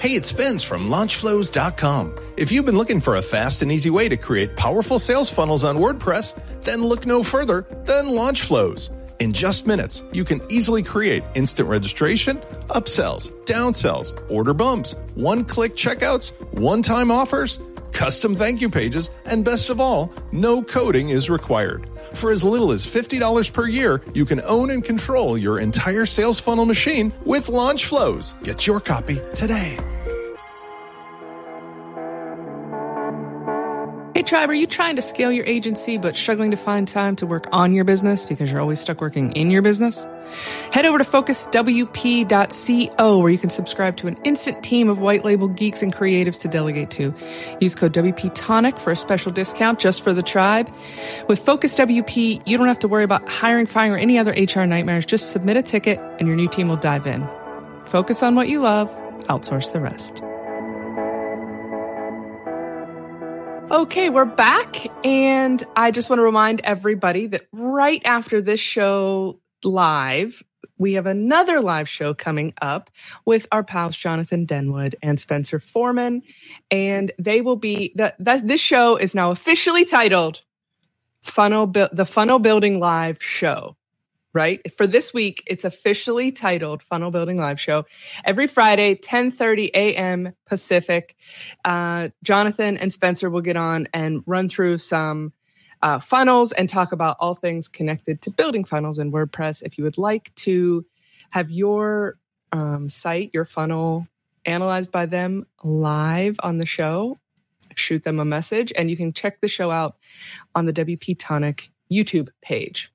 Hey, 0.00 0.10
it's 0.10 0.28
Spence 0.28 0.62
from 0.62 0.90
LaunchFlows.com. 0.90 2.14
If 2.36 2.52
you've 2.52 2.64
been 2.64 2.78
looking 2.78 3.00
for 3.00 3.16
a 3.16 3.22
fast 3.22 3.62
and 3.62 3.72
easy 3.72 3.90
way 3.90 4.08
to 4.08 4.16
create 4.16 4.54
powerful 4.54 5.00
sales 5.00 5.28
funnels 5.28 5.64
on 5.64 5.78
WordPress, 5.78 6.40
then 6.62 6.84
look 6.84 7.04
no 7.04 7.24
further 7.24 7.66
than 7.82 8.06
LaunchFlows. 8.06 8.90
In 9.18 9.32
just 9.32 9.66
minutes, 9.66 10.04
you 10.12 10.24
can 10.24 10.40
easily 10.48 10.84
create 10.84 11.24
instant 11.34 11.68
registration, 11.68 12.36
upsells, 12.68 13.32
downsells, 13.44 14.16
order 14.30 14.54
bumps, 14.54 14.94
one 15.16 15.44
click 15.44 15.74
checkouts, 15.74 16.30
one 16.52 16.80
time 16.80 17.10
offers, 17.10 17.58
custom 17.92 18.36
thank 18.36 18.60
you 18.60 18.70
pages, 18.70 19.10
and 19.24 19.44
best 19.44 19.70
of 19.70 19.80
all, 19.80 20.12
no 20.32 20.62
coding 20.62 21.08
is 21.08 21.28
required. 21.28 21.88
For 22.14 22.30
as 22.30 22.44
little 22.44 22.72
as 22.72 22.86
$50 22.86 23.52
per 23.52 23.66
year, 23.66 24.02
you 24.14 24.24
can 24.24 24.40
own 24.44 24.70
and 24.70 24.84
control 24.84 25.36
your 25.36 25.58
entire 25.58 26.06
sales 26.06 26.38
funnel 26.38 26.66
machine 26.66 27.12
with 27.24 27.46
LaunchFlows. 27.46 28.42
Get 28.44 28.66
your 28.66 28.80
copy 28.80 29.20
today. 29.34 29.78
Tribe, 34.28 34.50
are 34.50 34.54
you 34.54 34.66
trying 34.66 34.96
to 34.96 35.02
scale 35.02 35.32
your 35.32 35.46
agency 35.46 35.96
but 35.96 36.14
struggling 36.14 36.50
to 36.50 36.56
find 36.58 36.86
time 36.86 37.16
to 37.16 37.24
work 37.26 37.46
on 37.50 37.72
your 37.72 37.84
business 37.84 38.26
because 38.26 38.52
you're 38.52 38.60
always 38.60 38.78
stuck 38.78 39.00
working 39.00 39.32
in 39.32 39.50
your 39.50 39.62
business? 39.62 40.06
Head 40.70 40.84
over 40.84 40.98
to 40.98 41.04
focuswp.co 41.04 41.58
where 43.20 43.30
you 43.30 43.38
can 43.38 43.48
subscribe 43.48 43.96
to 43.96 44.06
an 44.06 44.18
instant 44.24 44.62
team 44.62 44.90
of 44.90 44.98
white 44.98 45.24
label 45.24 45.48
geeks 45.48 45.82
and 45.82 45.94
creatives 45.94 46.38
to 46.40 46.48
delegate 46.48 46.90
to. 46.90 47.14
Use 47.58 47.74
code 47.74 47.94
WP 47.94 48.32
Tonic 48.34 48.76
for 48.76 48.90
a 48.90 48.96
special 48.96 49.32
discount 49.32 49.78
just 49.78 50.04
for 50.04 50.12
the 50.12 50.22
tribe. 50.22 50.70
With 51.26 51.38
Focus 51.38 51.74
WP, 51.78 52.46
you 52.46 52.58
don't 52.58 52.68
have 52.68 52.80
to 52.80 52.88
worry 52.88 53.04
about 53.04 53.26
hiring, 53.30 53.64
firing, 53.64 53.92
or 53.92 53.96
any 53.96 54.18
other 54.18 54.32
HR 54.32 54.66
nightmares. 54.66 55.06
Just 55.06 55.32
submit 55.32 55.56
a 55.56 55.62
ticket 55.62 55.98
and 56.18 56.28
your 56.28 56.36
new 56.36 56.50
team 56.50 56.68
will 56.68 56.76
dive 56.76 57.06
in. 57.06 57.26
Focus 57.84 58.22
on 58.22 58.34
what 58.34 58.50
you 58.50 58.60
love, 58.60 58.90
outsource 59.20 59.72
the 59.72 59.80
rest. 59.80 60.22
Okay, 63.70 64.08
we're 64.08 64.24
back. 64.24 64.86
And 65.04 65.62
I 65.76 65.90
just 65.90 66.08
want 66.08 66.20
to 66.20 66.24
remind 66.24 66.62
everybody 66.62 67.26
that 67.26 67.46
right 67.52 68.00
after 68.06 68.40
this 68.40 68.60
show 68.60 69.42
live, 69.62 70.42
we 70.78 70.94
have 70.94 71.04
another 71.04 71.60
live 71.60 71.86
show 71.86 72.14
coming 72.14 72.54
up 72.62 72.88
with 73.26 73.46
our 73.52 73.62
pals 73.62 73.94
Jonathan 73.94 74.46
Denwood 74.46 74.94
and 75.02 75.20
Spencer 75.20 75.58
Forman. 75.58 76.22
And 76.70 77.12
they 77.18 77.42
will 77.42 77.56
be 77.56 77.92
that 77.96 78.16
this 78.18 78.60
show 78.60 78.96
is 78.96 79.14
now 79.14 79.32
officially 79.32 79.84
titled 79.84 80.40
Funnel 81.20 81.66
Bu- 81.66 81.88
the 81.92 82.06
Funnel 82.06 82.38
Building 82.38 82.78
Live 82.78 83.22
Show 83.22 83.76
right? 84.38 84.60
For 84.76 84.86
this 84.86 85.12
week, 85.12 85.42
it's 85.48 85.64
officially 85.64 86.30
titled 86.30 86.84
Funnel 86.84 87.10
Building 87.10 87.38
Live 87.38 87.58
Show. 87.58 87.86
Every 88.24 88.46
Friday, 88.46 88.94
10:30 88.94 89.70
a.m. 89.74 90.32
Pacific. 90.46 91.16
Uh, 91.64 92.10
Jonathan 92.22 92.76
and 92.76 92.92
Spencer 92.92 93.30
will 93.30 93.40
get 93.40 93.56
on 93.56 93.88
and 93.92 94.22
run 94.26 94.48
through 94.48 94.78
some 94.78 95.32
uh, 95.82 95.98
funnels 95.98 96.52
and 96.52 96.68
talk 96.68 96.92
about 96.92 97.16
all 97.18 97.34
things 97.34 97.66
connected 97.66 98.22
to 98.22 98.30
building 98.30 98.62
funnels 98.62 99.00
in 99.00 99.10
WordPress. 99.10 99.64
If 99.64 99.76
you 99.76 99.82
would 99.82 99.98
like 99.98 100.32
to 100.46 100.86
have 101.30 101.50
your 101.50 102.16
um, 102.52 102.88
site, 102.88 103.30
your 103.34 103.44
funnel 103.44 104.06
analyzed 104.44 104.92
by 104.92 105.06
them 105.06 105.46
live 105.64 106.36
on 106.44 106.58
the 106.58 106.66
show, 106.66 107.18
shoot 107.74 108.04
them 108.04 108.20
a 108.20 108.24
message, 108.24 108.72
and 108.76 108.88
you 108.88 108.96
can 108.96 109.12
check 109.12 109.40
the 109.40 109.48
show 109.48 109.72
out 109.72 109.96
on 110.54 110.66
the 110.66 110.72
WP 110.72 111.16
Tonic 111.18 111.70
YouTube 111.90 112.28
page. 112.40 112.92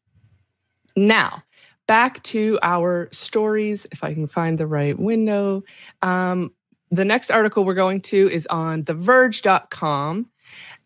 Now, 0.96 1.44
back 1.88 2.22
to 2.24 2.60
our 2.62 3.10
stories, 3.12 3.88
if 3.92 4.04
I 4.04 4.14
can 4.14 4.28
find 4.28 4.58
the 4.58 4.68
right 4.68 4.98
window. 4.98 5.64
Um, 6.02 6.52
the 6.92 7.06
next 7.06 7.32
article 7.32 7.66
we're 7.66 7.74
going 7.74 8.02
to 8.02 8.30
is 8.30 8.46
on 8.48 8.84
TheVerge.com. 8.84 10.30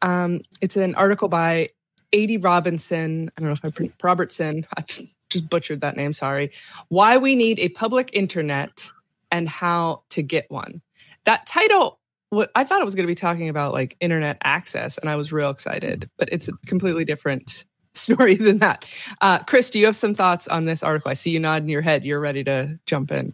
Um, 0.02 0.42
it's 0.62 0.78
an 0.78 0.96
article 0.96 1.28
by 1.28 1.70
A.D. 2.14 2.38
Robinson. 2.38 3.30
I 3.36 3.42
don't 3.42 3.50
know 3.50 3.54
if 3.54 3.66
I 3.66 3.72
pre- 3.72 3.92
Robertson. 4.02 4.66
I 4.78 4.84
just 5.30 5.50
butchered 5.50 5.82
that 5.82 5.98
name. 5.98 6.14
Sorry. 6.14 6.52
Why 6.88 7.18
we 7.18 7.36
need 7.36 7.60
a 7.60 7.70
public 7.70 8.10
internet 8.14 8.90
and 9.32 9.50
how 9.50 10.04
to 10.12 10.24
get 10.24 10.50
one. 10.50 10.82
That 11.26 11.46
title, 11.46 12.00
what 12.30 12.52
I 12.56 12.64
thought 12.64 12.82
it 12.82 12.86
was 12.86 12.96
going 12.96 13.04
to 13.04 13.12
be 13.12 13.16
talking 13.16 13.50
about 13.50 13.74
like 13.74 13.98
internet 14.00 14.38
access, 14.44 14.98
and 14.98 15.10
I 15.10 15.18
was 15.18 15.34
real 15.34 15.50
excited, 15.50 16.10
but 16.18 16.30
it's 16.32 16.48
a 16.48 16.54
completely 16.66 17.04
different 17.04 17.66
story 17.98 18.36
than 18.36 18.60
that. 18.60 18.86
Uh, 19.22 19.40
Chris, 19.44 19.70
do 19.70 19.80
you 19.80 19.86
have 19.86 19.96
some 19.96 20.14
thoughts 20.14 20.48
on 20.48 20.66
this 20.66 20.84
article? 20.84 21.12
I 21.12 21.16
see 21.16 21.32
you 21.32 21.40
nodding 21.40 21.70
your 21.70 21.82
head. 21.82 22.06
You're 22.06 22.20
ready 22.20 22.44
to 22.46 22.80
jump 22.86 23.12
in. 23.12 23.34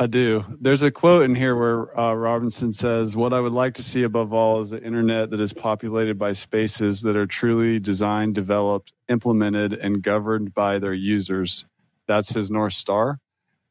I 0.00 0.06
do. 0.06 0.46
There's 0.58 0.80
a 0.80 0.90
quote 0.90 1.24
in 1.24 1.34
here 1.34 1.54
where 1.54 1.98
uh, 1.98 2.14
Robinson 2.14 2.72
says, 2.72 3.16
What 3.16 3.34
I 3.34 3.40
would 3.40 3.52
like 3.52 3.74
to 3.74 3.82
see 3.82 4.02
above 4.02 4.32
all 4.32 4.60
is 4.60 4.70
the 4.70 4.82
internet 4.82 5.28
that 5.28 5.40
is 5.40 5.52
populated 5.52 6.18
by 6.18 6.32
spaces 6.32 7.02
that 7.02 7.16
are 7.16 7.26
truly 7.26 7.78
designed, 7.78 8.34
developed, 8.34 8.94
implemented, 9.10 9.74
and 9.74 10.02
governed 10.02 10.54
by 10.54 10.78
their 10.78 10.94
users. 10.94 11.66
That's 12.08 12.30
his 12.30 12.50
North 12.50 12.72
Star. 12.72 13.18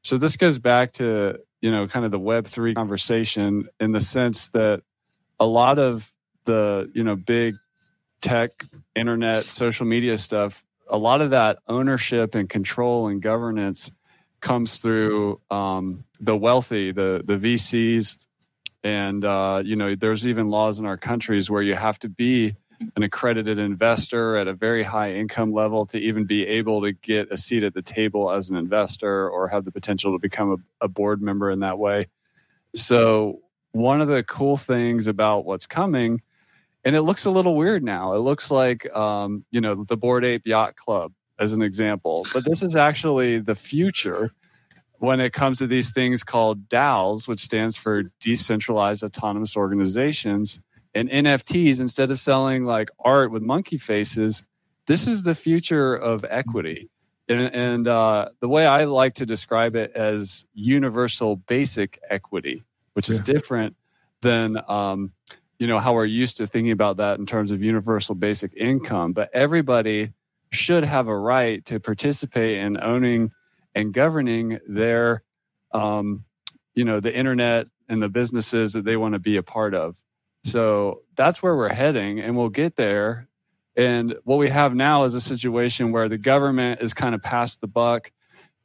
So 0.03 0.17
this 0.17 0.38
goes 0.38 0.59
back 0.59 0.93
to, 0.93 1.39
you 1.61 1.71
know, 1.71 1.88
kind 1.88 2.05
of 2.05 2.11
the 2.11 2.19
Web3 2.19 2.75
conversation 2.75 3.67
in 3.80 3.91
the 3.91 3.99
sense 3.99 4.49
that 4.49 4.84
a 5.39 5.47
lot 5.47 5.80
of 5.80 6.13
the, 6.45 6.91
you 6.93 7.03
know, 7.03 7.15
big 7.15 7.55
tech, 8.21 8.51
internet, 9.00 9.45
social 9.45 9.86
media 9.86 10.18
stuff, 10.18 10.64
a 10.89 10.97
lot 10.97 11.22
of 11.22 11.32
that 11.32 11.60
ownership 11.68 12.36
and 12.36 12.50
control 12.50 13.08
and 13.08 13.22
governance 13.22 13.91
comes 14.41 14.78
through 14.78 15.39
um, 15.52 16.04
the 16.20 16.36
wealthy, 16.36 16.91
the 16.91 17.22
the 17.24 17.36
VCs, 17.36 18.18
and 18.84 19.24
uh, 19.26 19.62
you 19.64 19.76
know 19.76 19.95
there's 19.95 20.28
even 20.28 20.50
laws 20.50 20.80
in 20.80 20.86
our 20.86 20.97
countries 20.97 21.50
where 21.50 21.62
you 21.62 21.76
have 21.76 22.00
to 22.00 22.10
be 22.10 22.56
an 22.95 23.04
accredited 23.04 23.60
investor 23.60 24.38
at 24.38 24.47
a 24.47 24.54
very 24.54 24.84
high 24.84 25.14
income 25.14 25.52
level 25.52 25.86
to 25.86 26.00
even 26.00 26.26
be 26.26 26.47
able 26.47 26.82
to 26.82 26.93
get 26.93 27.30
a 27.30 27.38
seat 27.38 27.64
at 27.64 27.74
the 27.74 27.82
table 27.82 28.32
as 28.32 28.50
an 28.50 28.56
investor 28.56 29.30
or 29.30 29.50
have 29.50 29.66
the 29.66 29.72
potential 29.72 30.14
to 30.14 30.20
become 30.20 30.54
a, 30.54 30.86
a 30.86 30.88
board 30.88 31.22
member 31.22 31.52
in 31.52 31.60
that 31.60 31.78
way. 31.78 32.06
So 32.74 33.41
one 33.72 34.00
of 34.00 34.08
the 34.08 34.24
cool 34.24 34.56
things 34.56 35.08
about 35.08 35.43
what's 35.43 35.68
coming 35.68 36.22
and 36.86 36.95
it 36.95 37.01
looks 37.01 37.25
a 37.25 37.30
little 37.30 37.55
weird 37.55 37.84
now. 37.84 38.13
It 38.13 38.19
looks 38.19 38.51
like 38.51 38.89
um, 38.95 39.45
you 39.51 39.61
know 39.61 39.84
the 39.84 39.97
Bored 39.97 40.25
Ape 40.25 40.45
Yacht 40.45 40.75
Club 40.75 41.13
as 41.38 41.53
an 41.53 41.61
example, 41.61 42.25
but 42.34 42.45
this 42.45 42.61
is 42.61 42.75
actually 42.75 43.39
the 43.39 43.55
future 43.55 44.32
when 44.99 45.19
it 45.21 45.32
comes 45.32 45.59
to 45.59 45.67
these 45.67 45.91
things 45.91 46.23
called 46.23 46.67
DAOs, 46.67 47.27
which 47.27 47.39
stands 47.39 47.77
for 47.77 48.03
decentralized 48.19 49.03
autonomous 49.03 49.55
organizations, 49.55 50.59
and 50.93 51.09
NFTs. 51.09 51.80
Instead 51.80 52.11
of 52.11 52.19
selling 52.19 52.65
like 52.65 52.89
art 52.99 53.32
with 53.32 53.41
monkey 53.41 53.77
faces, 53.77 54.45
this 54.86 55.07
is 55.07 55.23
the 55.23 55.36
future 55.36 55.95
of 55.95 56.25
equity. 56.30 56.89
And, 57.30 57.41
and 57.53 57.88
uh, 57.88 58.30
the 58.39 58.49
way 58.49 58.65
I 58.65 58.86
like 58.86 59.13
to 59.15 59.25
describe 59.25 59.75
it 59.75 59.91
as 59.93 60.45
universal 60.55 61.36
basic 61.36 61.99
equity, 62.09 62.63
which 62.93 63.07
is 63.07 63.19
different 63.19 63.75
than 64.21 64.57
um, 64.67 65.11
you 65.60 65.68
know 65.68 65.78
how 65.80 65.93
we're 65.93 66.05
used 66.05 66.38
to 66.38 66.47
thinking 66.47 66.72
about 66.72 66.97
that 66.97 67.20
in 67.20 67.26
terms 67.26 67.51
of 67.51 67.62
universal 67.62 68.16
basic 68.16 68.53
income 68.55 69.14
but 69.14 69.30
everybody 69.34 70.12
should 70.51 70.84
have 70.84 71.07
a 71.07 71.18
right 71.18 71.64
to 71.66 71.80
participate 71.80 72.57
in 72.57 72.82
owning 72.82 73.32
and 73.76 73.93
governing 73.93 74.60
their 74.68 75.24
um, 75.72 76.24
you 76.74 76.84
know 76.86 76.99
the 76.99 77.16
internet 77.16 77.68
and 77.88 78.01
the 78.01 78.10
businesses 78.10 78.74
that 78.74 78.86
they 78.86 78.95
want 78.95 79.14
to 79.14 79.20
be 79.20 79.38
a 79.38 79.43
part 79.43 79.74
of. 79.74 79.97
So 80.43 81.01
that's 81.16 81.43
where 81.43 81.55
we're 81.55 81.74
heading 81.74 82.20
and 82.20 82.38
we'll 82.38 82.49
get 82.49 82.76
there. 82.76 83.28
And 83.76 84.16
what 84.24 84.38
we 84.38 84.49
have 84.49 84.76
now 84.76 85.03
is 85.03 85.16
a 85.16 85.22
situation 85.22 85.91
where 85.91 86.07
the 86.07 86.18
government 86.18 86.82
is 86.82 86.93
kind 86.93 87.16
of 87.16 87.24
passed 87.24 87.62
the 87.62 87.68
buck 87.68 88.12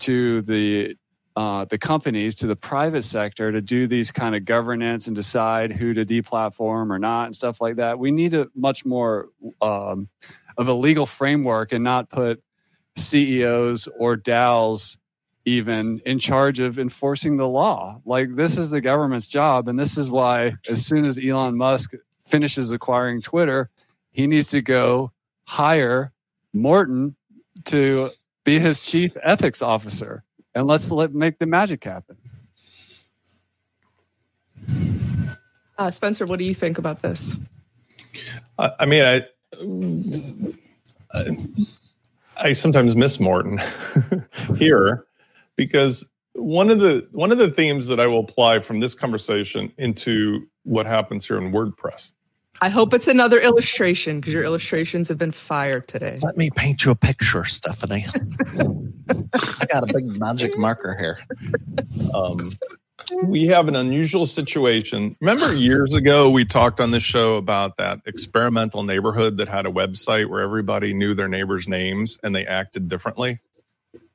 to 0.01 0.43
the 0.43 0.97
uh, 1.37 1.65
the 1.65 1.79
companies 1.79 2.35
to 2.37 2.47
the 2.47 2.57
private 2.57 3.03
sector 3.03 3.51
to 3.51 3.61
do 3.61 3.87
these 3.87 4.13
kind 4.13 4.37
of 4.37 4.45
governance 4.45 5.07
and 5.07 5.17
decide 5.17 5.73
who 5.73 5.93
to 5.93 6.05
deplatform 6.05 6.91
or 6.91 6.99
not 6.99 7.27
and 7.27 7.35
stuff 7.35 7.61
like 7.61 7.77
that. 7.77 7.99
We 7.99 8.13
need 8.13 8.35
a 8.35 8.49
much 8.55 8.85
more 8.85 9.31
um, 9.61 10.09
of 10.57 10.69
a 10.69 10.75
legal 10.75 11.07
framework 11.07 11.73
and 11.73 11.83
not 11.83 12.09
put 12.09 12.43
CEOs 12.97 13.89
or 13.99 14.17
DAOs 14.17 14.97
even 15.45 16.01
in 16.07 16.19
charge 16.19 16.61
of 16.61 16.79
enforcing 16.79 17.37
the 17.37 17.49
law. 17.49 18.01
Like 18.05 18.35
this 18.35 18.57
is 18.57 18.71
the 18.71 18.81
government's 18.81 19.27
job, 19.27 19.69
and 19.69 19.79
this 19.79 19.99
is 19.99 20.11
why 20.11 20.55
as 20.71 20.87
soon 20.87 21.07
as 21.07 21.19
Elon 21.23 21.57
Musk 21.57 21.93
finishes 22.25 22.73
acquiring 22.73 23.21
Twitter, 23.21 23.71
he 24.11 24.27
needs 24.27 24.49
to 24.51 24.63
go 24.63 25.13
hire 25.45 26.13
Morten 26.55 27.17
to 27.65 28.11
be 28.45 28.59
his 28.59 28.81
chief 28.81 29.17
ethics 29.23 29.61
officer 29.61 30.24
and 30.55 30.67
let's 30.67 30.91
let 30.91 31.15
make 31.15 31.39
the 31.39 31.47
magic 31.47 31.85
happen. 31.85 32.17
Uh, 35.77 35.91
Spencer, 35.91 36.27
what 36.27 36.39
do 36.39 36.45
you 36.45 36.55
think 36.55 36.79
about 36.79 37.03
this? 37.03 37.37
I, 38.59 38.71
I 38.81 38.87
mean, 38.87 39.05
I, 39.05 39.27
I 41.13 41.49
I 42.37 42.53
sometimes 42.53 42.97
miss 42.97 43.21
Morten 43.21 43.61
here 44.57 45.07
because 45.57 46.09
one 46.35 46.71
of 46.71 46.81
the 46.81 47.09
one 47.13 47.33
of 47.33 47.39
the 47.39 47.51
themes 47.51 47.87
that 47.89 48.01
I 48.01 48.07
will 48.07 48.21
apply 48.21 48.61
from 48.61 48.81
this 48.81 48.95
conversation 48.95 49.73
into 49.79 50.47
what 50.63 50.87
happens 50.87 51.27
here 51.27 51.39
in 51.39 51.53
WordPress 51.53 52.13
I 52.61 52.69
hope 52.69 52.95
it's 52.95 53.09
another 53.09 53.41
illustration 53.41 54.21
because 54.21 54.33
your 54.33 54.45
illustrations 54.45 55.09
have 55.09 55.19
been 55.19 55.33
fired 55.33 55.89
today. 55.89 56.19
Let 56.23 56.37
me 56.37 56.51
paint 56.51 56.85
you 56.85 56.93
a 56.93 56.95
picture, 56.95 57.45
Stephanie. 57.45 58.07
I 59.09 59.67
got 59.67 59.89
a 59.89 59.93
big 59.93 60.19
magic 60.19 60.57
marker 60.57 60.97
here. 60.99 61.19
Um, 62.15 62.51
we 63.25 63.47
have 63.47 63.69
an 63.69 63.77
unusual 63.77 64.25
situation. 64.25 65.17
Remember 65.21 65.55
years 65.55 65.95
ago, 65.95 66.31
we 66.31 66.45
talked 66.45 66.81
on 66.81 66.91
this 66.91 67.03
show 67.03 67.37
about 67.37 67.77
that 67.79 68.01
experimental 68.07 68.83
neighborhood 68.83 69.37
that 69.39 69.49
had 69.49 69.67
a 69.67 69.71
website 69.71 70.29
where 70.29 70.41
everybody 70.41 70.95
knew 70.95 71.15
their 71.15 71.29
neighbors' 71.29 71.69
names 71.69 72.19
and 72.23 72.35
they 72.35 72.47
acted 72.47 72.89
differently? 72.89 73.41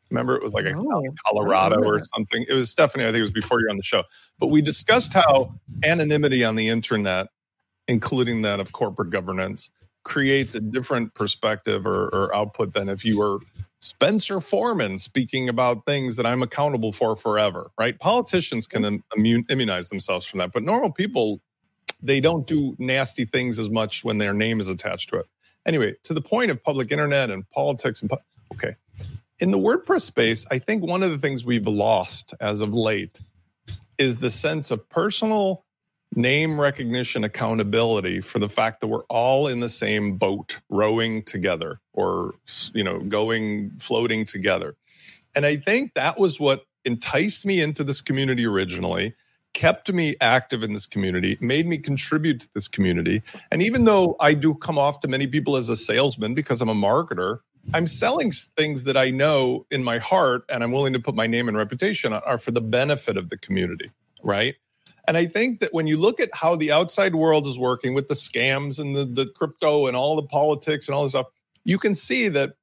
Remember, 0.09 0.35
it 0.35 0.41
was 0.41 0.53
like 0.53 0.65
a 0.65 0.73
Oh, 0.75 1.03
Colorado 1.25 1.83
or 1.83 2.01
something. 2.15 2.43
It 2.47 2.53
was 2.53 2.71
Stephanie, 2.71 3.03
I 3.03 3.07
think 3.07 3.17
it 3.17 3.21
was 3.21 3.31
before 3.31 3.59
you 3.59 3.65
were 3.67 3.71
on 3.71 3.77
the 3.77 3.83
show. 3.83 4.03
But 4.39 4.47
we 4.47 4.61
discussed 4.61 5.13
how 5.13 5.53
anonymity 5.83 6.43
on 6.43 6.55
the 6.55 6.69
internet, 6.69 7.27
including 7.89 8.43
that 8.43 8.59
of 8.59 8.71
corporate 8.71 9.09
governance, 9.09 9.71
creates 10.03 10.55
a 10.55 10.61
different 10.61 11.13
perspective 11.15 11.85
or, 11.85 12.07
or 12.09 12.33
output 12.33 12.73
than 12.73 12.87
if 12.87 13.03
you 13.03 13.17
were 13.17 13.39
Spencer 13.79 14.39
Forman 14.39 14.97
speaking 14.97 15.49
about 15.49 15.85
things 15.85 16.15
that 16.17 16.25
I'm 16.25 16.43
accountable 16.43 16.91
for 16.91 17.15
forever, 17.15 17.71
right? 17.79 17.97
Politicians 17.97 18.67
can 18.67 19.03
immune, 19.15 19.45
immunize 19.49 19.89
themselves 19.89 20.25
from 20.25 20.39
that, 20.39 20.51
but 20.51 20.63
normal 20.63 20.91
people, 20.91 21.41
they 22.01 22.19
don't 22.19 22.45
do 22.45 22.75
nasty 22.77 23.25
things 23.25 23.57
as 23.57 23.69
much 23.69 24.03
when 24.03 24.19
their 24.19 24.33
name 24.33 24.59
is 24.59 24.67
attached 24.67 25.09
to 25.09 25.17
it. 25.17 25.25
Anyway, 25.65 25.95
to 26.03 26.13
the 26.13 26.21
point 26.21 26.51
of 26.51 26.63
public 26.63 26.91
internet 26.91 27.29
and 27.29 27.49
politics 27.49 28.01
and 28.01 28.11
okay, 28.53 28.75
in 29.39 29.51
the 29.51 29.57
WordPress 29.57 30.01
space, 30.01 30.45
I 30.51 30.59
think 30.59 30.83
one 30.83 31.01
of 31.01 31.11
the 31.11 31.17
things 31.17 31.43
we've 31.43 31.67
lost 31.67 32.33
as 32.39 32.61
of 32.61 32.73
late 32.73 33.21
is 33.97 34.17
the 34.17 34.29
sense 34.29 34.71
of 34.71 34.87
personal 34.89 35.63
name 36.15 36.59
recognition 36.59 37.23
accountability 37.23 38.19
for 38.19 38.39
the 38.39 38.49
fact 38.49 38.81
that 38.81 38.87
we're 38.87 39.03
all 39.05 39.47
in 39.47 39.59
the 39.59 39.69
same 39.69 40.17
boat 40.17 40.59
rowing 40.69 41.23
together 41.23 41.79
or 41.93 42.33
you 42.73 42.83
know 42.83 42.99
going 42.99 43.71
floating 43.79 44.25
together. 44.25 44.75
And 45.35 45.45
i 45.45 45.55
think 45.55 45.93
that 45.93 46.19
was 46.19 46.39
what 46.39 46.65
enticed 46.85 47.45
me 47.45 47.61
into 47.61 47.83
this 47.83 48.01
community 48.01 48.45
originally 48.45 49.13
kept 49.53 49.91
me 49.91 50.15
active 50.21 50.63
in 50.63 50.73
this 50.73 50.87
community 50.87 51.37
made 51.41 51.67
me 51.67 51.77
contribute 51.77 52.39
to 52.39 52.53
this 52.53 52.67
community. 52.67 53.21
And 53.51 53.61
even 53.61 53.83
though 53.83 54.15
i 54.19 54.33
do 54.33 54.55
come 54.55 54.79
off 54.79 54.99
to 55.01 55.07
many 55.07 55.27
people 55.27 55.55
as 55.55 55.69
a 55.69 55.75
salesman 55.75 56.33
because 56.33 56.61
i'm 56.61 56.69
a 56.69 56.75
marketer 56.75 57.39
i'm 57.73 57.87
selling 57.87 58.31
things 58.31 58.85
that 58.85 58.97
i 58.97 59.09
know 59.11 59.65
in 59.69 59.83
my 59.83 59.99
heart 59.99 60.43
and 60.49 60.63
i'm 60.63 60.71
willing 60.71 60.93
to 60.93 60.99
put 60.99 61.13
my 61.13 61.27
name 61.27 61.47
and 61.47 61.57
reputation 61.57 62.13
on 62.13 62.21
are 62.25 62.37
for 62.37 62.51
the 62.51 62.61
benefit 62.61 63.17
of 63.17 63.29
the 63.29 63.37
community 63.37 63.91
right 64.23 64.55
and 65.07 65.17
I 65.17 65.25
think 65.25 65.59
that 65.59 65.73
when 65.73 65.87
you 65.87 65.97
look 65.97 66.19
at 66.19 66.29
how 66.33 66.55
the 66.55 66.71
outside 66.71 67.15
world 67.15 67.47
is 67.47 67.57
working 67.57 67.93
with 67.93 68.07
the 68.07 68.13
scams 68.13 68.79
and 68.79 68.95
the, 68.95 69.05
the 69.05 69.25
crypto 69.25 69.87
and 69.87 69.95
all 69.95 70.15
the 70.15 70.27
politics 70.27 70.87
and 70.87 70.95
all 70.95 71.03
this 71.03 71.13
stuff, 71.13 71.27
you 71.63 71.77
can 71.77 71.95
see 71.95 72.29
that 72.29 72.53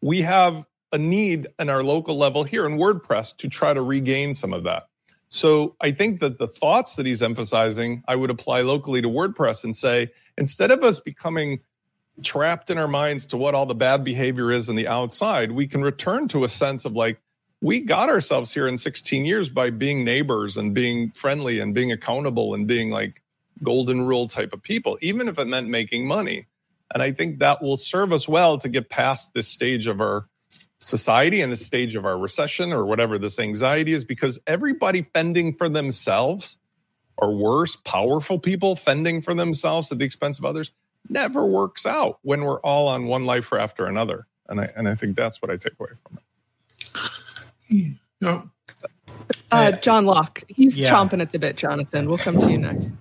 we 0.00 0.22
have 0.22 0.66
a 0.92 0.98
need 0.98 1.46
in 1.58 1.68
our 1.70 1.82
local 1.82 2.16
level 2.16 2.44
here 2.44 2.66
in 2.66 2.76
WordPress 2.76 3.36
to 3.36 3.48
try 3.48 3.72
to 3.72 3.82
regain 3.82 4.34
some 4.34 4.52
of 4.52 4.64
that. 4.64 4.84
So 5.28 5.76
I 5.80 5.92
think 5.92 6.20
that 6.20 6.38
the 6.38 6.48
thoughts 6.48 6.96
that 6.96 7.06
he's 7.06 7.22
emphasizing, 7.22 8.02
I 8.08 8.16
would 8.16 8.30
apply 8.30 8.62
locally 8.62 9.00
to 9.00 9.08
WordPress 9.08 9.62
and 9.62 9.76
say, 9.76 10.10
instead 10.36 10.72
of 10.72 10.82
us 10.82 10.98
becoming 10.98 11.60
trapped 12.24 12.70
in 12.70 12.78
our 12.78 12.88
minds 12.88 13.26
to 13.26 13.36
what 13.36 13.54
all 13.54 13.66
the 13.66 13.74
bad 13.74 14.02
behavior 14.02 14.50
is 14.50 14.68
in 14.68 14.74
the 14.74 14.88
outside, 14.88 15.52
we 15.52 15.68
can 15.68 15.82
return 15.82 16.26
to 16.28 16.42
a 16.42 16.48
sense 16.48 16.84
of 16.84 16.94
like, 16.94 17.20
we 17.60 17.80
got 17.80 18.08
ourselves 18.08 18.52
here 18.52 18.66
in 18.66 18.76
16 18.76 19.24
years 19.24 19.48
by 19.48 19.70
being 19.70 20.04
neighbors 20.04 20.56
and 20.56 20.74
being 20.74 21.10
friendly 21.10 21.60
and 21.60 21.74
being 21.74 21.92
accountable 21.92 22.54
and 22.54 22.66
being 22.66 22.90
like 22.90 23.22
golden 23.62 24.02
rule 24.02 24.26
type 24.26 24.52
of 24.52 24.62
people, 24.62 24.98
even 25.02 25.28
if 25.28 25.38
it 25.38 25.46
meant 25.46 25.68
making 25.68 26.06
money. 26.06 26.46
And 26.92 27.02
I 27.02 27.12
think 27.12 27.38
that 27.38 27.62
will 27.62 27.76
serve 27.76 28.12
us 28.12 28.26
well 28.26 28.58
to 28.58 28.68
get 28.68 28.88
past 28.88 29.34
this 29.34 29.46
stage 29.46 29.86
of 29.86 30.00
our 30.00 30.26
society 30.80 31.42
and 31.42 31.52
the 31.52 31.56
stage 31.56 31.94
of 31.94 32.06
our 32.06 32.18
recession 32.18 32.72
or 32.72 32.86
whatever 32.86 33.18
this 33.18 33.38
anxiety 33.38 33.92
is, 33.92 34.04
because 34.04 34.38
everybody 34.46 35.02
fending 35.02 35.52
for 35.52 35.68
themselves 35.68 36.56
or 37.18 37.34
worse, 37.34 37.76
powerful 37.76 38.38
people 38.38 38.74
fending 38.74 39.20
for 39.20 39.34
themselves 39.34 39.92
at 39.92 39.98
the 39.98 40.04
expense 40.06 40.38
of 40.38 40.46
others 40.46 40.70
never 41.08 41.44
works 41.44 41.84
out 41.84 42.18
when 42.22 42.42
we're 42.44 42.60
all 42.60 42.88
on 42.88 43.06
one 43.06 43.26
life 43.26 43.52
after 43.52 43.84
another. 43.84 44.26
And 44.48 44.62
I, 44.62 44.70
and 44.74 44.88
I 44.88 44.94
think 44.94 45.16
that's 45.16 45.42
what 45.42 45.50
I 45.50 45.56
take 45.56 45.78
away 45.78 45.90
from 46.02 46.16
it. 46.16 47.10
Yeah. 47.70 48.42
Uh, 49.50 49.72
John 49.72 50.04
Locke. 50.06 50.42
He's 50.48 50.76
Yeah. 50.76 50.90
chomping 50.90 51.20
at 51.20 51.30
the 51.30 51.38
bit, 51.38 51.56
Jonathan. 51.56 52.08
We'll 52.08 52.18
come 52.18 52.38
to 52.40 52.50
you 52.50 52.58
next. 52.58 52.92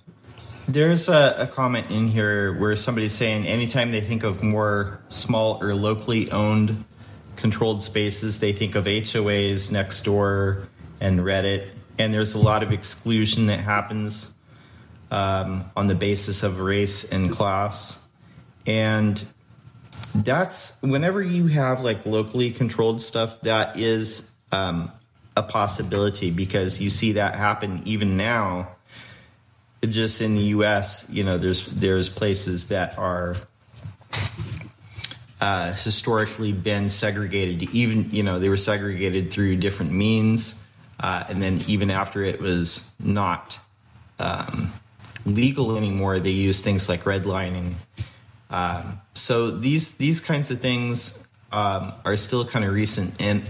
There's 0.67 1.09
a, 1.09 1.35
a 1.39 1.47
comment 1.47 1.89
in 1.89 2.07
here 2.07 2.53
where 2.59 2.75
somebody's 2.75 3.13
saying 3.13 3.47
anytime 3.47 3.91
they 3.91 4.01
think 4.01 4.23
of 4.23 4.43
more 4.43 5.01
small 5.09 5.61
or 5.63 5.73
locally 5.73 6.31
owned 6.31 6.85
controlled 7.35 7.81
spaces, 7.81 8.39
they 8.39 8.51
think 8.53 8.75
of 8.75 8.85
HOAs, 8.85 9.71
next 9.71 10.03
door, 10.03 10.67
and 10.99 11.19
Reddit. 11.21 11.69
And 11.97 12.13
there's 12.13 12.35
a 12.35 12.39
lot 12.39 12.61
of 12.63 12.71
exclusion 12.71 13.47
that 13.47 13.59
happens 13.59 14.33
um, 15.11 15.69
on 15.75 15.87
the 15.87 15.95
basis 15.95 16.43
of 16.43 16.59
race 16.59 17.11
and 17.11 17.31
class. 17.31 18.07
And 18.67 19.21
that's 20.13 20.79
whenever 20.81 21.21
you 21.21 21.47
have 21.47 21.81
like 21.81 22.05
locally 22.05 22.51
controlled 22.51 23.01
stuff, 23.01 23.41
that 23.41 23.77
is 23.79 24.28
um, 24.51 24.91
a 25.35 25.43
possibility 25.43 26.31
because 26.31 26.81
you 26.81 26.89
see 26.89 27.13
that 27.13 27.35
happen 27.35 27.81
even 27.85 28.17
now 28.17 28.69
just 29.87 30.21
in 30.21 30.35
the 30.35 30.41
U.S., 30.41 31.09
you 31.09 31.23
know, 31.23 31.37
there's 31.37 31.65
there's 31.67 32.09
places 32.09 32.69
that 32.69 32.97
are 32.97 33.37
uh, 35.39 35.73
historically 35.73 36.51
been 36.51 36.89
segregated. 36.89 37.69
Even 37.71 38.09
you 38.11 38.23
know 38.23 38.39
they 38.39 38.49
were 38.49 38.57
segregated 38.57 39.31
through 39.31 39.55
different 39.57 39.91
means, 39.91 40.65
uh, 40.99 41.23
and 41.29 41.41
then 41.41 41.63
even 41.67 41.91
after 41.91 42.23
it 42.23 42.41
was 42.41 42.91
not 42.99 43.59
um, 44.19 44.73
legal 45.25 45.77
anymore, 45.77 46.19
they 46.19 46.31
use 46.31 46.61
things 46.61 46.89
like 46.89 47.03
redlining. 47.03 47.75
Um, 48.49 48.99
so 49.13 49.49
these 49.49 49.95
these 49.97 50.19
kinds 50.19 50.51
of 50.51 50.59
things 50.59 51.25
um, 51.53 51.93
are 52.03 52.17
still 52.17 52.45
kind 52.45 52.65
of 52.65 52.73
recent, 52.73 53.15
and 53.21 53.43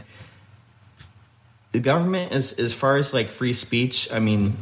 the 1.72 1.80
government, 1.80 2.32
as 2.32 2.54
as 2.60 2.74
far 2.74 2.98
as 2.98 3.14
like 3.14 3.30
free 3.30 3.54
speech, 3.54 4.12
I 4.12 4.20
mean, 4.20 4.58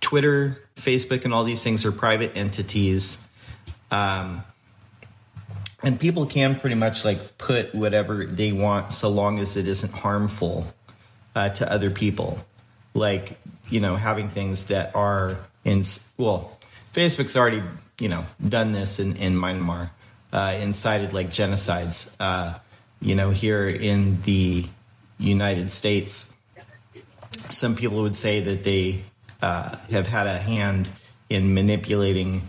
Twitter, 0.00 0.58
Facebook, 0.76 1.24
and 1.24 1.34
all 1.34 1.44
these 1.44 1.62
things 1.62 1.84
are 1.84 1.92
private 1.92 2.36
entities. 2.36 3.28
Um, 3.90 4.42
and 5.82 6.00
people 6.00 6.26
can 6.26 6.58
pretty 6.58 6.74
much 6.74 7.04
like 7.04 7.38
put 7.38 7.74
whatever 7.74 8.26
they 8.26 8.52
want 8.52 8.92
so 8.92 9.08
long 9.08 9.38
as 9.38 9.56
it 9.56 9.68
isn't 9.68 9.92
harmful 9.92 10.66
uh, 11.34 11.50
to 11.50 11.70
other 11.70 11.90
people. 11.90 12.44
Like, 12.94 13.38
you 13.68 13.80
know, 13.80 13.94
having 13.96 14.30
things 14.30 14.68
that 14.68 14.96
are 14.96 15.36
in, 15.64 15.82
well, 16.16 16.58
Facebook's 16.92 17.36
already, 17.36 17.62
you 18.00 18.08
know, 18.08 18.24
done 18.46 18.72
this 18.72 18.98
in, 18.98 19.16
in 19.16 19.34
Myanmar, 19.34 19.90
uh, 20.32 20.56
incited 20.58 21.12
like 21.12 21.28
genocides. 21.30 22.16
Uh, 22.18 22.58
you 23.00 23.14
know, 23.14 23.30
here 23.30 23.68
in 23.68 24.20
the 24.22 24.66
United 25.18 25.70
States, 25.70 26.34
some 27.50 27.74
people 27.74 28.02
would 28.02 28.14
say 28.16 28.40
that 28.40 28.64
they 28.64 29.02
uh, 29.42 29.76
have 29.90 30.06
had 30.06 30.26
a 30.26 30.38
hand 30.38 30.88
in 31.28 31.54
manipulating 31.54 32.42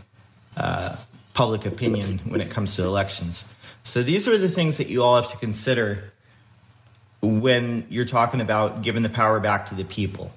uh, 0.55 0.95
public 1.33 1.65
opinion 1.65 2.19
when 2.25 2.41
it 2.41 2.49
comes 2.49 2.75
to 2.75 2.83
elections. 2.83 3.53
So 3.83 4.03
these 4.03 4.27
are 4.27 4.37
the 4.37 4.49
things 4.49 4.77
that 4.77 4.87
you 4.87 5.03
all 5.03 5.15
have 5.15 5.31
to 5.31 5.37
consider 5.37 6.11
when 7.21 7.85
you're 7.89 8.05
talking 8.05 8.41
about 8.41 8.81
giving 8.81 9.03
the 9.03 9.09
power 9.09 9.39
back 9.39 9.67
to 9.67 9.75
the 9.75 9.85
people. 9.85 10.31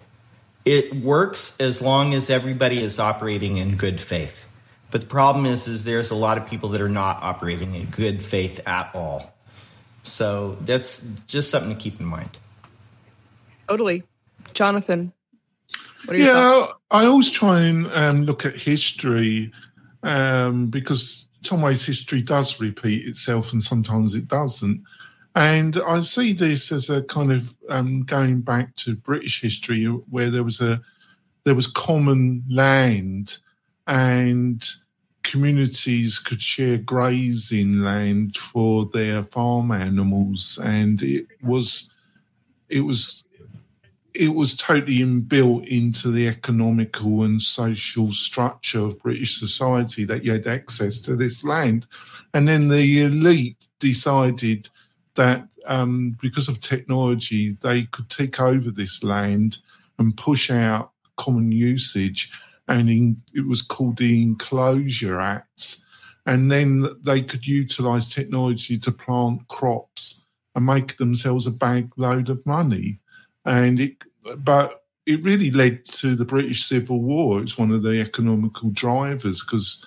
It 0.64 0.94
works 0.94 1.57
as 1.59 1.80
long 1.80 2.14
as 2.14 2.30
everybody 2.30 2.82
is 2.82 2.98
operating 2.98 3.57
in 3.57 3.76
good 3.76 4.01
faith. 4.01 4.46
But 4.90 5.03
the 5.03 5.07
problem 5.07 5.46
is, 5.46 5.68
is 5.68 5.84
there's 5.84 6.11
a 6.11 6.14
lot 6.14 6.36
of 6.36 6.46
people 6.46 6.70
that 6.70 6.80
are 6.80 6.88
not 6.88 7.22
operating 7.22 7.74
in 7.74 7.86
good 7.86 8.22
faith 8.22 8.61
at 8.66 8.90
all. 8.94 9.32
So 10.03 10.57
that's 10.62 11.01
just 11.26 11.51
something 11.51 11.74
to 11.74 11.80
keep 11.80 12.01
in 12.01 12.07
mind. 12.07 12.38
Totally. 13.68 14.03
Jonathan, 14.55 15.12
what 16.05 16.16
Yeah, 16.16 16.32
thoughts? 16.32 16.74
I 16.90 17.05
always 17.07 17.30
try 17.30 17.61
and 17.61 17.86
um, 17.92 18.22
look 18.24 18.44
at 18.44 18.55
history 18.55 19.53
um, 20.03 20.68
because 20.68 21.28
in 21.38 21.44
some 21.44 21.62
ways 21.62 21.84
history 21.84 22.22
does 22.22 22.61
repeat 22.61 23.07
itself 23.07 23.53
and 23.53 23.62
sometimes 23.62 24.14
it 24.14 24.28
doesn't. 24.28 24.82
And 25.36 25.80
I 25.86 26.01
see 26.01 26.32
this 26.32 26.72
as 26.72 26.90
a 26.90 27.03
kind 27.05 27.32
of 27.32 27.55
um, 27.68 28.03
going 28.03 28.40
back 28.40 28.74
to 28.76 28.96
British 28.96 29.40
history 29.40 29.84
where 29.84 30.30
there 30.30 30.44
was 30.44 30.61
a 30.61 30.80
there 31.44 31.55
was 31.55 31.66
common 31.66 32.44
land 32.51 33.38
and 33.86 34.66
communities 35.22 36.18
could 36.18 36.42
share 36.42 36.76
grazing 36.78 37.82
land 37.82 38.36
for 38.36 38.86
their 38.86 39.22
farm 39.22 39.70
animals 39.70 40.59
and 40.62 41.03
it 41.03 41.26
was 41.42 41.88
it 42.68 42.80
was 42.80 43.24
it 44.14 44.34
was 44.34 44.56
totally 44.56 44.98
inbuilt 44.98 45.66
into 45.66 46.11
the 46.11 46.26
economical 46.28 47.22
and 47.22 47.40
social 47.40 48.08
structure 48.08 48.80
of 48.80 49.00
British 49.00 49.38
society 49.38 50.04
that 50.04 50.24
you 50.24 50.32
had 50.32 50.46
access 50.46 51.00
to 51.02 51.16
this 51.16 51.44
land. 51.44 51.86
And 52.34 52.48
then 52.48 52.68
the 52.68 53.02
elite 53.02 53.68
decided 53.78 54.68
that 55.14 55.46
um, 55.66 56.16
because 56.20 56.48
of 56.48 56.61
technology, 56.61 57.56
they 57.61 57.84
could 57.84 58.08
take 58.08 58.40
over 58.40 58.70
this 58.70 59.04
land 59.04 59.58
and 59.98 60.16
push 60.16 60.50
out 60.50 60.92
common 61.16 61.52
usage. 61.52 62.32
And 62.68 62.88
in, 62.88 63.22
it 63.34 63.46
was 63.46 63.62
called 63.62 63.98
the 63.98 64.22
Enclosure 64.22 65.20
Acts. 65.20 65.84
And 66.26 66.50
then 66.50 66.88
they 67.02 67.22
could 67.22 67.46
utilize 67.46 68.12
technology 68.12 68.78
to 68.78 68.92
plant 68.92 69.48
crops 69.48 70.24
and 70.54 70.66
make 70.66 70.96
themselves 70.96 71.46
a 71.46 71.50
bag 71.50 71.90
load 71.96 72.28
of 72.28 72.44
money 72.44 72.98
and 73.45 73.80
it 73.80 73.97
but 74.38 74.84
it 75.07 75.24
really 75.24 75.51
led 75.51 75.84
to 75.84 76.14
the 76.14 76.24
British 76.24 76.66
Civil 76.66 77.01
War. 77.01 77.41
It's 77.41 77.59
one 77.59 77.70
of 77.70 77.82
the 77.82 78.01
economical 78.01 78.70
drivers 78.70 79.43
because 79.43 79.84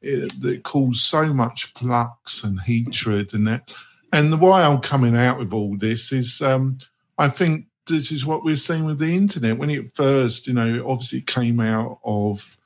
it, 0.00 0.40
that 0.40 0.62
caused 0.64 1.02
so 1.02 1.32
much 1.32 1.72
flux 1.72 2.44
and 2.44 2.60
hatred 2.60 3.34
and 3.34 3.46
that. 3.46 3.74
And 4.12 4.32
the 4.32 4.36
why 4.36 4.62
I'm 4.62 4.80
coming 4.80 5.16
out 5.16 5.38
with 5.38 5.52
all 5.52 5.76
this 5.76 6.12
is, 6.12 6.40
um, 6.40 6.78
I 7.18 7.28
think 7.28 7.66
this 7.86 8.10
is 8.10 8.24
what 8.24 8.44
we're 8.44 8.56
seeing 8.56 8.84
with 8.84 8.98
the 8.98 9.14
internet. 9.14 9.58
When 9.58 9.70
it 9.70 9.94
first, 9.94 10.46
you 10.46 10.54
know, 10.54 10.84
obviously 10.88 11.20
came 11.20 11.60
out 11.60 11.98
of 12.04 12.56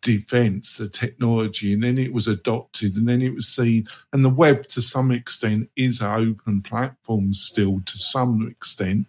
defense, 0.00 0.74
the 0.74 0.88
technology, 0.88 1.72
and 1.72 1.82
then 1.82 1.98
it 1.98 2.12
was 2.12 2.28
adopted, 2.28 2.96
and 2.96 3.08
then 3.08 3.22
it 3.22 3.34
was 3.34 3.48
seen. 3.48 3.86
And 4.12 4.24
the 4.24 4.30
web, 4.30 4.66
to 4.68 4.82
some 4.82 5.10
extent, 5.10 5.70
is 5.76 6.00
an 6.00 6.12
open 6.12 6.62
platform 6.62 7.34
still, 7.34 7.80
to 7.84 7.98
some 7.98 8.46
extent. 8.48 9.06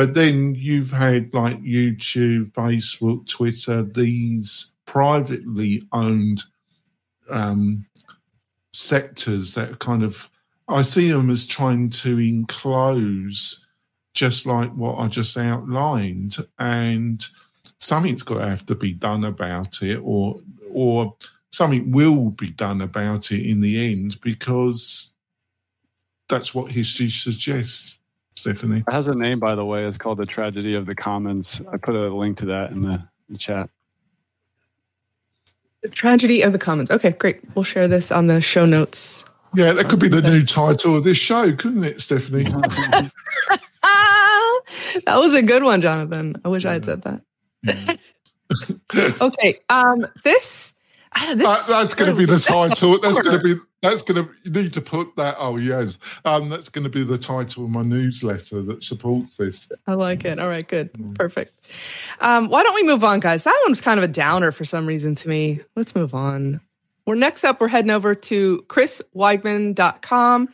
But 0.00 0.14
then 0.14 0.54
you've 0.54 0.92
had 0.92 1.34
like 1.34 1.60
YouTube, 1.60 2.52
Facebook, 2.52 3.28
Twitter, 3.28 3.82
these 3.82 4.72
privately 4.86 5.86
owned 5.92 6.42
um, 7.28 7.84
sectors 8.72 9.52
that 9.56 9.78
kind 9.78 10.02
of, 10.02 10.30
I 10.68 10.80
see 10.80 11.10
them 11.10 11.28
as 11.28 11.46
trying 11.46 11.90
to 11.90 12.18
enclose 12.18 13.66
just 14.14 14.46
like 14.46 14.72
what 14.72 14.96
I 14.96 15.06
just 15.06 15.36
outlined. 15.36 16.38
And 16.58 17.22
something's 17.76 18.22
got 18.22 18.38
to 18.38 18.48
have 18.48 18.64
to 18.64 18.74
be 18.74 18.94
done 18.94 19.24
about 19.24 19.82
it, 19.82 19.98
or 20.02 20.40
or 20.72 21.14
something 21.52 21.92
will 21.92 22.30
be 22.30 22.52
done 22.52 22.80
about 22.80 23.32
it 23.32 23.46
in 23.46 23.60
the 23.60 23.92
end 23.92 24.18
because 24.22 25.14
that's 26.26 26.54
what 26.54 26.72
history 26.72 27.10
suggests. 27.10 27.99
Stephanie 28.40 28.82
it 28.86 28.92
has 28.92 29.08
a 29.08 29.14
name, 29.14 29.38
by 29.38 29.54
the 29.54 29.64
way. 29.64 29.84
It's 29.84 29.98
called 29.98 30.18
the 30.18 30.26
Tragedy 30.26 30.74
of 30.74 30.86
the 30.86 30.94
Commons. 30.94 31.60
I 31.72 31.76
put 31.76 31.94
a 31.94 32.08
link 32.14 32.38
to 32.38 32.46
that 32.46 32.70
in 32.70 32.82
the, 32.82 33.02
the 33.28 33.36
chat. 33.36 33.68
The 35.82 35.88
Tragedy 35.88 36.42
of 36.42 36.52
the 36.52 36.58
Commons. 36.58 36.90
Okay, 36.90 37.12
great. 37.12 37.40
We'll 37.54 37.64
share 37.64 37.88
this 37.88 38.10
on 38.10 38.26
the 38.26 38.40
show 38.40 38.66
notes. 38.66 39.24
Yeah, 39.54 39.72
that 39.72 39.88
could 39.88 39.98
be 39.98 40.08
the 40.08 40.22
new 40.22 40.42
title 40.44 40.96
of 40.96 41.04
this 41.04 41.18
show, 41.18 41.54
couldn't 41.54 41.84
it, 41.84 42.00
Stephanie? 42.00 42.44
that 45.04 45.16
was 45.16 45.34
a 45.34 45.42
good 45.42 45.62
one, 45.62 45.80
Jonathan. 45.80 46.36
I 46.44 46.48
wish 46.48 46.64
I 46.64 46.74
had 46.74 46.84
said 46.84 47.02
that. 47.02 47.98
okay. 49.20 49.58
Um, 49.68 50.06
this, 50.24 50.74
this 51.34 51.36
that, 51.36 51.66
that's 51.68 51.94
going 51.94 52.10
to 52.10 52.16
be 52.16 52.24
the 52.24 52.38
title. 52.38 52.98
That's 53.00 53.20
going 53.20 53.38
to 53.38 53.56
be. 53.56 53.60
That's 53.82 54.02
going 54.02 54.24
to. 54.24 54.30
You 54.44 54.50
need 54.50 54.72
to 54.74 54.80
put 54.80 55.16
that. 55.16 55.36
Oh 55.38 55.56
yes. 55.56 55.98
Um, 56.24 56.50
that's 56.50 56.68
going 56.68 56.84
to 56.84 56.90
be 56.90 57.02
the 57.02 57.16
title 57.16 57.64
of 57.64 57.70
my 57.70 57.82
newsletter 57.82 58.62
that 58.62 58.82
supports 58.82 59.36
this. 59.36 59.70
I 59.86 59.94
like 59.94 60.24
it. 60.24 60.38
All 60.38 60.48
right. 60.48 60.66
Good. 60.66 60.92
Mm. 60.92 61.14
Perfect. 61.14 61.54
Um, 62.20 62.48
why 62.48 62.62
don't 62.62 62.74
we 62.74 62.82
move 62.82 63.04
on, 63.04 63.20
guys? 63.20 63.44
That 63.44 63.58
one's 63.66 63.80
kind 63.80 63.98
of 63.98 64.04
a 64.04 64.08
downer 64.08 64.52
for 64.52 64.64
some 64.66 64.86
reason 64.86 65.14
to 65.16 65.28
me. 65.28 65.60
Let's 65.76 65.94
move 65.94 66.14
on. 66.14 66.60
We're 67.06 67.14
next 67.14 67.42
up. 67.44 67.60
We're 67.60 67.68
heading 67.68 67.90
over 67.90 68.14
to 68.14 68.64
chriswiegman.com 68.68 70.48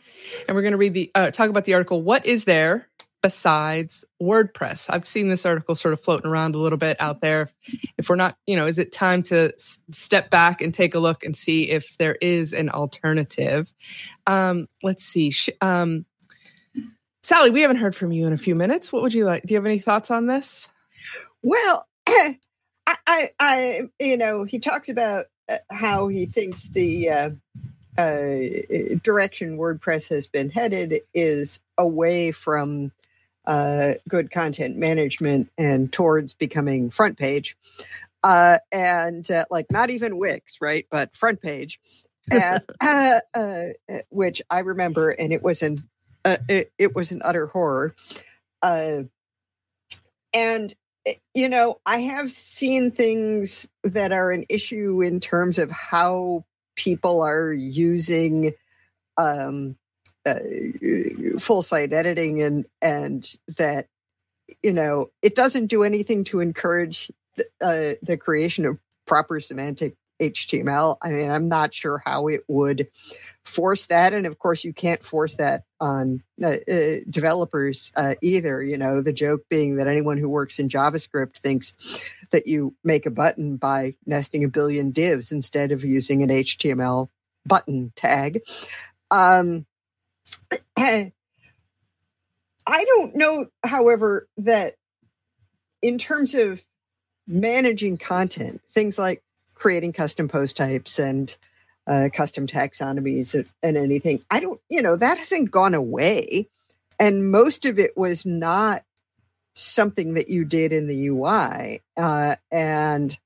and 0.47 0.55
we're 0.55 0.61
going 0.61 0.71
to 0.71 0.77
read 0.77 0.93
the 0.93 1.11
uh, 1.13 1.31
talk 1.31 1.49
about 1.49 1.65
the 1.65 1.73
article. 1.73 2.01
What 2.01 2.25
is 2.25 2.45
there 2.45 2.87
besides 3.21 4.05
WordPress? 4.21 4.87
I've 4.89 5.07
seen 5.07 5.29
this 5.29 5.45
article 5.45 5.75
sort 5.75 5.93
of 5.93 5.99
floating 5.99 6.29
around 6.29 6.55
a 6.55 6.59
little 6.59 6.77
bit 6.77 6.97
out 6.99 7.21
there. 7.21 7.49
If 7.97 8.09
we're 8.09 8.15
not, 8.15 8.37
you 8.45 8.55
know, 8.55 8.67
is 8.67 8.79
it 8.79 8.91
time 8.91 9.23
to 9.23 9.53
s- 9.53 9.83
step 9.91 10.29
back 10.29 10.61
and 10.61 10.73
take 10.73 10.95
a 10.95 10.99
look 10.99 11.23
and 11.23 11.35
see 11.35 11.69
if 11.69 11.97
there 11.97 12.15
is 12.21 12.53
an 12.53 12.69
alternative? 12.69 13.73
Um, 14.25 14.67
let's 14.83 15.03
see. 15.03 15.31
Um, 15.61 16.05
Sallie, 17.23 17.51
we 17.51 17.61
haven't 17.61 17.77
heard 17.77 17.95
from 17.95 18.11
you 18.11 18.25
in 18.25 18.33
a 18.33 18.37
few 18.37 18.55
minutes. 18.55 18.91
What 18.91 19.01
would 19.01 19.13
you 19.13 19.25
like? 19.25 19.43
Do 19.43 19.53
you 19.53 19.57
have 19.57 19.65
any 19.65 19.79
thoughts 19.79 20.11
on 20.11 20.27
this? 20.27 20.69
Well, 21.41 21.87
I, 22.07 22.37
I, 22.85 23.29
I 23.39 23.89
you 23.99 24.17
know, 24.17 24.43
he 24.43 24.59
talks 24.59 24.89
about 24.89 25.25
uh, 25.49 25.57
how 25.69 26.07
he 26.07 26.25
thinks 26.25 26.69
the 26.69 27.09
uh, 27.09 27.29
uh, 27.97 28.37
direction 29.03 29.57
WordPress 29.57 30.07
has 30.09 30.27
been 30.27 30.49
headed 30.49 31.01
is 31.13 31.59
away 31.77 32.31
from 32.31 32.91
uh, 33.47 33.93
good 34.07 34.29
content 34.29 34.77
management 34.77 35.49
and 35.57 35.91
towards 35.91 36.33
becoming 36.33 36.91
front 36.91 37.17
page. 37.17 37.57
Uh, 38.23 38.57
and 38.71 39.29
uh, 39.31 39.45
like 39.49 39.71
not 39.71 39.89
even 39.89 40.17
Wix, 40.17 40.57
right? 40.59 40.85
But 40.91 41.15
front 41.15 41.41
page, 41.41 41.79
and, 42.29 42.61
uh, 42.81 43.19
uh, 43.33 43.67
which 44.09 44.41
I 44.49 44.59
remember, 44.59 45.09
and 45.09 45.31
it 45.31 45.41
was 45.41 45.63
an 45.63 45.77
uh, 46.25 46.37
it, 46.49 46.71
it, 46.77 46.93
was 46.95 47.11
an 47.13 47.21
utter 47.23 47.47
horror. 47.47 47.95
and 48.61 49.09
you 51.33 51.47
know, 51.47 51.79
I 51.85 51.99
have 51.99 52.31
seen 52.31 52.91
things 52.91 53.65
that 53.83 54.11
are 54.11 54.31
an 54.31 54.45
issue 54.49 55.01
in 55.01 55.21
terms 55.21 55.57
of 55.57 55.71
how 55.71 56.43
people 56.75 57.21
are 57.21 57.53
using 57.53 58.51
um, 59.15 59.77
uh, 60.27 61.39
full 61.39 61.63
site 61.63 61.93
editing 61.93 62.41
and 62.41 62.65
and 62.81 63.35
that 63.57 63.87
you 64.61 64.73
know 64.73 65.07
it 65.21 65.35
doesn't 65.35 65.67
do 65.67 65.83
anything 65.83 66.23
to 66.25 66.39
encourage 66.39 67.11
the, 67.35 67.45
uh, 67.61 67.93
the 68.01 68.17
creation 68.17 68.65
of 68.65 68.77
proper 69.05 69.39
semantic 69.39 69.95
HTML. 70.19 70.97
I 71.01 71.09
mean, 71.09 71.29
I'm 71.29 71.47
not 71.47 71.73
sure 71.73 72.01
how 72.03 72.27
it 72.27 72.41
would 72.47 72.87
force 73.43 73.87
that, 73.87 74.13
and 74.13 74.25
of 74.25 74.39
course, 74.39 74.63
you 74.63 74.73
can't 74.73 75.03
force 75.03 75.35
that 75.35 75.63
on 75.79 76.23
uh, 76.41 76.57
uh, 76.69 76.95
developers 77.09 77.91
uh, 77.95 78.15
either. 78.21 78.61
You 78.63 78.77
know, 78.77 79.01
the 79.01 79.13
joke 79.13 79.43
being 79.49 79.75
that 79.75 79.87
anyone 79.87 80.17
who 80.17 80.29
works 80.29 80.59
in 80.59 80.69
JavaScript 80.69 81.37
thinks 81.37 81.73
that 82.31 82.47
you 82.47 82.75
make 82.83 83.05
a 83.05 83.11
button 83.11 83.57
by 83.57 83.95
nesting 84.05 84.43
a 84.43 84.49
billion 84.49 84.91
divs 84.91 85.31
instead 85.31 85.71
of 85.71 85.83
using 85.83 86.23
an 86.23 86.29
HTML 86.29 87.09
button 87.45 87.93
tag. 87.95 88.41
Um, 89.11 89.65
I 90.77 91.11
don't 92.67 93.15
know, 93.15 93.47
however, 93.63 94.27
that 94.37 94.75
in 95.81 95.97
terms 95.97 96.35
of 96.35 96.63
managing 97.25 97.97
content, 97.97 98.61
things 98.69 98.97
like 98.99 99.23
creating 99.55 99.93
custom 99.93 100.27
post 100.27 100.57
types 100.57 100.99
and 100.99 101.35
uh, 101.87 102.09
custom 102.13 102.45
taxonomies 102.45 103.49
and 103.63 103.77
anything, 103.77 104.21
I 104.29 104.39
don't, 104.39 104.59
you 104.69 104.81
know, 104.81 104.95
that 104.95 105.17
hasn't 105.17 105.51
gone 105.51 105.73
away. 105.73 106.49
And 106.99 107.31
most 107.31 107.65
of 107.65 107.79
it 107.79 107.95
was 107.95 108.25
not 108.25 108.83
something 109.53 110.15
that 110.15 110.29
you 110.29 110.45
did 110.45 110.73
in 110.73 110.87
the 110.87 111.07
UI. 111.07 111.81
Uh, 111.95 112.35
and, 112.51 113.17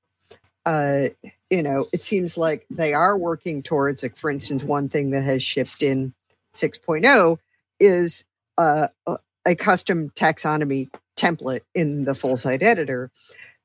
uh, 0.64 1.08
you 1.50 1.62
know, 1.62 1.88
it 1.92 2.00
seems 2.00 2.38
like 2.38 2.64
they 2.70 2.94
are 2.94 3.16
working 3.16 3.62
towards, 3.62 4.02
like, 4.02 4.16
for 4.16 4.30
instance, 4.30 4.62
one 4.62 4.88
thing 4.88 5.10
that 5.10 5.24
has 5.24 5.42
shipped 5.42 5.82
in 5.82 6.14
6.0 6.54 7.38
is 7.80 8.24
uh, 8.58 8.88
a 9.44 9.54
custom 9.54 10.10
taxonomy 10.10 10.90
template 11.16 11.62
in 11.74 12.04
the 12.04 12.14
full 12.14 12.36
site 12.36 12.62
editor. 12.62 13.10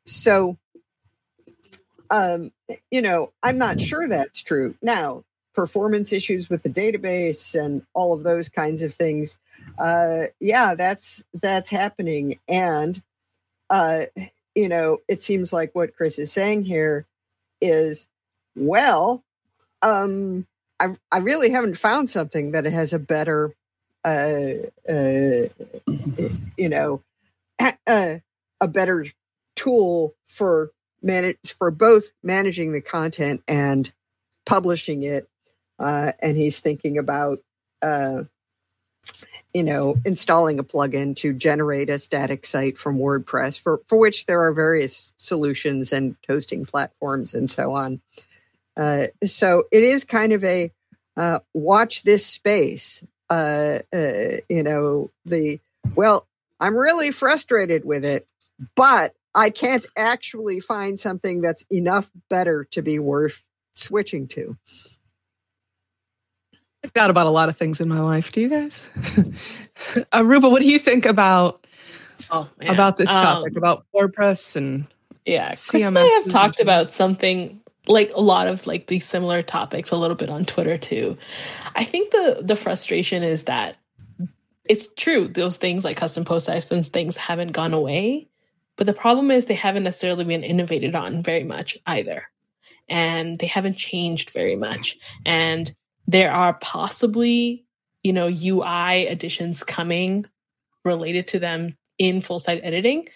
So, 0.06 0.58
um, 2.10 2.52
you 2.90 3.02
know, 3.02 3.34
I'm 3.44 3.58
not 3.58 3.82
sure 3.82 4.08
that's 4.08 4.42
true. 4.42 4.76
Now, 4.82 5.24
performance 5.54 6.14
issues 6.14 6.50
with 6.50 6.64
the 6.64 6.70
database 6.70 7.60
and 7.60 7.84
all 7.94 8.14
of 8.14 8.24
those 8.24 8.48
kinds 8.48 8.82
of 8.82 8.94
things, 8.94 9.38
uh, 9.78 10.26
yeah, 10.40 10.76
that's 10.76 11.24
that's 11.34 11.70
happening. 11.70 12.40
And 12.48 13.02
uh, 13.70 14.06
you 14.56 14.70
know, 14.70 15.00
it 15.08 15.22
seems 15.22 15.52
like 15.52 15.72
what 15.74 15.96
Chris 15.96 16.20
is 16.20 16.32
saying 16.32 16.64
here 16.64 17.06
is, 17.62 18.08
well, 18.56 19.24
um, 19.82 20.48
I, 20.80 20.96
I 21.12 21.18
really 21.20 21.50
haven't 21.50 21.78
found 21.78 22.10
something 22.10 22.52
that 22.52 22.66
has 22.66 22.94
a 22.94 23.00
better, 23.00 23.56
uh, 24.06 24.54
uh, 24.88 25.48
you 26.58 26.70
know, 26.70 27.02
a, 27.60 28.22
a 28.62 28.68
better 28.68 29.08
tool 29.56 30.16
for 30.26 30.72
manage 31.02 31.38
for 31.46 31.72
both 31.72 32.12
managing 32.24 32.72
the 32.72 32.82
content 32.82 33.44
and 33.48 33.92
publishing 34.46 35.04
it. 35.04 35.28
Uh, 35.80 36.12
and 36.20 36.38
he's 36.38 36.60
thinking 36.60 36.98
about, 36.98 37.40
uh, 37.82 38.24
you 39.54 39.64
know, 39.64 39.96
installing 40.06 40.60
a 40.60 40.64
plugin 40.64 41.16
to 41.16 41.34
generate 41.34 41.90
a 41.90 42.00
static 42.00 42.46
site 42.46 42.78
from 42.78 42.98
WordPress, 42.98 43.60
for 43.60 43.82
for 43.86 43.98
which 43.98 44.26
there 44.26 44.42
are 44.42 44.54
various 44.54 45.14
solutions 45.18 45.92
and 45.92 46.16
hosting 46.28 46.66
platforms 46.66 47.34
and 47.34 47.50
so 47.50 47.74
on. 47.74 48.02
Uh, 48.78 49.08
so 49.26 49.64
it 49.72 49.84
is 49.84 50.04
kind 50.04 50.32
of 50.32 50.44
a 50.44 50.72
uh, 51.18 51.40
watch 51.54 52.04
this 52.04 52.26
space. 52.26 53.04
Uh, 53.30 53.80
uh, 53.92 54.38
you 54.48 54.64
know, 54.64 55.12
the 55.26 55.60
well, 55.96 56.28
I'm 56.60 56.78
really 56.78 57.12
frustrated 57.12 57.84
with 57.84 58.06
it, 58.06 58.28
but 58.76 59.16
I 59.34 59.50
can't 59.50 59.86
actually 59.98 60.60
find 60.60 61.00
something 61.00 61.42
that's 61.42 61.66
enough 61.72 62.12
better 62.30 62.66
to 62.72 62.82
be 62.82 63.00
worth 63.00 63.48
switching 63.76 64.28
to. 64.30 64.58
I've 66.84 66.94
got 66.94 67.10
about 67.10 67.26
a 67.26 67.32
lot 67.32 67.50
of 67.50 67.58
things 67.58 67.82
in 67.82 67.90
my 67.90 68.00
life. 68.00 68.32
Do 68.32 68.42
you 68.42 68.50
guys? 68.50 68.90
Aurooba, 70.14 70.50
what 70.50 70.62
do 70.62 70.68
you 70.68 70.80
think 70.80 71.06
about 71.06 71.66
oh, 72.30 72.48
about 72.62 72.98
this 72.98 73.10
topic 73.10 73.54
um, 73.54 73.58
about 73.58 73.86
WordPress 73.94 74.56
and 74.56 74.88
yeah? 75.26 75.50
Chris 75.50 75.84
and 75.84 75.98
I 75.98 76.06
have 76.06 76.30
talked 76.30 76.60
about 76.60 76.92
something 76.92 77.60
like 77.88 78.12
a 78.14 78.22
lot 78.22 78.48
of 78.48 78.68
like 78.68 78.88
these 78.88 79.06
similar 79.06 79.42
topics 79.42 79.92
a 79.92 79.98
little 79.98 80.16
bit 80.16 80.30
on 80.30 80.46
Twitter 80.46 80.78
too. 80.78 81.18
I 81.76 81.84
think 81.84 82.12
the 82.12 82.40
the 82.42 82.56
frustration 82.56 83.24
is 83.24 83.46
that 83.46 83.78
it's 84.70 84.94
true 84.94 85.28
those 85.28 85.58
things 85.58 85.84
like 85.84 85.98
custom 85.98 86.26
post 86.26 86.50
icons 86.50 86.90
things 86.90 87.18
haven't 87.18 87.54
gone 87.54 87.74
away, 87.74 88.28
but 88.78 88.86
the 88.86 88.94
problem 88.94 89.32
is 89.32 89.46
they 89.46 89.56
haven't 89.56 89.84
necessarily 89.84 90.24
been 90.24 90.44
innovated 90.44 90.96
on 90.96 91.24
very 91.24 91.44
much 91.44 91.78
either. 91.86 92.30
And 92.90 93.38
they 93.40 93.48
haven't 93.48 93.76
changed 93.76 94.30
very 94.30 94.56
much. 94.56 94.98
And 95.26 95.74
there 96.08 96.32
are 96.32 96.54
possibly, 96.54 97.66
you 98.02 98.14
know, 98.14 98.28
UI 98.28 99.08
additions 99.08 99.64
coming 99.64 100.26
related 100.86 101.28
to 101.30 101.40
them 101.40 101.76
in 101.98 102.22
full 102.22 102.40
site 102.40 102.62
editing, 102.64 103.08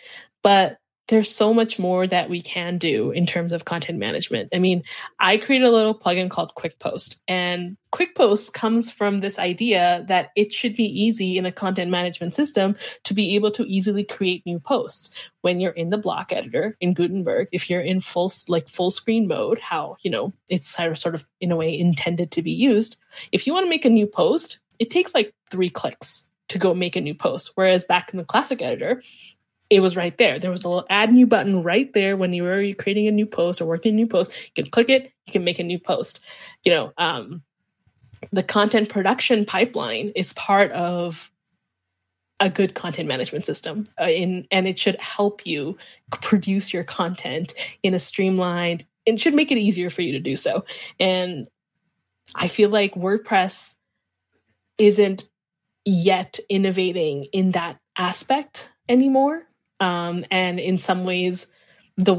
but 0.43 0.78
there's 1.08 1.34
so 1.34 1.54
much 1.54 1.78
more 1.78 2.08
that 2.08 2.30
we 2.30 2.41
can 2.41 2.78
do 2.78 3.12
in 3.12 3.26
terms 3.26 3.52
of 3.52 3.66
content 3.66 3.99
management. 3.99 4.49
I 4.54 4.60
mean, 4.60 4.84
I 5.20 5.38
created 5.38 5.68
a 5.68 5.72
little 5.72 5.97
plugin 5.97 6.30
called 6.30 6.56
Quick 6.56 6.80
Post, 6.80 7.22
and 7.28 7.78
Quick 7.91 8.16
Post 8.16 8.54
comes 8.54 8.89
from 8.89 9.18
this 9.18 9.38
idea 9.38 10.06
that 10.08 10.30
it 10.36 10.54
should 10.54 10.76
be 10.76 10.86
easy 10.86 11.38
in 11.38 11.45
a 11.45 11.52
content 11.52 11.91
management 11.91 12.34
system 12.34 12.76
to 13.04 13.14
be 13.14 13.36
able 13.36 13.52
to 13.52 13.64
easily 13.64 14.04
create 14.04 14.45
new 14.45 14.60
posts. 14.60 15.10
When 15.41 15.60
you're 15.60 15.72
in 15.72 15.89
the 15.89 15.97
block 15.97 16.32
editor 16.32 16.78
in 16.80 16.93
Gutenberg, 16.93 17.49
if 17.52 17.70
you're 17.70 17.82
in 17.82 17.99
full 17.99 18.32
like 18.47 18.70
full 18.70 18.91
screen 18.91 19.28
mode, 19.28 19.60
how 19.60 19.97
you 20.02 20.12
know 20.12 20.34
it's 20.49 20.68
sort 20.70 21.16
of 21.16 21.26
in 21.41 21.52
a 21.52 21.58
way 21.58 21.78
intended 21.78 22.32
to 22.32 22.41
be 22.41 22.52
used. 22.52 22.97
If 23.32 23.45
you 23.45 23.54
want 23.54 23.66
to 23.66 23.70
make 23.70 23.86
a 23.86 23.89
new 23.89 24.08
post, 24.08 24.60
it 24.80 24.89
takes 24.89 25.14
like 25.14 25.34
three 25.49 25.70
clicks 25.70 26.30
to 26.49 26.58
go 26.58 26.74
make 26.74 26.95
a 26.95 27.02
new 27.02 27.16
post. 27.16 27.52
Whereas 27.56 27.84
back 27.84 28.12
in 28.12 28.18
the 28.18 28.26
classic 28.26 28.62
editor, 28.62 29.02
it 29.72 29.80
was 29.80 29.95
right 29.95 30.15
there. 30.17 30.38
There 30.38 30.51
was 30.51 30.65
a 30.65 30.69
little 30.69 30.86
add 30.89 31.13
new 31.13 31.26
button 31.26 31.63
right 31.63 31.91
there 31.93 32.17
when 32.17 32.34
you 32.34 32.43
were 32.43 32.74
creating 32.78 33.07
a 33.07 33.11
new 33.11 33.26
post 33.26 33.61
or 33.61 33.65
working 33.65 33.93
a 33.93 33.95
new 33.95 34.05
post. 34.05 34.34
You 34.45 34.63
can 34.63 34.69
click 34.69 34.89
it, 34.89 35.13
you 35.26 35.32
can 35.32 35.45
make 35.45 35.59
a 35.59 35.63
new 35.63 35.80
post. 35.80 36.19
You 36.65 36.74
know, 36.74 36.93
um, 36.97 37.41
the 38.34 38.43
content 38.43 38.89
production 38.89 39.45
pipeline 39.45 40.11
is 40.13 40.34
part 40.34 40.74
of 40.74 41.32
a 42.41 42.49
good 42.49 42.76
content 42.76 43.07
management 43.07 43.45
system 43.45 43.86
uh, 43.99 44.05
in 44.05 44.45
and 44.51 44.67
it 44.67 44.78
should 44.78 44.99
help 44.99 45.45
you 45.45 45.78
produce 46.22 46.74
your 46.74 46.84
content 46.84 47.53
in 47.82 47.93
a 47.93 47.99
streamlined 47.99 48.84
and 49.07 49.22
should 49.22 49.34
make 49.34 49.51
it 49.51 49.57
easier 49.57 49.89
for 49.89 50.01
you 50.01 50.11
to 50.11 50.19
do 50.19 50.36
so 50.36 50.65
and 50.99 51.47
i 52.34 52.47
feel 52.47 52.72
like 52.72 52.95
wordpress 52.95 53.76
isn't 54.80 55.26
yet 55.86 56.39
innovating 56.49 57.26
in 57.26 57.51
that 57.51 57.80
aspect 57.95 58.69
anymore 58.89 59.47
um, 59.82 60.23
and 60.32 60.59
in 60.59 60.77
some 60.77 61.03
ways 61.03 61.47
the 61.97 62.15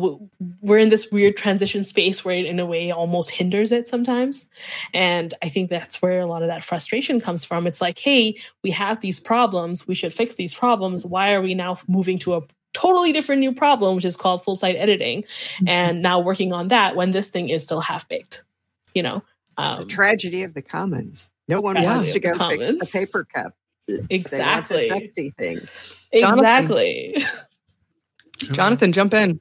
we're 0.60 0.78
in 0.78 0.90
this 0.90 1.10
weird 1.10 1.36
transition 1.36 1.82
space 1.82 2.24
where 2.24 2.36
it 2.36 2.44
in 2.44 2.60
a 2.60 2.66
way 2.66 2.90
almost 2.90 3.30
hinders 3.30 3.72
it 3.72 3.88
sometimes. 3.88 4.46
And 4.92 5.32
i 5.42 5.48
think 5.48 5.70
that's 5.70 6.02
where 6.02 6.20
a 6.20 6.26
lot 6.26 6.42
of 6.42 6.48
that 6.48 6.62
frustration 6.62 7.20
comes 7.20 7.44
from. 7.44 7.66
It's 7.66 7.80
like 7.80 7.98
hey 7.98 8.36
we 8.62 8.70
have 8.72 9.00
these 9.00 9.18
problems. 9.18 9.86
We 9.86 9.94
should 9.94 10.12
fix 10.12 10.34
these 10.34 10.54
problems. 10.54 11.06
Why 11.06 11.32
are 11.32 11.40
we 11.40 11.54
now 11.54 11.78
moving 11.88 12.18
to 12.20 12.34
a 12.34 12.42
totally 12.74 13.12
different 13.12 13.40
new 13.40 13.54
problem 13.54 13.96
which 13.96 14.04
is 14.04 14.16
called 14.16 14.44
full 14.44 14.56
site 14.56 14.76
editing? 14.76 15.22
Mm-hmm. 15.22 15.68
and 15.68 16.02
now 16.02 16.20
working 16.20 16.52
on 16.52 16.68
that 16.68 16.94
when 16.94 17.10
this 17.10 17.30
thing 17.30 17.48
is 17.48 17.62
still 17.62 17.80
half 17.80 18.08
baked 18.08 18.42
you 18.94 19.02
know? 19.02 19.22
Um, 19.56 19.78
the 19.78 19.86
tragedy 19.86 20.42
of 20.42 20.52
the 20.52 20.62
commons. 20.62 21.30
No 21.48 21.60
one 21.60 21.82
wants 21.82 22.10
to 22.10 22.20
go 22.20 22.34
fix 22.34 22.68
the 22.68 22.90
paper 22.92 23.24
cup 23.24 23.54
it's, 23.88 24.06
exactly. 24.10 24.88
sexy 24.88 25.30
thing. 25.30 25.68
Exactly. 26.12 27.14
Jonathan, 27.16 27.46
jump 28.92 29.14
in. 29.14 29.40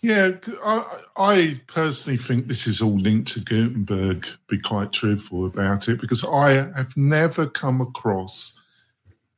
Yeah, 0.00 0.32
I, 0.64 1.00
I, 1.16 1.60
personally 1.66 2.18
think 2.18 2.46
this 2.46 2.68
is 2.68 2.80
all 2.80 2.96
linked 2.96 3.32
to 3.32 3.40
Gutenberg, 3.40 4.28
be 4.46 4.60
quite 4.60 4.92
truthful 4.92 5.44
about 5.44 5.88
it, 5.88 6.00
because 6.00 6.24
I 6.24 6.50
have 6.76 6.96
never 6.96 7.48
come 7.48 7.80
across 7.80 8.60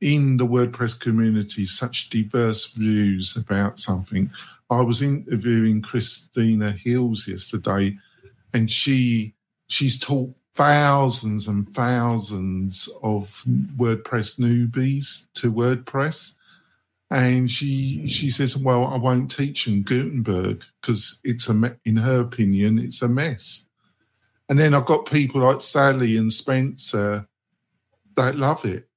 in 0.02 0.36
the 0.36 0.46
WordPress 0.46 1.00
community 1.00 1.64
such 1.64 2.10
diverse 2.10 2.72
views 2.72 3.36
about 3.36 3.78
something. 3.78 4.30
I 4.68 4.82
was 4.82 5.00
interviewing 5.00 5.80
Christina 5.80 6.72
Hills 6.72 7.26
yesterday, 7.26 7.96
and 8.52 8.70
she 8.70 9.34
she's 9.68 9.98
taught 9.98 10.34
thousands 10.54 11.48
and 11.48 11.72
thousands 11.74 12.88
of 13.02 13.44
WordPress 13.78 14.38
newbies 14.38 15.26
to 15.34 15.50
WordPress 15.50 16.36
and 17.10 17.50
she 17.50 18.08
she 18.08 18.30
says, 18.30 18.56
"Well, 18.56 18.86
I 18.86 18.96
won't 18.96 19.30
teach 19.30 19.66
in 19.66 19.82
Gutenberg 19.82 20.64
because 20.80 21.20
it's 21.24 21.48
a 21.48 21.76
in 21.84 21.96
her 21.96 22.20
opinion 22.20 22.78
it's 22.78 23.02
a 23.02 23.08
mess." 23.08 23.66
And 24.48 24.58
then 24.58 24.74
I've 24.74 24.86
got 24.86 25.06
people 25.06 25.42
like 25.42 25.60
Sallie 25.60 26.16
and 26.16 26.32
Spencer 26.32 27.26
that 28.16 28.36
love 28.36 28.64
it, 28.64 28.88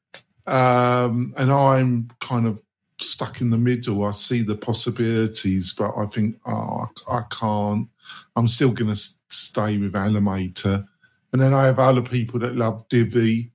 um, 0.48 1.34
and 1.38 1.52
I'm 1.52 2.10
kind 2.20 2.48
of 2.48 2.62
stuck 3.00 3.42
in 3.42 3.50
the 3.50 3.58
middle. 3.58 4.06
I 4.06 4.12
see 4.12 4.42
the 4.42 4.56
possibilities, 4.56 5.74
but 5.74 5.94
I 5.98 6.06
think, 6.06 6.40
oh, 6.46 6.88
I, 7.10 7.18
I 7.18 7.24
can't. 7.30 7.88
I'm 8.36 8.48
still 8.48 8.72
going 8.72 8.94
to 8.94 9.00
stay 9.30 9.78
with 9.78 9.94
Elementor. 9.94 10.86
And 11.32 11.42
then 11.42 11.54
I 11.54 11.66
have 11.66 11.80
other 11.80 12.02
people 12.02 12.40
that 12.42 12.56
love 12.56 12.88
Divi. 12.90 13.52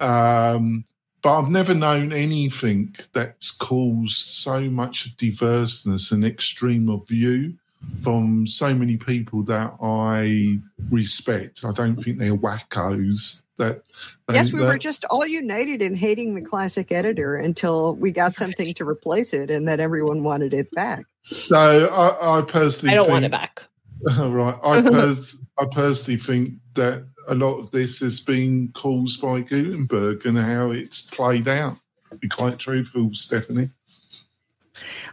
Um, 0.00 0.84
but 1.22 1.38
I've 1.38 1.50
never 1.50 1.74
known 1.74 2.12
anything 2.12 2.94
that's 3.12 3.52
caused 3.52 4.16
so 4.16 4.62
much 4.62 5.16
diverseness 5.16 6.10
and 6.10 6.24
extreme 6.24 6.88
of 6.88 7.06
view 7.06 7.54
from 8.00 8.46
so 8.46 8.74
many 8.74 8.96
people 8.96 9.42
that 9.44 9.74
I 9.80 10.58
respect. 10.90 11.64
I 11.64 11.72
don't 11.72 11.96
think 11.96 12.18
they're 12.18 12.36
wackos. 12.36 13.42
That 13.58 13.82
they, 14.26 14.34
yes, 14.34 14.52
we 14.52 14.60
that, 14.60 14.66
were 14.66 14.78
just 14.78 15.04
all 15.10 15.26
united 15.26 15.82
in 15.82 15.94
hating 15.94 16.34
the 16.34 16.42
classic 16.42 16.90
editor 16.90 17.36
until 17.36 17.94
we 17.94 18.10
got 18.10 18.34
something 18.34 18.66
to 18.74 18.84
replace 18.84 19.32
it, 19.32 19.50
and 19.50 19.68
then 19.68 19.78
everyone 19.78 20.24
wanted 20.24 20.52
it 20.54 20.70
back. 20.72 21.04
So 21.22 21.86
I, 21.86 22.38
I 22.38 22.42
personally, 22.42 22.92
I 22.92 22.96
don't 22.96 23.04
think, 23.04 23.12
want 23.12 23.24
it 23.26 23.30
back. 23.30 23.62
right, 24.18 24.58
I, 24.64 24.82
pers- 24.90 25.36
I 25.58 25.66
personally 25.70 26.18
think 26.18 26.54
that 26.74 27.06
a 27.28 27.34
lot 27.34 27.58
of 27.58 27.70
this 27.70 28.00
has 28.00 28.20
been 28.20 28.70
caused 28.72 29.20
by 29.20 29.40
Gutenberg 29.40 30.26
and 30.26 30.38
how 30.38 30.70
it's 30.70 31.02
played 31.02 31.48
out. 31.48 31.76
To 32.10 32.16
be 32.16 32.28
quite 32.28 32.58
truthful, 32.58 33.10
Stephanie. 33.14 33.70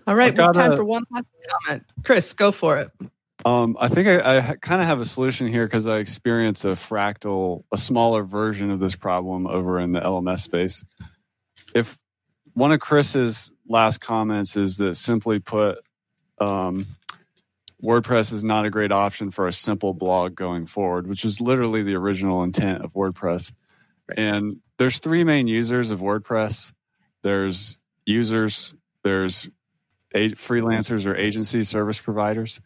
All 0.08 0.16
right, 0.16 0.36
we 0.36 0.44
have 0.44 0.54
time 0.54 0.76
for 0.76 0.84
one 0.84 1.04
last 1.12 1.26
comment. 1.66 1.84
Chris, 2.04 2.34
go 2.34 2.52
for 2.52 2.78
it. 2.78 2.92
Um, 3.46 3.78
I 3.80 3.88
think 3.88 4.08
I, 4.08 4.40
I 4.40 4.56
kind 4.56 4.82
of 4.82 4.88
have 4.88 5.00
a 5.00 5.06
solution 5.06 5.48
here 5.48 5.66
because 5.66 5.88
I 5.88 6.00
experience 6.00 6.66
a 6.66 6.70
fractal, 6.70 7.64
a 7.72 7.78
smaller 7.78 8.24
version 8.24 8.70
of 8.70 8.80
this 8.80 8.96
problem 8.96 9.48
over 9.48 9.80
in 9.80 9.94
the 9.94 10.02
LMS 10.02 10.40
space. 10.40 10.84
If 11.74 11.98
one 12.54 12.72
of 12.74 12.82
Chris's 12.82 13.54
last 13.68 14.00
comments 14.02 14.58
is 14.58 14.78
that 14.78 14.96
simply 14.96 15.40
put, 15.40 15.80
um, 16.40 16.88
WordPress 17.84 18.34
is 18.34 18.44
not 18.44 18.66
a 18.66 18.70
great 18.70 18.92
option 18.92 19.32
for 19.32 19.48
a 19.48 19.54
simple 19.54 19.94
blog 19.94 20.36
going 20.36 20.66
forward, 20.66 21.08
which 21.08 21.24
is 21.24 21.40
literally 21.40 21.84
the 21.84 21.96
original 21.96 22.44
intent 22.44 22.84
of 22.84 22.94
WordPress. 22.94 23.54
And 24.16 24.58
there's 24.78 25.00
three 25.00 25.24
main 25.24 25.48
users 25.48 25.92
of 25.92 26.00
WordPress. 26.02 26.74
There's 27.22 27.78
users, 28.06 28.76
there's 29.04 29.50
freelancers 30.14 31.06
or 31.06 31.16
agency 31.16 31.64
service 31.64 32.00
providers, 32.00 32.60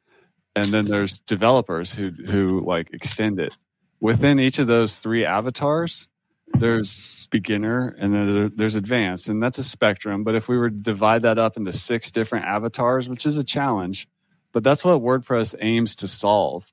and 0.55 0.68
then 0.68 0.86
there's 0.86 1.20
developers 1.20 1.93
who 1.93 2.09
who 2.09 2.64
like 2.66 2.91
extend 2.93 3.39
it. 3.39 3.55
Within 3.99 4.39
each 4.39 4.59
of 4.59 4.68
those 4.68 4.95
three 4.95 5.26
avatars, 5.26 6.07
there's 6.53 7.28
beginner 7.32 7.95
and 7.99 8.14
then 8.14 8.51
there's 8.55 8.76
advanced, 8.76 9.30
and 9.30 9.41
that's 9.41 9.57
a 9.57 9.64
spectrum. 9.64 10.24
But 10.24 10.36
if 10.36 10.47
we 10.47 10.57
were 10.57 10.70
to 10.70 10.76
divide 10.76 11.24
that 11.24 11.38
up 11.38 11.57
into 11.57 11.72
six 11.72 12.11
different 12.11 12.45
avatars, 12.45 13.09
which 13.09 13.26
is 13.26 13.38
a 13.38 13.43
challenge, 13.43 14.07
but 14.53 14.63
that's 14.63 14.85
what 14.85 15.01
WordPress 15.01 15.55
aims 15.59 15.97
to 15.97 16.07
solve. 16.07 16.71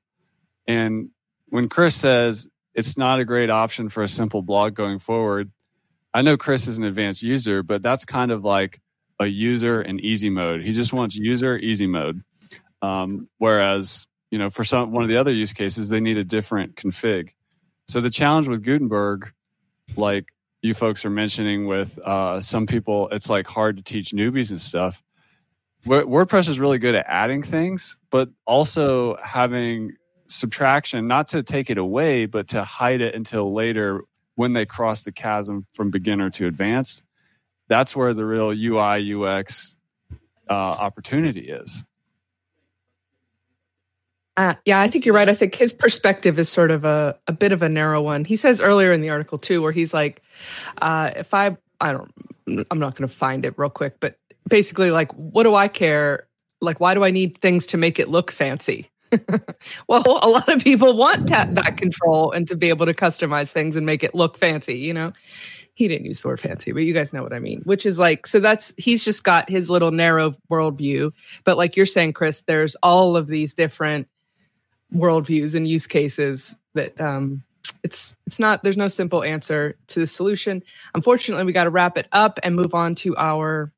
And 0.67 1.09
when 1.49 1.67
Chris 1.67 1.95
says 1.95 2.47
it's 2.73 2.97
not 2.97 3.19
a 3.19 3.25
great 3.25 3.49
option 3.49 3.89
for 3.89 4.03
a 4.03 4.07
simple 4.07 4.41
blog 4.41 4.73
going 4.75 4.99
forward, 4.99 5.51
I 6.13 6.21
know 6.21 6.37
Chris 6.37 6.67
is 6.67 6.77
an 6.77 6.83
advanced 6.85 7.23
user, 7.23 7.63
but 7.63 7.81
that's 7.81 8.05
kind 8.05 8.31
of 8.31 8.43
like 8.43 8.79
a 9.19 9.25
user 9.25 9.81
in 9.81 9.99
easy 9.99 10.29
mode. 10.29 10.61
He 10.61 10.71
just 10.71 10.93
wants 10.93 11.15
user 11.15 11.57
easy 11.57 11.87
mode. 11.87 12.23
Um, 12.81 13.27
whereas, 13.37 14.07
you 14.29 14.39
know, 14.39 14.49
for 14.49 14.63
some 14.63 14.91
one 14.91 15.03
of 15.03 15.09
the 15.09 15.17
other 15.17 15.31
use 15.31 15.53
cases, 15.53 15.89
they 15.89 15.99
need 15.99 16.17
a 16.17 16.23
different 16.23 16.75
config. 16.75 17.29
So 17.87 18.01
the 18.01 18.09
challenge 18.09 18.47
with 18.47 18.63
Gutenberg, 18.63 19.31
like 19.95 20.25
you 20.61 20.73
folks 20.73 21.05
are 21.05 21.09
mentioning 21.09 21.67
with 21.67 21.99
uh, 21.99 22.39
some 22.39 22.67
people, 22.67 23.09
it's 23.11 23.29
like 23.29 23.47
hard 23.47 23.77
to 23.77 23.83
teach 23.83 24.11
newbies 24.11 24.51
and 24.51 24.61
stuff. 24.61 25.01
WordPress 25.85 26.47
is 26.47 26.59
really 26.59 26.77
good 26.77 26.95
at 26.95 27.05
adding 27.07 27.43
things, 27.43 27.97
but 28.11 28.29
also 28.45 29.17
having 29.23 29.93
subtraction, 30.27 31.07
not 31.07 31.29
to 31.29 31.43
take 31.43 31.69
it 31.69 31.77
away, 31.77 32.25
but 32.25 32.49
to 32.49 32.63
hide 32.63 33.01
it 33.01 33.15
until 33.15 33.53
later 33.53 34.01
when 34.35 34.53
they 34.53 34.65
cross 34.65 35.03
the 35.03 35.11
chasm 35.11 35.65
from 35.73 35.91
beginner 35.91 36.29
to 36.31 36.47
advanced. 36.47 37.03
That's 37.67 37.95
where 37.95 38.13
the 38.13 38.25
real 38.25 38.51
UI 38.51 39.13
UX 39.13 39.75
uh, 40.49 40.53
opportunity 40.53 41.49
is. 41.49 41.83
Uh, 44.37 44.55
yeah, 44.65 44.79
I 44.79 44.89
think 44.89 45.05
you're 45.05 45.15
right. 45.15 45.29
I 45.29 45.35
think 45.35 45.55
his 45.55 45.73
perspective 45.73 46.39
is 46.39 46.49
sort 46.49 46.71
of 46.71 46.85
a, 46.85 47.19
a 47.27 47.33
bit 47.33 47.51
of 47.51 47.61
a 47.61 47.69
narrow 47.69 48.01
one. 48.01 48.23
He 48.23 48.37
says 48.37 48.61
earlier 48.61 48.91
in 48.91 49.01
the 49.01 49.09
article 49.09 49.37
too, 49.37 49.61
where 49.61 49.71
he's 49.71 49.93
like, 49.93 50.21
uh, 50.81 51.11
if 51.15 51.33
I, 51.33 51.57
I 51.79 51.91
don't, 51.91 52.11
I'm 52.71 52.79
not 52.79 52.95
going 52.95 53.07
to 53.07 53.13
find 53.13 53.45
it 53.45 53.55
real 53.57 53.69
quick, 53.69 53.99
but 53.99 54.17
basically 54.47 54.91
like, 54.91 55.11
what 55.13 55.43
do 55.43 55.55
I 55.55 55.67
care? 55.67 56.27
Like, 56.61 56.79
why 56.79 56.93
do 56.93 57.03
I 57.03 57.11
need 57.11 57.37
things 57.37 57.65
to 57.67 57.77
make 57.77 57.99
it 57.99 58.09
look 58.09 58.31
fancy? 58.31 58.89
well, 59.87 60.03
a 60.21 60.29
lot 60.29 60.47
of 60.47 60.63
people 60.63 60.95
want 60.95 61.27
that, 61.27 61.77
control 61.77 62.31
and 62.31 62.47
to 62.47 62.55
be 62.55 62.69
able 62.69 62.85
to 62.85 62.93
customize 62.93 63.51
things 63.51 63.75
and 63.75 63.85
make 63.85 64.03
it 64.03 64.15
look 64.15 64.37
fancy, 64.37 64.77
you 64.77 64.93
know? 64.93 65.11
He 65.73 65.87
didn't 65.87 66.05
use 66.05 66.21
the 66.21 66.27
word 66.27 66.39
fancy, 66.39 66.71
but 66.73 66.83
you 66.83 66.93
guys 66.93 67.13
know 67.13 67.23
what 67.23 67.33
I 67.33 67.39
mean, 67.39 67.61
which 67.63 67.85
is 67.85 67.97
like, 67.97 68.27
so 68.27 68.39
that's, 68.39 68.73
he's 68.77 69.03
just 69.03 69.23
got 69.23 69.49
his 69.49 69.69
little 69.69 69.91
narrow 69.91 70.35
worldview. 70.49 71.11
But 71.43 71.57
like 71.57 71.75
you're 71.75 71.85
saying, 71.85 72.13
Chris, 72.13 72.41
there's 72.41 72.75
all 72.83 73.15
of 73.17 73.27
these 73.27 73.53
different 73.53 74.07
worldviews 74.93 75.55
and 75.55 75.67
use 75.67 75.87
cases 75.87 76.57
that, 76.73 76.99
um, 76.99 77.43
it's 77.83 78.15
it's 78.25 78.39
not 78.39 78.63
there's 78.63 78.77
no 78.77 78.87
simple 78.87 79.23
answer 79.23 79.77
to 79.87 79.99
the 79.99 80.07
solution 80.07 80.61
unfortunately 80.93 81.45
we 81.45 81.53
got 81.53 81.65
to 81.65 81.69
wrap 81.69 81.97
it 81.97 82.07
up 82.11 82.39
and 82.43 82.55
move 82.55 82.73
on 82.73 82.95
to 82.95 83.15
our 83.17 83.71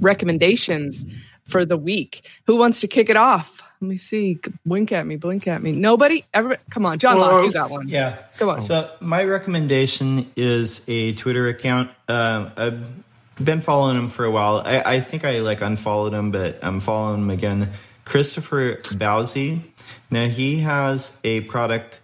recommendations 0.00 1.04
for 1.44 1.64
the 1.64 1.76
week 1.76 2.28
who 2.46 2.56
wants 2.56 2.80
to 2.80 2.88
kick 2.88 3.08
it 3.08 3.16
off 3.16 3.62
let 3.80 3.88
me 3.88 3.96
see. 3.98 4.40
Wink 4.64 4.90
at 4.92 5.06
me, 5.06 5.16
blink 5.16 5.46
at 5.46 5.62
me. 5.62 5.72
Nobody? 5.72 6.24
Everybody? 6.32 6.62
Come 6.70 6.86
on, 6.86 6.98
John 6.98 7.18
Locke, 7.18 7.44
you 7.44 7.52
got 7.52 7.70
one. 7.70 7.88
Yeah. 7.88 8.16
Come 8.38 8.48
on. 8.48 8.62
So 8.62 8.90
my 9.00 9.22
recommendation 9.24 10.32
is 10.34 10.82
a 10.88 11.12
Twitter 11.14 11.48
account. 11.48 11.90
Uh, 12.08 12.50
I've 12.56 13.44
been 13.44 13.60
following 13.60 13.98
him 13.98 14.08
for 14.08 14.24
a 14.24 14.30
while. 14.30 14.62
I, 14.64 14.94
I, 14.94 15.00
think 15.00 15.24
I 15.26 15.40
like 15.40 15.60
unfollowed 15.60 16.14
him, 16.14 16.30
but 16.30 16.58
I'm 16.62 16.80
following 16.80 17.22
him 17.22 17.30
again. 17.30 17.72
Christopher 18.06 18.80
Bouzy. 18.96 19.62
Now 20.10 20.28
he 20.28 20.60
has 20.60 21.20
a 21.22 21.42
product 21.42 22.00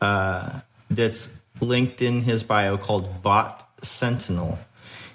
uh, 0.00 0.60
that's 0.90 1.40
linked 1.60 2.02
in 2.02 2.22
his 2.22 2.42
bio 2.42 2.78
called 2.78 3.22
Bot 3.22 3.68
Sentinel, 3.80 4.58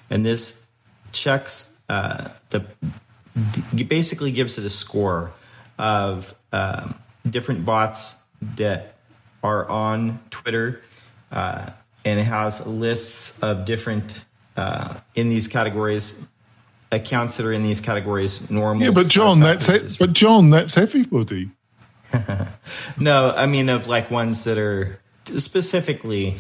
and 0.10 0.26
this 0.26 0.66
checks 1.12 1.77
uh, 1.90 2.30
the 2.50 2.66
basically 3.88 4.32
gives 4.32 4.58
it 4.58 4.66
a 4.66 4.70
score 4.70 5.32
of 5.78 6.34
um, 6.52 6.96
different 7.30 7.66
bots 7.66 8.20
that 8.56 8.96
are 9.44 9.68
on 9.70 10.20
Twitter, 10.30 10.82
uh, 11.32 11.70
and 12.04 12.20
it 12.20 12.24
has 12.24 12.66
lists 12.66 13.42
of 13.44 13.66
different 13.66 14.26
uh, 14.56 14.96
in 15.16 15.30
these 15.30 15.48
categories 15.48 16.28
accounts 16.92 17.38
that 17.38 17.46
are 17.46 17.52
in 17.52 17.64
these 17.64 17.82
categories 17.82 18.50
normal. 18.50 18.84
Yeah, 18.84 18.92
but 18.92 19.08
John, 19.08 19.40
that's 19.40 19.70
it. 19.70 19.98
But 20.00 20.14
John, 20.14 20.50
that's 20.50 20.78
everybody. 20.78 21.52
no, 23.00 23.34
I 23.36 23.46
mean 23.46 23.70
of 23.70 23.88
like 23.88 24.10
ones 24.10 24.46
that 24.46 24.58
are 24.58 25.00
specifically 25.26 26.38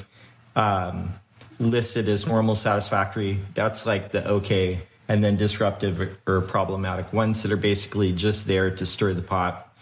um, 0.55 1.13
listed 1.59 2.07
as 2.07 2.25
normal, 2.25 2.55
satisfactory. 2.55 3.39
That's 3.53 3.85
like 3.85 4.11
the 4.11 4.27
okay 4.27 4.81
and 5.07 5.23
then 5.23 5.35
disruptive 5.35 6.17
or 6.27 6.41
problematic 6.41 7.13
ones 7.13 7.43
that 7.43 7.51
are 7.51 7.57
basically 7.57 8.11
just 8.11 8.47
there 8.47 8.69
to 8.71 8.85
stir 8.85 9.13
the 9.13 9.21
pot. 9.21 9.73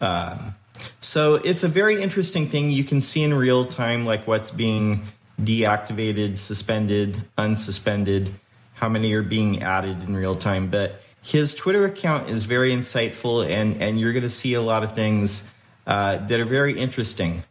Um, 0.00 0.54
so 1.00 1.34
it's 1.34 1.62
a 1.62 1.68
very 1.68 2.02
interesting 2.02 2.48
thing. 2.48 2.70
You 2.70 2.84
can 2.84 3.00
see 3.00 3.22
in 3.22 3.34
real 3.34 3.64
time, 3.64 4.04
like 4.04 4.26
what's 4.26 4.50
being 4.50 5.02
deactivated, 5.40 6.38
suspended, 6.38 7.24
unsuspended, 7.38 8.30
how 8.74 8.88
many 8.88 9.12
are 9.12 9.22
being 9.22 9.62
added 9.62 10.02
in 10.02 10.16
real 10.16 10.34
time. 10.34 10.68
But 10.68 11.00
his 11.22 11.54
Twitter 11.54 11.84
account 11.84 12.30
is 12.30 12.44
very 12.44 12.72
insightful, 12.72 13.48
and 13.48 13.80
and 13.80 14.00
you're 14.00 14.12
going 14.12 14.24
to 14.24 14.30
see 14.30 14.54
a 14.54 14.62
lot 14.62 14.82
of 14.82 14.94
things 14.94 15.52
uh, 15.86 16.16
that 16.26 16.40
are 16.40 16.44
very 16.44 16.76
interesting. 16.78 17.44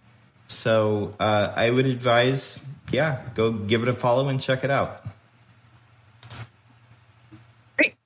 So 0.47 1.15
uh, 1.19 1.53
I 1.55 1.69
would 1.69 1.86
advise, 1.86 2.67
yeah, 2.91 3.22
go 3.36 3.51
give 3.51 3.84
it 3.84 3.88
a 3.88 3.93
follow 3.93 4.28
and 4.28 4.41
check 4.41 4.65
it 4.65 4.69
out. 4.69 5.01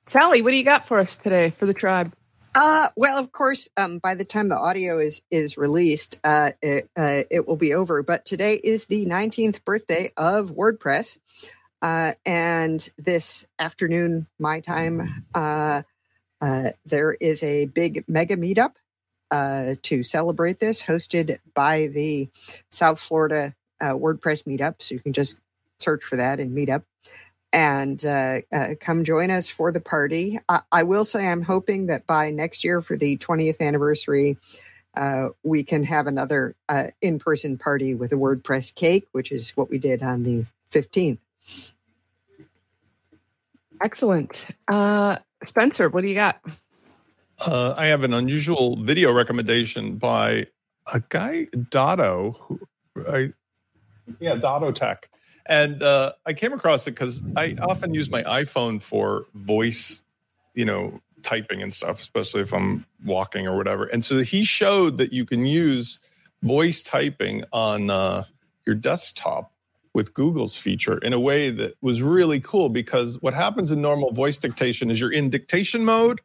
Sallie, 0.08 0.42
what 0.42 0.52
do 0.52 0.56
you 0.56 0.64
got 0.64 0.86
for 0.86 0.98
us 0.98 1.16
today 1.16 1.50
for 1.50 1.66
the 1.66 1.74
tribe? 1.74 2.14
Uh, 2.54 2.88
well, 2.96 3.18
of 3.18 3.32
course, 3.32 3.68
um, 3.76 3.98
by 3.98 4.14
the 4.14 4.24
time 4.24 4.48
the 4.48 4.56
audio 4.56 4.98
is 4.98 5.20
is 5.30 5.58
released, 5.58 6.18
uh, 6.24 6.52
it, 6.62 6.88
uh, 6.96 7.24
it 7.30 7.46
will 7.46 7.56
be 7.56 7.74
over. 7.74 8.02
But 8.02 8.24
today 8.24 8.54
is 8.54 8.86
the 8.86 9.04
19th 9.04 9.64
birthday 9.64 10.12
of 10.16 10.52
WordPress, 10.52 11.18
uh, 11.82 12.14
and 12.24 12.88
this 12.96 13.46
afternoon, 13.58 14.26
my 14.38 14.60
time, 14.60 15.02
uh, 15.34 15.82
uh, 16.40 16.70
there 16.86 17.12
is 17.12 17.42
a 17.42 17.66
big 17.66 18.04
mega 18.08 18.36
meetup 18.36 18.72
uh, 19.30 19.74
to 19.82 20.02
celebrate 20.02 20.60
this, 20.60 20.82
hosted 20.82 21.38
by 21.52 21.88
the 21.88 22.28
South 22.70 23.00
Florida 23.00 23.54
uh, 23.80 23.92
WordPress 23.92 24.44
meetup. 24.44 24.76
So 24.78 24.94
you 24.94 25.00
can 25.00 25.12
just 25.12 25.36
search 25.78 26.04
for 26.04 26.16
that 26.16 26.40
and 26.40 26.56
meetup 26.56 26.84
and 27.56 28.04
uh, 28.04 28.42
uh, 28.52 28.74
come 28.78 29.02
join 29.02 29.30
us 29.30 29.48
for 29.48 29.72
the 29.72 29.80
party. 29.80 30.38
I, 30.46 30.60
I, 30.70 30.82
will 30.82 31.04
say 31.04 31.26
I'm 31.26 31.40
hoping 31.40 31.86
that 31.86 32.06
by 32.06 32.30
next 32.30 32.64
year 32.64 32.82
for 32.82 32.98
the 32.98 33.16
20th 33.16 33.62
anniversary, 33.62 34.36
uh, 34.94 35.28
we 35.42 35.62
can 35.62 35.82
have 35.84 36.06
another 36.06 36.54
uh, 36.68 36.88
in 37.00 37.18
person 37.18 37.56
party 37.56 37.94
with 37.94 38.12
a 38.12 38.16
WordPress 38.16 38.74
cake, 38.74 39.08
which 39.12 39.32
is 39.32 39.56
what 39.56 39.70
we 39.70 39.78
did 39.78 40.02
on 40.02 40.22
the 40.22 40.44
15th. 40.70 41.16
Excellent. 43.82 44.48
Uh, 44.68 45.16
Spencer, 45.42 45.88
what 45.88 46.02
do 46.02 46.08
you 46.08 46.14
got? 46.14 46.38
Uh, 47.38 47.72
I 47.74 47.86
have 47.86 48.02
an 48.02 48.12
unusual 48.12 48.76
video 48.76 49.12
recommendation 49.12 49.96
by 49.96 50.48
a 50.92 51.02
guy, 51.08 51.46
Dotto, 51.54 52.36
who 52.38 52.60
I, 53.08 53.32
yeah, 54.20 54.34
Dotto 54.34 54.74
Tech 54.74 55.08
and 55.48 55.82
uh, 55.82 56.12
I 56.24 56.32
came 56.32 56.52
across 56.52 56.86
it 56.86 56.92
because 56.92 57.22
I 57.36 57.56
often 57.60 57.94
use 57.94 58.10
my 58.10 58.22
iPhone 58.22 58.82
for 58.82 59.26
voice, 59.34 60.02
you 60.54 60.64
know, 60.64 61.00
typing 61.22 61.62
and 61.62 61.72
stuff, 61.72 62.00
especially 62.00 62.42
if 62.42 62.52
I'm 62.52 62.86
walking 63.04 63.46
or 63.46 63.56
whatever. 63.56 63.84
And 63.84 64.04
so 64.04 64.18
he 64.20 64.44
showed 64.44 64.98
that 64.98 65.12
you 65.12 65.24
can 65.24 65.46
use 65.46 65.98
voice 66.42 66.82
typing 66.82 67.44
on 67.52 67.90
uh, 67.90 68.24
your 68.64 68.74
desktop 68.74 69.52
with 69.94 70.12
Google's 70.14 70.56
feature 70.56 70.98
in 70.98 71.12
a 71.12 71.20
way 71.20 71.50
that 71.50 71.74
was 71.80 72.02
really 72.02 72.38
cool 72.38 72.68
because 72.68 73.20
what 73.22 73.34
happens 73.34 73.72
in 73.72 73.80
normal 73.80 74.12
voice 74.12 74.36
dictation 74.36 74.90
is 74.90 75.00
you're 75.00 75.10
in 75.10 75.30
dictation 75.30 75.84
mode 75.84 76.20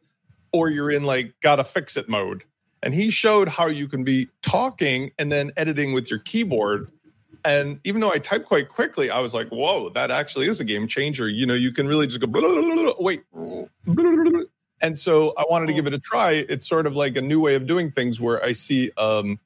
or 0.52 0.68
you're 0.68 0.90
in 0.90 1.04
like 1.04 1.32
gotta 1.40 1.64
fix 1.64 1.96
it 1.96 2.08
mode. 2.08 2.44
And 2.82 2.92
he 2.92 3.10
showed 3.10 3.48
how 3.48 3.68
you 3.68 3.88
can 3.88 4.04
be 4.04 4.28
talking 4.42 5.12
and 5.18 5.32
then 5.32 5.52
editing 5.56 5.92
with 5.92 6.10
your 6.10 6.18
keyboard 6.18 6.90
and 7.44 7.80
even 7.84 8.00
though 8.00 8.12
I 8.12 8.18
type 8.18 8.44
quite 8.44 8.68
quickly, 8.68 9.10
I 9.10 9.18
was 9.20 9.34
like, 9.34 9.48
whoa, 9.48 9.88
that 9.90 10.10
actually 10.10 10.48
is 10.48 10.60
a 10.60 10.64
game 10.64 10.86
changer. 10.86 11.28
You 11.28 11.46
know, 11.46 11.54
you 11.54 11.72
can 11.72 11.88
really 11.88 12.06
just 12.06 12.20
go, 12.20 12.94
wait. 12.98 13.22
And 14.80 14.98
so 14.98 15.32
I 15.38 15.44
wanted 15.48 15.66
to 15.66 15.74
give 15.74 15.86
it 15.86 15.94
a 15.94 15.98
try. 15.98 16.44
It's 16.48 16.68
sort 16.68 16.86
of 16.86 16.96
like 16.96 17.16
a 17.16 17.22
new 17.22 17.40
way 17.40 17.54
of 17.54 17.66
doing 17.66 17.90
things 17.92 18.20
where 18.20 18.44
I 18.44 18.52
see 18.52 18.90
um, 18.96 19.38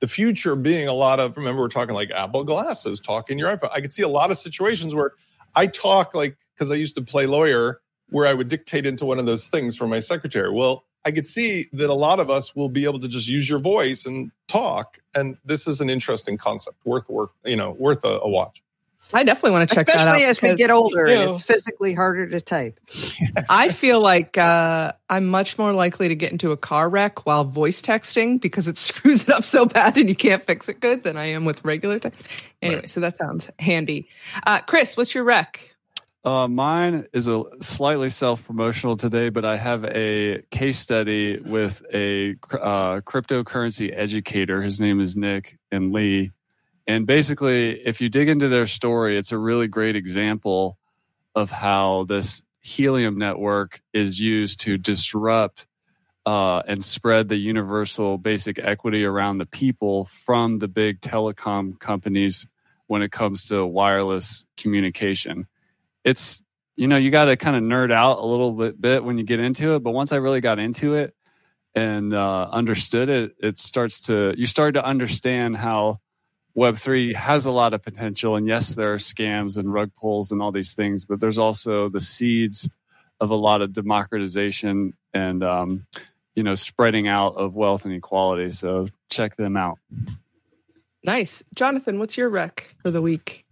the 0.00 0.06
future 0.06 0.56
being 0.56 0.88
a 0.88 0.92
lot 0.92 1.20
of, 1.20 1.36
remember, 1.36 1.62
we're 1.62 1.68
talking 1.68 1.94
like 1.94 2.10
Apple 2.10 2.44
glasses, 2.44 3.00
talking 3.00 3.38
your 3.38 3.54
iPhone. 3.54 3.70
I 3.72 3.80
could 3.80 3.92
see 3.92 4.02
a 4.02 4.08
lot 4.08 4.30
of 4.30 4.38
situations 4.38 4.94
where 4.94 5.12
I 5.54 5.66
talk 5.66 6.14
like, 6.14 6.36
because 6.54 6.70
I 6.70 6.76
used 6.76 6.94
to 6.94 7.02
play 7.02 7.26
lawyer, 7.26 7.80
where 8.08 8.26
I 8.26 8.34
would 8.34 8.48
dictate 8.48 8.86
into 8.86 9.04
one 9.04 9.18
of 9.18 9.26
those 9.26 9.48
things 9.48 9.76
for 9.76 9.86
my 9.86 10.00
secretary. 10.00 10.50
Well, 10.50 10.84
I 11.06 11.12
could 11.12 11.24
see 11.24 11.68
that 11.72 11.88
a 11.88 11.94
lot 11.94 12.18
of 12.18 12.30
us 12.30 12.56
will 12.56 12.68
be 12.68 12.84
able 12.84 12.98
to 12.98 13.06
just 13.06 13.28
use 13.28 13.48
your 13.48 13.60
voice 13.60 14.06
and 14.06 14.32
talk. 14.48 14.98
And 15.14 15.36
this 15.44 15.68
is 15.68 15.80
an 15.80 15.88
interesting 15.88 16.36
concept, 16.36 16.84
worth 16.84 17.08
work, 17.08 17.30
you 17.44 17.54
know, 17.54 17.76
worth 17.78 18.04
a, 18.04 18.18
a 18.22 18.28
watch. 18.28 18.60
I 19.14 19.22
definitely 19.22 19.52
want 19.52 19.68
to 19.68 19.76
check 19.76 19.86
Especially 19.86 20.24
as 20.24 20.42
we 20.42 20.56
get 20.56 20.72
older 20.72 21.06
and 21.06 21.30
it's 21.30 21.44
physically 21.44 21.94
harder 21.94 22.26
to 22.26 22.40
type. 22.40 22.80
I 23.48 23.68
feel 23.68 24.00
like 24.00 24.36
uh, 24.36 24.94
I'm 25.08 25.26
much 25.26 25.58
more 25.58 25.72
likely 25.72 26.08
to 26.08 26.16
get 26.16 26.32
into 26.32 26.50
a 26.50 26.56
car 26.56 26.88
wreck 26.88 27.24
while 27.24 27.44
voice 27.44 27.80
texting 27.80 28.40
because 28.40 28.66
it 28.66 28.76
screws 28.76 29.28
it 29.28 29.30
up 29.30 29.44
so 29.44 29.64
bad 29.64 29.96
and 29.96 30.08
you 30.08 30.16
can't 30.16 30.42
fix 30.42 30.68
it 30.68 30.80
good 30.80 31.04
than 31.04 31.16
I 31.16 31.26
am 31.26 31.44
with 31.44 31.64
regular 31.64 32.00
text. 32.00 32.26
Anyway, 32.60 32.80
right. 32.80 32.90
so 32.90 32.98
that 32.98 33.16
sounds 33.16 33.48
handy. 33.60 34.08
Uh, 34.44 34.58
Chris, 34.62 34.96
what's 34.96 35.14
your 35.14 35.22
wreck? 35.22 35.75
Uh, 36.26 36.48
mine 36.48 37.06
is 37.12 37.28
a 37.28 37.44
slightly 37.60 38.10
self 38.10 38.44
promotional 38.44 38.96
today, 38.96 39.28
but 39.28 39.44
I 39.44 39.56
have 39.56 39.84
a 39.84 40.42
case 40.50 40.76
study 40.76 41.38
with 41.38 41.84
a 41.94 42.32
uh, 42.50 43.00
cryptocurrency 43.02 43.96
educator. 43.96 44.60
His 44.60 44.80
name 44.80 45.00
is 45.00 45.16
Nick 45.16 45.56
and 45.70 45.92
Lee. 45.92 46.32
And 46.84 47.06
basically, 47.06 47.80
if 47.86 48.00
you 48.00 48.08
dig 48.08 48.28
into 48.28 48.48
their 48.48 48.66
story, 48.66 49.16
it's 49.16 49.30
a 49.30 49.38
really 49.38 49.68
great 49.68 49.94
example 49.94 50.78
of 51.36 51.52
how 51.52 52.06
this 52.08 52.42
Helium 52.60 53.18
network 53.18 53.80
is 53.92 54.18
used 54.18 54.58
to 54.60 54.78
disrupt 54.78 55.68
uh, 56.26 56.60
and 56.66 56.84
spread 56.84 57.28
the 57.28 57.36
universal 57.36 58.18
basic 58.18 58.58
equity 58.58 59.04
around 59.04 59.38
the 59.38 59.46
people 59.46 60.06
from 60.06 60.58
the 60.58 60.66
big 60.66 61.00
telecom 61.00 61.78
companies 61.78 62.48
when 62.88 63.02
it 63.02 63.12
comes 63.12 63.46
to 63.46 63.64
wireless 63.64 64.44
communication 64.56 65.46
it's 66.06 66.42
you 66.76 66.88
know 66.88 66.96
you 66.96 67.10
got 67.10 67.26
to 67.26 67.36
kind 67.36 67.56
of 67.56 67.62
nerd 67.62 67.92
out 67.92 68.18
a 68.18 68.24
little 68.24 68.52
bit, 68.52 68.80
bit 68.80 69.04
when 69.04 69.18
you 69.18 69.24
get 69.24 69.40
into 69.40 69.74
it 69.74 69.80
but 69.80 69.90
once 69.90 70.12
i 70.12 70.16
really 70.16 70.40
got 70.40 70.58
into 70.58 70.94
it 70.94 71.14
and 71.74 72.14
uh, 72.14 72.48
understood 72.50 73.10
it, 73.10 73.36
it 73.38 73.58
starts 73.58 74.00
to 74.00 74.32
you 74.38 74.46
start 74.46 74.74
to 74.74 74.84
understand 74.84 75.56
how 75.58 76.00
Web 76.56 76.78
three 76.78 77.12
has 77.12 77.44
a 77.44 77.50
lot 77.50 77.74
of 77.74 77.82
potential. 77.82 78.34
And 78.34 78.48
yes, 78.48 78.74
there 78.74 78.94
are 78.94 78.96
scams 78.96 79.58
and 79.58 79.70
rug 79.70 79.90
pulls 80.00 80.32
and 80.32 80.40
all 80.40 80.52
these 80.52 80.72
things, 80.72 81.04
but 81.04 81.20
there's 81.20 81.36
also 81.36 81.90
the 81.90 82.00
seeds 82.00 82.66
of 83.20 83.28
a 83.28 83.34
lot 83.34 83.60
of 83.60 83.74
democratization 83.74 84.94
and 85.12 85.44
um, 85.44 85.86
you 86.34 86.42
know 86.42 86.54
spreading 86.54 87.08
out 87.08 87.36
of 87.36 87.56
wealth 87.56 87.84
and 87.84 87.94
equality. 87.94 88.50
So 88.52 88.88
check 89.10 89.36
them 89.36 89.56
out. 89.56 89.78
Nice, 91.04 91.42
Jonathan. 91.54 91.98
What's 91.98 92.16
your 92.16 92.30
rec 92.30 92.74
for 92.82 92.90
the 92.90 93.02
week? 93.02 93.45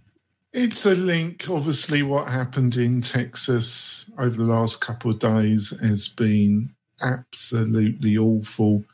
It's 0.56 0.86
a 0.86 0.94
link. 0.94 1.50
Obviously, 1.50 2.04
what 2.04 2.28
happened 2.28 2.76
in 2.76 3.00
Texas 3.02 4.08
over 4.20 4.36
the 4.36 4.44
last 4.44 4.80
couple 4.80 5.10
of 5.10 5.18
days 5.18 5.76
has 5.80 6.06
been 6.06 6.72
absolutely 7.02 8.16
awful. 8.16 8.84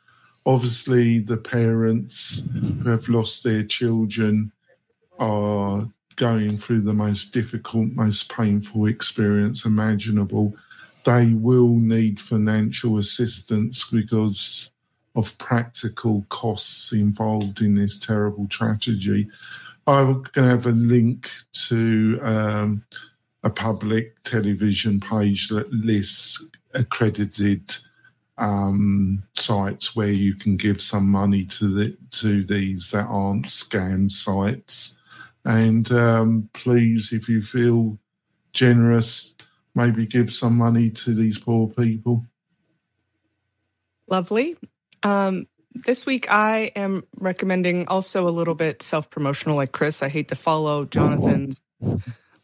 Obviously, 0.46 1.18
the 1.18 1.36
parents 1.36 2.48
who 2.54 2.88
have 2.88 3.10
lost 3.10 3.44
their 3.44 3.62
children 3.62 4.50
are 5.18 5.86
going 6.16 6.56
through 6.56 6.80
the 6.80 6.94
most 6.94 7.34
difficult, 7.34 7.88
most 7.88 8.34
painful 8.34 8.86
experience 8.86 9.66
imaginable. 9.66 10.54
They 11.04 11.34
will 11.34 11.76
need 11.76 12.22
financial 12.22 12.96
assistance 12.96 13.86
because 13.90 14.72
of 15.14 15.36
practical 15.36 16.24
costs 16.30 16.94
involved 16.94 17.60
in 17.60 17.74
this 17.74 17.98
terrible 17.98 18.46
tragedy. 18.48 19.28
I'm 19.86 20.22
going 20.22 20.46
to 20.46 20.50
have 20.50 20.66
a 20.66 20.72
link 20.72 21.30
to 21.68 22.18
um, 22.22 22.84
a 23.42 23.50
public 23.50 24.22
television 24.22 25.00
page 25.00 25.48
that 25.48 25.72
lists 25.72 26.48
accredited 26.74 27.74
um, 28.38 29.22
sites 29.34 29.94
where 29.94 30.10
you 30.10 30.34
can 30.34 30.56
give 30.56 30.80
some 30.80 31.08
money 31.08 31.44
to 31.44 31.68
the 31.68 31.96
to 32.10 32.44
these 32.44 32.90
that 32.90 33.06
aren't 33.06 33.46
scam 33.46 34.10
sites. 34.10 34.96
And 35.44 35.90
um, 35.92 36.48
please, 36.52 37.12
if 37.12 37.28
you 37.28 37.42
feel 37.42 37.98
generous, 38.52 39.34
maybe 39.74 40.06
give 40.06 40.32
some 40.32 40.56
money 40.56 40.90
to 40.90 41.14
these 41.14 41.38
poor 41.38 41.68
people. 41.68 42.24
Lovely. 44.08 44.56
Um, 45.02 45.46
this 45.72 46.06
week, 46.06 46.30
I 46.30 46.72
am 46.76 47.04
recommending 47.20 47.88
also 47.88 48.28
a 48.28 48.30
little 48.30 48.54
bit 48.54 48.82
self 48.82 49.10
promotional, 49.10 49.56
like 49.56 49.72
Chris. 49.72 50.02
I 50.02 50.08
hate 50.08 50.28
to 50.28 50.34
follow 50.34 50.84
Jonathan's 50.84 51.60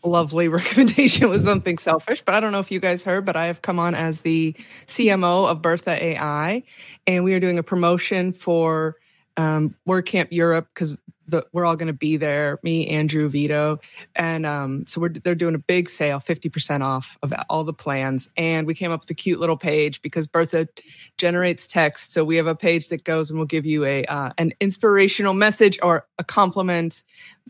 lovely 0.04 0.48
recommendation 0.48 1.28
with 1.28 1.44
something 1.44 1.78
selfish, 1.78 2.22
but 2.22 2.34
I 2.34 2.40
don't 2.40 2.52
know 2.52 2.60
if 2.60 2.70
you 2.70 2.80
guys 2.80 3.04
heard, 3.04 3.24
but 3.24 3.36
I 3.36 3.46
have 3.46 3.62
come 3.62 3.78
on 3.78 3.94
as 3.94 4.20
the 4.20 4.54
CMO 4.86 5.48
of 5.48 5.62
Bertha 5.62 6.02
AI, 6.02 6.62
and 7.06 7.24
we 7.24 7.34
are 7.34 7.40
doing 7.40 7.58
a 7.58 7.62
promotion 7.62 8.32
for 8.32 8.96
um, 9.36 9.74
WordCamp 9.86 10.28
Europe 10.30 10.68
because 10.72 10.96
we're 11.52 11.64
all 11.64 11.76
going 11.76 11.86
to 11.86 11.92
be 11.92 12.16
there. 12.16 12.58
Me, 12.62 12.88
Andrew, 12.88 13.28
Vito, 13.28 13.80
and 14.14 14.46
um, 14.46 14.86
so 14.86 15.00
we're 15.00 15.08
they're 15.10 15.34
doing 15.34 15.54
a 15.54 15.58
big 15.58 15.88
sale, 15.88 16.20
fifty 16.20 16.48
percent 16.48 16.82
off 16.82 17.18
of 17.22 17.32
all 17.48 17.64
the 17.64 17.72
plans. 17.72 18.30
And 18.36 18.66
we 18.66 18.74
came 18.74 18.92
up 18.92 19.00
with 19.00 19.10
a 19.10 19.14
cute 19.14 19.40
little 19.40 19.56
page 19.56 20.02
because 20.02 20.26
Bertha 20.26 20.68
generates 21.18 21.66
text, 21.66 22.12
so 22.12 22.24
we 22.24 22.36
have 22.36 22.46
a 22.46 22.54
page 22.54 22.88
that 22.88 23.04
goes 23.04 23.30
and 23.30 23.38
we'll 23.38 23.46
give 23.46 23.66
you 23.66 23.84
a 23.84 24.04
uh, 24.04 24.30
an 24.38 24.52
inspirational 24.60 25.34
message 25.34 25.78
or 25.82 26.06
a 26.18 26.24
compliment, 26.24 27.02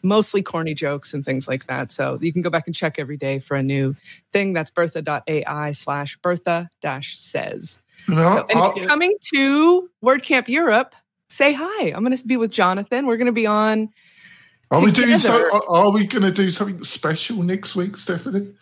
mostly 0.02 0.42
corny 0.42 0.74
jokes 0.74 1.14
and 1.14 1.24
things 1.24 1.48
like 1.48 1.66
that. 1.66 1.92
So 1.92 2.18
you 2.20 2.32
can 2.32 2.42
go 2.42 2.50
back 2.50 2.66
and 2.66 2.74
check 2.74 2.98
every 2.98 3.16
day 3.16 3.38
for 3.38 3.56
a 3.56 3.62
new 3.62 3.94
thing. 4.32 4.52
That's 4.52 4.70
Bertha.ai 4.70 5.72
slash 5.72 6.18
Bertha 6.22 6.70
dash 6.82 7.18
says. 7.18 7.82
No, 8.08 8.28
So, 8.28 8.46
and 8.50 8.70
if 8.70 8.76
you're 8.76 8.86
coming 8.86 9.14
to 9.34 9.90
WordCamp 10.04 10.48
Europe, 10.48 10.94
say 11.28 11.52
hi. 11.52 11.88
I'm 11.88 12.04
going 12.04 12.16
to 12.16 12.26
be 12.26 12.36
with 12.36 12.50
Jonathan. 12.50 13.06
We're 13.06 13.16
going 13.16 13.26
to 13.26 13.32
be 13.32 13.46
on. 13.46 13.88
are 14.70 14.80
we 14.80 14.90
doing 14.90 15.18
so? 15.18 15.34
Are, 15.44 15.54
uh, 15.54 15.60
are 15.86 15.90
we 15.90 16.06
going 16.06 16.22
to 16.22 16.32
do 16.32 16.50
something 16.50 16.82
special 16.84 17.42
next 17.42 17.76
week, 17.76 17.96
Stephanie? 17.96 18.52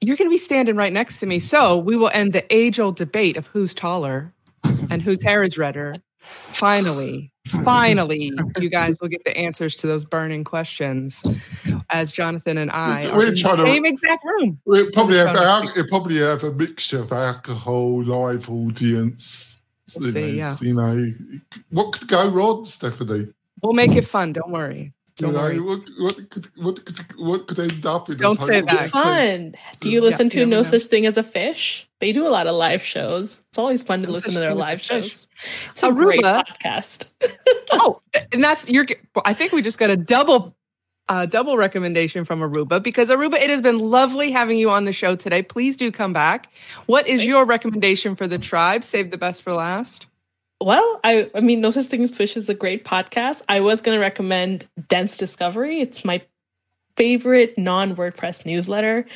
You're 0.00 0.16
going 0.16 0.28
to 0.30 0.34
be 0.34 0.38
standing 0.38 0.76
right 0.76 0.92
next 0.92 1.18
to 1.20 1.26
me. 1.26 1.40
So 1.40 1.76
we 1.76 1.96
will 1.96 2.10
end 2.12 2.32
the 2.32 2.44
age 2.54 2.78
old 2.78 2.96
debate 2.96 3.36
of 3.36 3.46
who's 3.48 3.74
taller 3.74 4.32
and 4.90 5.02
whose 5.02 5.22
hair 5.22 5.42
is 5.42 5.58
redder. 5.58 5.96
Finally, 6.20 7.32
finally, 7.46 8.32
you 8.58 8.68
guys 8.68 9.00
will 9.00 9.08
get 9.08 9.24
the 9.24 9.36
answers 9.36 9.74
to 9.76 9.86
those 9.86 10.04
burning 10.04 10.44
questions 10.44 11.24
as 11.90 12.12
Jonathan 12.12 12.58
and 12.58 12.70
I 12.70 13.14
We're 13.16 13.26
in 13.28 13.30
the 13.34 13.36
trying 13.36 13.56
to- 13.56 13.64
same 13.64 13.86
exact 13.86 14.24
room. 14.24 14.60
We'll 14.66 14.90
probably 14.90 15.16
have 15.16 15.30
trying 15.32 15.38
to 15.38 15.48
al- 15.68 15.72
we'll 15.74 15.88
probably 15.88 16.18
have 16.18 16.44
a 16.44 16.52
mixture 16.52 17.00
of 17.00 17.12
alcohol, 17.12 18.02
live 18.04 18.50
audience. 18.50 19.57
We'll 19.96 20.10
see, 20.12 20.20
know, 20.20 20.26
yeah. 20.26 20.56
you 20.60 20.74
know, 20.74 21.12
what 21.70 21.92
could 21.92 22.08
go 22.08 22.28
wrong, 22.28 22.64
Stephanie? 22.64 23.28
We'll 23.62 23.72
make 23.72 23.94
it 23.96 24.04
fun. 24.04 24.32
Don't 24.32 24.50
worry. 24.50 24.92
Don't 25.16 25.30
you 25.30 25.36
know, 25.36 25.42
worry. 25.42 25.60
what 25.60 25.80
what 25.98 26.30
could 26.30 26.46
what 26.56 26.84
could 26.84 26.98
what 27.18 27.46
could 27.48 27.58
end 27.58 27.84
up 27.84 28.08
in? 28.08 28.18
Don't 28.18 28.38
say 28.38 28.60
that. 28.60 28.70
different- 28.70 28.90
Fun. 28.92 29.54
Do 29.80 29.90
you 29.90 30.00
listen 30.00 30.26
Yeah, 30.26 30.30
to 30.30 30.40
you 30.40 30.46
No 30.46 30.50
never 30.58 30.58
know. 30.58 30.78
Such 30.78 30.84
Thing 30.84 31.06
as 31.06 31.16
a 31.16 31.24
Fish? 31.24 31.88
They 31.98 32.12
do 32.12 32.24
a 32.24 32.30
lot 32.30 32.46
of 32.46 32.54
live 32.54 32.82
shows. 32.84 33.42
It's 33.48 33.58
always 33.58 33.82
fun 33.82 34.02
to 34.02 34.06
No 34.06 34.12
listen 34.12 34.32
to 34.34 34.38
their 34.38 34.50
Thing 34.50 34.58
as 34.60 34.64
a 34.64 34.70
live 34.70 34.80
shows. 34.80 35.26
It's 35.70 35.82
a 35.82 35.90
great 35.90 36.20
Aurooba. 36.22 36.44
podcast. 36.46 37.06
oh, 37.72 38.00
and 38.30 38.44
that's 38.44 38.68
your. 38.70 38.86
I 39.24 39.32
think 39.34 39.50
we 39.52 39.60
just 39.60 39.78
got 39.78 39.90
a 39.90 39.96
double, 39.96 40.54
uh, 41.08 41.26
double 41.26 41.56
recommendation 41.56 42.24
from 42.24 42.40
Aurooba 42.40 42.82
because 42.82 43.10
Aurooba, 43.10 43.34
it 43.34 43.50
has 43.50 43.62
been 43.62 43.78
lovely 43.78 44.30
having 44.30 44.58
you 44.58 44.70
on 44.70 44.84
the 44.84 44.92
show 44.92 45.16
today. 45.16 45.42
Please 45.42 45.76
do 45.76 45.90
come 45.90 46.12
back. 46.12 46.52
What 46.86 47.06
is 47.06 47.24
your 47.24 47.44
recommendation 47.44 48.16
for 48.16 48.26
the 48.26 48.38
tribe? 48.38 48.84
Save 48.84 49.10
the 49.10 49.18
best 49.18 49.42
for 49.42 49.52
last. 49.52 50.06
Well, 50.60 51.00
I 51.04 51.30
I 51.34 51.40
mean, 51.40 51.60
No 51.60 51.70
Such 51.70 51.86
Thing 51.86 52.02
as 52.02 52.10
Fish 52.10 52.36
is 52.36 52.48
a 52.48 52.54
great 52.54 52.84
podcast. 52.84 53.42
I 53.48 53.60
was 53.60 53.80
going 53.80 53.96
to 53.96 54.00
recommend 54.00 54.66
Dense 54.88 55.16
Discovery. 55.16 55.80
It's 55.80 56.04
my 56.04 56.22
favorite 56.96 57.56
non 57.56 57.94
WordPress 57.94 58.44
newsletter. 58.44 59.06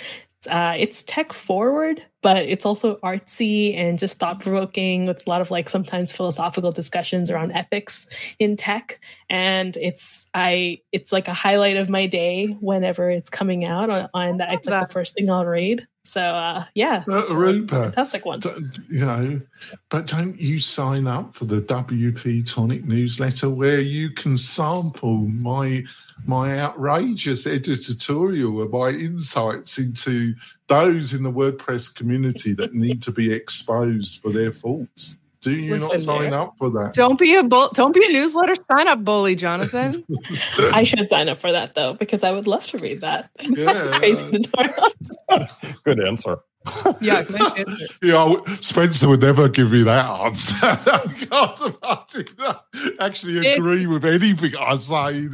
Uh, 0.48 0.74
it's 0.76 1.02
tech 1.04 1.32
forward, 1.32 2.04
but 2.20 2.38
it's 2.38 2.66
also 2.66 2.96
artsy 2.96 3.76
and 3.76 3.98
just 3.98 4.18
thought 4.18 4.40
provoking 4.40 5.06
with 5.06 5.26
a 5.26 5.30
lot 5.30 5.40
of 5.40 5.50
like 5.50 5.68
sometimes 5.68 6.12
philosophical 6.12 6.72
discussions 6.72 7.30
around 7.30 7.52
ethics 7.52 8.06
in 8.38 8.56
tech. 8.56 9.00
And 9.30 9.76
it's 9.76 10.28
I 10.34 10.80
it's 10.90 11.12
like 11.12 11.28
a 11.28 11.34
highlight 11.34 11.76
of 11.76 11.88
my 11.88 12.06
day 12.06 12.46
whenever 12.60 13.10
it's 13.10 13.30
coming 13.30 13.64
out 13.64 13.88
on, 13.88 14.08
on 14.14 14.36
that. 14.38 14.52
It's 14.52 14.66
like 14.66 14.80
that. 14.80 14.88
the 14.88 14.92
first 14.92 15.14
thing 15.14 15.30
I'll 15.30 15.46
read. 15.46 15.86
So 16.12 16.20
uh, 16.20 16.64
yeah, 16.74 17.04
Uh, 17.08 17.18
it's 17.20 17.30
a 17.30 17.34
Aurooba. 17.34 17.70
fantastic 17.70 18.26
one. 18.26 18.42
You 18.90 19.00
know, 19.06 19.40
but 19.88 20.06
don't 20.06 20.38
you 20.38 20.60
sign 20.60 21.06
up 21.06 21.34
for 21.34 21.46
the 21.46 21.62
WP 21.62 22.44
Tonic 22.52 22.84
newsletter 22.84 23.48
where 23.48 23.80
you 23.80 24.10
can 24.10 24.36
sample 24.36 25.16
my 25.28 25.84
my 26.26 26.58
outrageous 26.58 27.46
editorial 27.46 28.60
or 28.60 28.68
my 28.68 28.90
insights 28.90 29.78
into 29.78 30.34
those 30.68 31.14
in 31.14 31.22
the 31.22 31.32
WordPress 31.32 31.94
community 31.94 32.52
that 32.54 32.74
need 32.74 33.02
to 33.04 33.10
be 33.10 33.32
exposed 33.32 34.20
for 34.20 34.30
their 34.30 34.52
faults. 34.52 35.16
Do 35.42 35.50
you 35.50 35.76
not 35.76 35.98
sign 35.98 36.30
there. 36.30 36.40
up 36.40 36.56
for 36.56 36.70
that? 36.70 36.94
Don't 36.94 37.18
be 37.18 37.34
a 37.34 37.42
bull. 37.42 37.68
Don't 37.74 37.92
be 37.92 38.04
a 38.08 38.12
newsletter 38.12 38.54
sign 38.70 38.86
up 38.86 39.04
bully, 39.04 39.34
Jonathan. 39.34 40.04
I 40.72 40.84
should 40.84 41.08
sign 41.08 41.28
up 41.28 41.36
for 41.36 41.50
that 41.50 41.74
though 41.74 41.94
because 41.94 42.22
I 42.22 42.30
would 42.30 42.46
love 42.46 42.64
to 42.68 42.78
read 42.78 43.00
that. 43.00 43.28
Yeah. 43.52 43.98
Crazy 43.98 44.30
tutorial. 44.30 44.88
Good 45.84 46.00
answer. 46.00 46.38
yeah, 47.00 47.24
nice 47.28 47.58
answer. 47.58 47.86
Yeah, 48.02 48.36
Spencer 48.60 49.08
would 49.08 49.20
never 49.20 49.48
give 49.48 49.72
me 49.72 49.82
that 49.82 50.08
answer. 50.08 50.54
God, 51.26 51.76
I 51.82 52.04
did 52.12 52.38
not 52.38 52.64
actually 53.00 53.46
agree 53.46 53.86
with 53.86 54.04
anything 54.04 54.52
I 54.58 54.76
say. 54.76 55.26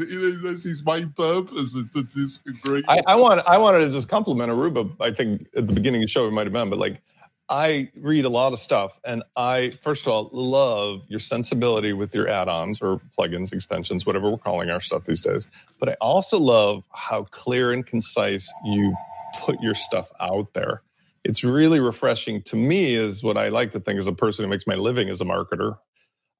That's 0.43 0.65
his 0.65 0.85
main 0.85 1.11
purpose 1.11 1.75
is 1.75 1.85
to 1.93 2.03
disagree. 2.03 2.83
I, 2.89 3.03
I 3.07 3.17
want 3.17 3.47
I 3.47 3.59
wanted 3.59 3.81
to 3.81 3.91
just 3.91 4.09
compliment 4.09 4.51
Aurooba. 4.51 4.91
I 5.01 5.13
think 5.13 5.47
at 5.55 5.67
the 5.67 5.73
beginning 5.75 6.03
of 6.03 6.07
the 6.07 6.11
show 6.11 6.27
it 6.27 6.33
might 6.33 6.47
have 6.47 6.53
been, 6.53 6.71
but 6.71 6.79
like 6.79 7.03
I 7.51 7.90
read 7.96 8.24
a 8.24 8.28
lot 8.28 8.53
of 8.53 8.59
stuff, 8.59 9.01
and 9.05 9.22
I 9.36 9.70
first 9.70 10.07
of 10.07 10.12
all 10.12 10.30
love 10.32 11.07
your 11.09 11.20
sensibility 11.20 11.92
with 11.92 12.14
your 12.14 12.28
add-ons 12.28 12.82
or 12.82 13.01
plugins, 13.18 13.53
extensions, 13.53 14.05
whatever 14.05 14.30
we're 14.30 14.38
calling 14.38 14.70
our 14.70 14.80
stuff 14.80 15.05
these 15.05 15.22
days. 15.22 15.46
But 15.78 15.88
I 15.88 15.96
also 16.01 16.38
love 16.38 16.84
how 16.92 17.24
clear 17.24 17.72
and 17.72 17.86
concise 17.86 18.53
you 18.64 18.94
put 19.40 19.61
your 19.62 19.74
stuff 19.74 20.11
out 20.20 20.53
there. 20.53 20.82
It's 21.24 21.42
really 21.42 21.80
refreshing 21.80 22.42
to 22.42 22.57
me, 22.57 22.94
is 22.94 23.22
what 23.22 23.36
I 23.36 23.49
like 23.49 23.70
to 23.72 23.80
think 23.80 23.99
as 23.99 24.07
a 24.07 24.12
person 24.12 24.44
who 24.44 24.51
makes 24.51 24.66
my 24.66 24.74
living 24.74 25.09
as 25.09 25.20
a 25.20 25.24
marketer. 25.24 25.78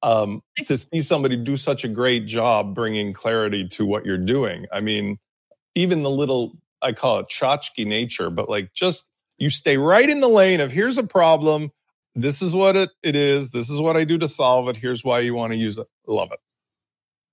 Um, 0.01 0.41
to 0.63 0.77
see 0.77 1.01
somebody 1.01 1.35
do 1.35 1.57
such 1.57 1.83
a 1.83 1.89
great 1.89 2.25
job 2.25 2.73
bringing 2.73 3.13
clarity 3.13 3.67
to 3.69 3.85
what 3.85 4.05
you're 4.05 4.17
doing. 4.17 4.65
I 4.71 4.79
mean, 4.79 5.17
even 5.75 6.03
the 6.03 6.09
little 6.09 6.53
I 6.81 6.93
call 6.93 7.19
it 7.19 7.27
tchotchke 7.27 7.85
nature, 7.85 8.29
but 8.29 8.49
like 8.49 8.73
just 8.73 9.05
you 9.39 9.49
stay 9.49 9.77
right 9.77 10.09
in 10.09 10.19
the 10.19 10.29
lane 10.29 10.59
of 10.59 10.71
here's 10.71 10.97
a 10.97 11.03
problem. 11.03 11.71
This 12.15 12.41
is 12.41 12.53
what 12.53 12.75
it, 12.75 12.89
it 13.01 13.15
is. 13.15 13.51
This 13.51 13.69
is 13.69 13.79
what 13.79 13.95
I 13.95 14.03
do 14.03 14.17
to 14.17 14.27
solve 14.27 14.67
it. 14.69 14.75
Here's 14.75 15.03
why 15.03 15.19
you 15.21 15.33
want 15.33 15.53
to 15.53 15.57
use 15.57 15.77
it. 15.77 15.87
Love 16.07 16.31
it. 16.31 16.39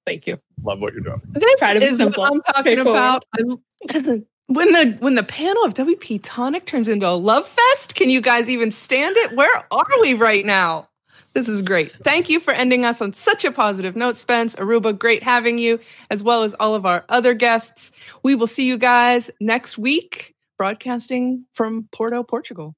Thank 0.07 0.26
you. 0.26 0.38
Love 0.62 0.80
what 0.80 0.92
you're 0.92 1.02
doing. 1.02 1.20
This 1.26 1.59
Try 1.59 1.74
to 1.74 1.80
be 1.80 1.86
is 1.86 1.96
simple, 1.96 2.22
what 2.22 2.32
I'm 2.32 2.40
talking 2.54 2.78
about. 2.78 3.24
When 4.48 4.70
the 4.70 4.96
when 5.00 5.16
the 5.16 5.24
panel 5.24 5.64
of 5.64 5.74
WP 5.74 6.20
Tonic 6.22 6.66
turns 6.66 6.86
into 6.86 7.09
a 7.09 7.18
love 7.18 7.48
fest, 7.48 7.96
can 7.96 8.11
you 8.11 8.20
guys 8.20 8.48
even 8.48 8.70
stand 8.70 9.16
it? 9.16 9.36
Where 9.36 9.64
are 9.72 10.00
we 10.00 10.14
right 10.14 10.46
now? 10.46 10.88
This 11.32 11.48
is 11.48 11.62
great. 11.62 11.92
Thank 12.04 12.28
you 12.28 12.38
for 12.38 12.54
ending 12.54 12.84
us 12.84 13.00
on 13.00 13.12
such 13.12 13.44
a 13.44 13.50
positive 13.50 13.96
note, 13.96 14.14
Spence. 14.14 14.54
Aurooba, 14.54 14.96
great 14.96 15.24
having 15.24 15.59
you, 15.59 15.80
as 16.11 16.22
well 16.22 16.44
as 16.44 16.54
all 16.54 16.76
of 16.76 16.86
our 16.86 17.04
other 17.09 17.34
guests. 17.34 17.90
We 18.22 18.36
will 18.36 18.46
see 18.46 18.68
you 18.68 18.78
guys 18.78 19.32
next 19.40 19.78
week, 19.78 20.36
broadcasting 20.59 21.46
from 21.52 21.88
Porto, 21.92 22.22
Portugal. 22.22 22.74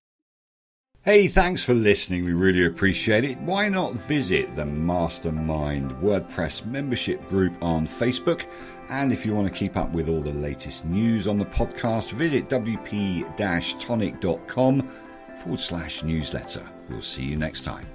Hey, 1.03 1.29
thanks 1.29 1.65
for 1.65 1.75
listening. 1.75 2.25
We 2.25 2.33
really 2.33 2.67
appreciate 2.67 3.25
it. 3.25 3.39
Why 3.39 3.69
not 3.69 3.95
visit 3.95 4.55
the 4.57 4.67
Mastermind 4.67 5.93
WordPress 6.03 6.67
membership 6.67 7.27
group 7.29 7.55
on 7.63 7.87
Facebook? 7.87 8.45
And 8.91 9.13
if 9.13 9.25
you 9.25 9.35
want 9.35 9.51
to 9.51 9.55
keep 9.59 9.77
up 9.77 9.91
with 9.93 10.09
all 10.09 10.21
the 10.21 10.33
latest 10.33 10.85
news 10.85 11.29
on 11.29 11.39
the 11.39 11.47
podcast, 11.47 12.13
visit 12.13 12.49
wp 12.51 13.79
tonic.com 13.79 14.89
forward 15.37 15.61
slash 15.61 16.03
newsletter. 16.03 16.69
We'll 16.91 17.01
see 17.01 17.23
you 17.23 17.37
next 17.37 17.63
time. 17.63 17.87